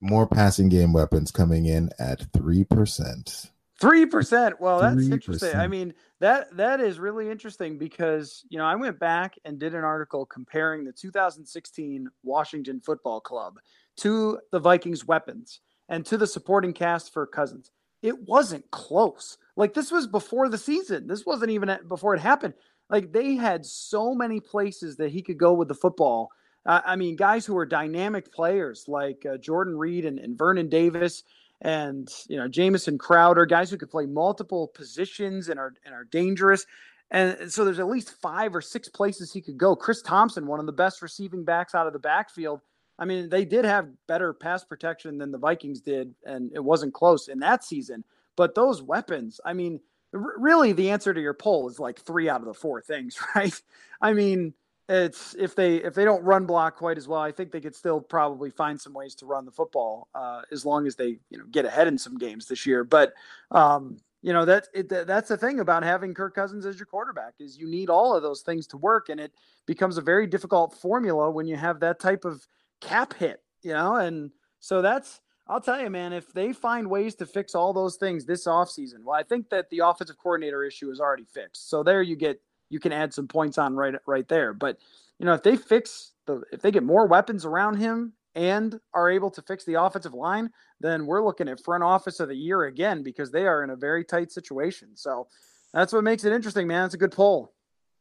more 0.00 0.26
passing 0.26 0.70
game 0.70 0.94
weapons 0.94 1.30
coming 1.30 1.66
in 1.66 1.90
at 1.98 2.32
3%. 2.32 3.50
Three 3.78 4.06
percent. 4.06 4.60
Well, 4.60 4.78
that's 4.78 4.94
3%. 4.94 5.12
interesting. 5.12 5.56
I 5.56 5.66
mean, 5.66 5.92
that 6.20 6.56
that 6.56 6.80
is 6.80 7.00
really 7.00 7.28
interesting 7.28 7.78
because 7.78 8.44
you 8.48 8.56
know 8.56 8.64
I 8.64 8.76
went 8.76 9.00
back 9.00 9.34
and 9.44 9.58
did 9.58 9.74
an 9.74 9.82
article 9.82 10.24
comparing 10.24 10.84
the 10.84 10.92
2016 10.92 12.08
Washington 12.22 12.80
Football 12.80 13.20
Club 13.20 13.58
to 13.96 14.38
the 14.52 14.60
Vikings 14.60 15.04
weapons 15.04 15.60
and 15.92 16.06
to 16.06 16.16
the 16.16 16.26
supporting 16.26 16.72
cast 16.72 17.12
for 17.12 17.26
Cousins. 17.26 17.70
It 18.00 18.26
wasn't 18.26 18.68
close. 18.70 19.36
Like 19.56 19.74
this 19.74 19.92
was 19.92 20.06
before 20.06 20.48
the 20.48 20.56
season. 20.56 21.06
This 21.06 21.26
wasn't 21.26 21.50
even 21.50 21.78
before 21.86 22.14
it 22.14 22.20
happened. 22.20 22.54
Like 22.88 23.12
they 23.12 23.34
had 23.34 23.64
so 23.66 24.14
many 24.14 24.40
places 24.40 24.96
that 24.96 25.12
he 25.12 25.22
could 25.22 25.38
go 25.38 25.52
with 25.52 25.68
the 25.68 25.74
football. 25.74 26.30
Uh, 26.64 26.80
I 26.84 26.96
mean, 26.96 27.14
guys 27.14 27.44
who 27.44 27.52
were 27.54 27.66
dynamic 27.66 28.32
players 28.32 28.86
like 28.88 29.26
uh, 29.30 29.36
Jordan 29.36 29.76
Reed 29.76 30.06
and, 30.06 30.18
and 30.18 30.36
Vernon 30.36 30.70
Davis 30.70 31.24
and 31.60 32.08
you 32.26 32.38
know 32.38 32.48
Jamison 32.48 32.96
Crowder, 32.96 33.44
guys 33.44 33.70
who 33.70 33.76
could 33.76 33.90
play 33.90 34.06
multiple 34.06 34.68
positions 34.68 35.50
and 35.50 35.60
are 35.60 35.74
and 35.84 35.94
are 35.94 36.04
dangerous. 36.04 36.64
And 37.10 37.52
so 37.52 37.66
there's 37.66 37.78
at 37.78 37.88
least 37.88 38.14
five 38.22 38.56
or 38.56 38.62
six 38.62 38.88
places 38.88 39.30
he 39.30 39.42
could 39.42 39.58
go. 39.58 39.76
Chris 39.76 40.00
Thompson, 40.00 40.46
one 40.46 40.58
of 40.58 40.64
the 40.64 40.72
best 40.72 41.02
receiving 41.02 41.44
backs 41.44 41.74
out 41.74 41.86
of 41.86 41.92
the 41.92 41.98
backfield. 41.98 42.62
I 43.02 43.04
mean, 43.04 43.28
they 43.28 43.44
did 43.44 43.64
have 43.64 43.88
better 44.06 44.32
pass 44.32 44.62
protection 44.62 45.18
than 45.18 45.32
the 45.32 45.38
Vikings 45.38 45.80
did, 45.80 46.14
and 46.24 46.52
it 46.54 46.62
wasn't 46.62 46.94
close 46.94 47.26
in 47.26 47.40
that 47.40 47.64
season. 47.64 48.04
But 48.36 48.54
those 48.54 48.80
weapons, 48.80 49.40
I 49.44 49.54
mean, 49.54 49.80
r- 50.14 50.34
really, 50.38 50.70
the 50.70 50.90
answer 50.90 51.12
to 51.12 51.20
your 51.20 51.34
poll 51.34 51.68
is 51.68 51.80
like 51.80 51.98
three 51.98 52.28
out 52.28 52.42
of 52.42 52.46
the 52.46 52.54
four 52.54 52.80
things, 52.80 53.18
right? 53.34 53.60
I 54.00 54.12
mean, 54.12 54.54
it's 54.88 55.34
if 55.36 55.56
they 55.56 55.78
if 55.78 55.94
they 55.94 56.04
don't 56.04 56.22
run 56.22 56.46
block 56.46 56.76
quite 56.76 56.96
as 56.96 57.08
well, 57.08 57.20
I 57.20 57.32
think 57.32 57.50
they 57.50 57.60
could 57.60 57.74
still 57.74 58.00
probably 58.00 58.50
find 58.50 58.80
some 58.80 58.92
ways 58.92 59.16
to 59.16 59.26
run 59.26 59.46
the 59.46 59.50
football 59.50 60.06
uh, 60.14 60.42
as 60.52 60.64
long 60.64 60.86
as 60.86 60.94
they 60.94 61.18
you 61.28 61.38
know 61.38 61.44
get 61.50 61.64
ahead 61.64 61.88
in 61.88 61.98
some 61.98 62.16
games 62.16 62.46
this 62.46 62.66
year. 62.66 62.84
But 62.84 63.14
um, 63.50 63.98
you 64.22 64.32
know 64.32 64.44
that 64.44 64.68
it, 64.72 64.88
that's 64.88 65.28
the 65.28 65.36
thing 65.36 65.58
about 65.58 65.82
having 65.82 66.14
Kirk 66.14 66.36
Cousins 66.36 66.66
as 66.66 66.78
your 66.78 66.86
quarterback 66.86 67.34
is 67.40 67.58
you 67.58 67.66
need 67.66 67.90
all 67.90 68.14
of 68.14 68.22
those 68.22 68.42
things 68.42 68.68
to 68.68 68.76
work, 68.76 69.08
and 69.08 69.18
it 69.18 69.32
becomes 69.66 69.98
a 69.98 70.02
very 70.02 70.28
difficult 70.28 70.72
formula 70.72 71.32
when 71.32 71.48
you 71.48 71.56
have 71.56 71.80
that 71.80 71.98
type 71.98 72.24
of 72.24 72.46
cap 72.82 73.14
hit. 73.14 73.40
You 73.62 73.72
know, 73.72 73.96
and 73.96 74.30
so 74.60 74.82
that's 74.82 75.20
I'll 75.48 75.60
tell 75.60 75.80
you, 75.80 75.90
man, 75.90 76.12
if 76.12 76.32
they 76.32 76.52
find 76.52 76.88
ways 76.88 77.14
to 77.16 77.26
fix 77.26 77.54
all 77.54 77.72
those 77.72 77.96
things 77.96 78.24
this 78.24 78.46
offseason, 78.46 79.04
well, 79.04 79.18
I 79.18 79.22
think 79.22 79.50
that 79.50 79.68
the 79.70 79.80
offensive 79.80 80.16
coordinator 80.18 80.62
issue 80.64 80.90
is 80.90 81.00
already 81.00 81.24
fixed. 81.24 81.68
So 81.68 81.82
there 81.82 82.02
you 82.02 82.16
get 82.16 82.40
you 82.70 82.80
can 82.80 82.92
add 82.92 83.12
some 83.12 83.28
points 83.28 83.58
on 83.58 83.74
right 83.74 83.94
right 84.06 84.26
there. 84.28 84.52
But 84.52 84.78
you 85.18 85.26
know, 85.26 85.34
if 85.34 85.42
they 85.42 85.56
fix 85.56 86.12
the 86.26 86.42
if 86.52 86.62
they 86.62 86.70
get 86.70 86.82
more 86.82 87.06
weapons 87.06 87.44
around 87.44 87.76
him 87.76 88.12
and 88.34 88.80
are 88.94 89.10
able 89.10 89.30
to 89.30 89.42
fix 89.42 89.64
the 89.64 89.82
offensive 89.82 90.14
line, 90.14 90.50
then 90.80 91.06
we're 91.06 91.24
looking 91.24 91.48
at 91.48 91.62
front 91.62 91.84
office 91.84 92.18
of 92.18 92.28
the 92.28 92.36
year 92.36 92.64
again 92.64 93.02
because 93.02 93.30
they 93.30 93.46
are 93.46 93.62
in 93.62 93.70
a 93.70 93.76
very 93.76 94.04
tight 94.04 94.32
situation. 94.32 94.96
So 94.96 95.28
that's 95.74 95.92
what 95.92 96.04
makes 96.04 96.24
it 96.24 96.32
interesting, 96.32 96.66
man. 96.66 96.86
It's 96.86 96.94
a 96.94 96.98
good 96.98 97.12
poll. 97.12 97.52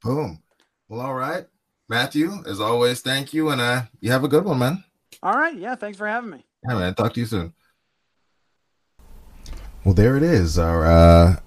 Boom. 0.01 0.41
Well, 0.87 1.01
all 1.01 1.13
right. 1.13 1.45
Matthew, 1.91 2.41
as 2.47 2.61
always, 2.61 3.01
thank 3.01 3.33
you. 3.33 3.49
And 3.49 3.59
uh 3.59 3.83
you 3.99 4.11
have 4.11 4.23
a 4.23 4.29
good 4.29 4.45
one, 4.45 4.59
man. 4.59 4.85
All 5.21 5.33
right. 5.33 5.57
Yeah, 5.57 5.75
thanks 5.75 5.97
for 5.97 6.07
having 6.07 6.29
me. 6.29 6.45
Yeah, 6.67 6.75
man. 6.75 6.95
Talk 6.95 7.13
to 7.15 7.19
you 7.19 7.25
soon. 7.25 7.53
Well, 9.83 9.93
there 9.93 10.15
it 10.15 10.23
is. 10.23 10.57
Our 10.57 10.85
uh 10.85 11.39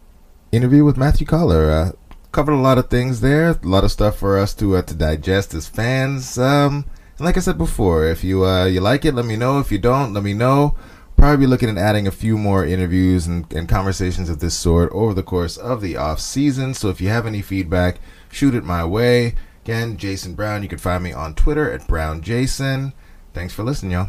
interview 0.53 0.85
with 0.85 0.99
Matthew 0.99 1.27
Coller. 1.27 1.71
Uh 1.71 1.93
covered 2.31 2.53
a 2.53 2.57
lot 2.57 2.77
of 2.77 2.91
things 2.91 3.23
there, 3.23 3.51
a 3.51 3.59
lot 3.63 3.85
of 3.85 3.93
stuff 3.93 4.19
for 4.19 4.37
us 4.37 4.53
to 4.57 4.77
uh, 4.77 4.83
to 4.83 4.95
digest 4.95 5.55
as 5.55 5.67
fans. 5.67 6.37
Um, 6.37 6.85
and 7.17 7.25
like 7.25 7.39
I 7.39 7.41
said 7.41 7.57
before, 7.57 8.05
if 8.05 8.23
you 8.23 8.45
uh, 8.45 8.67
you 8.67 8.83
like 8.83 9.07
it, 9.07 9.15
let 9.15 9.25
me 9.25 9.37
know. 9.37 9.61
If 9.61 9.73
you 9.73 9.79
don't, 9.79 10.13
let 10.13 10.25
me 10.25 10.35
know. 10.35 10.77
Probably 11.17 11.47
be 11.47 11.47
looking 11.47 11.71
at 11.71 11.79
adding 11.79 12.07
a 12.07 12.11
few 12.11 12.37
more 12.37 12.67
interviews 12.67 13.27
and, 13.27 13.51
and 13.51 13.67
conversations 13.67 14.29
of 14.29 14.41
this 14.41 14.55
sort 14.55 14.93
over 14.93 15.15
the 15.15 15.23
course 15.23 15.57
of 15.57 15.81
the 15.81 15.97
off 15.97 16.21
season. 16.21 16.75
So 16.75 16.91
if 16.91 17.01
you 17.01 17.09
have 17.09 17.25
any 17.25 17.41
feedback, 17.41 17.99
shoot 18.31 18.55
it 18.55 18.65
my 18.65 18.85
way. 18.85 19.37
Again, 19.65 19.97
Jason 19.97 20.35
Brown. 20.35 20.63
You 20.63 20.69
can 20.69 20.77
find 20.77 21.03
me 21.03 21.15
on 21.15 21.35
Twitter 21.35 21.73
at 21.73 21.89
Brown 21.89 22.21
Jason. 22.21 22.93
Thanks 23.33 23.55
for 23.55 23.63
listening, 23.63 23.93
y'all. 23.93 24.09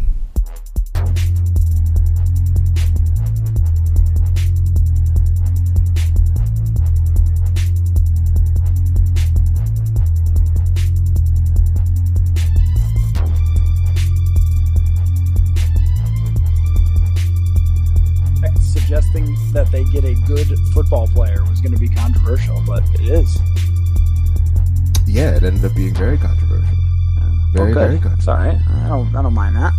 Suggesting 18.60 19.38
that 19.53 19.70
they 19.72 19.86
get 19.86 20.03
a 20.03 20.16
good 20.28 20.47
football 20.74 21.08
player 21.08 21.41
was 21.49 21.62
going 21.62 21.72
to 21.72 21.80
be 21.80 21.88
controversial, 21.88 22.62
but 22.68 22.84
it 22.95 23.06
is. 23.06 23.39
Yeah, 25.08 25.36
it 25.36 25.43
ended 25.43 25.64
up 25.66 25.76
being 25.76 25.93
very 25.93 26.18
controversial. 26.18 26.76
Oh, 27.20 27.39
very, 27.53 27.74
very 27.74 27.99
controversial. 27.99 28.22
Sorry, 28.22 28.49
I 28.49 28.88
don't, 28.89 29.16
I 29.16 29.22
don't 29.22 29.34
mind 29.34 29.56
that. 29.56 29.74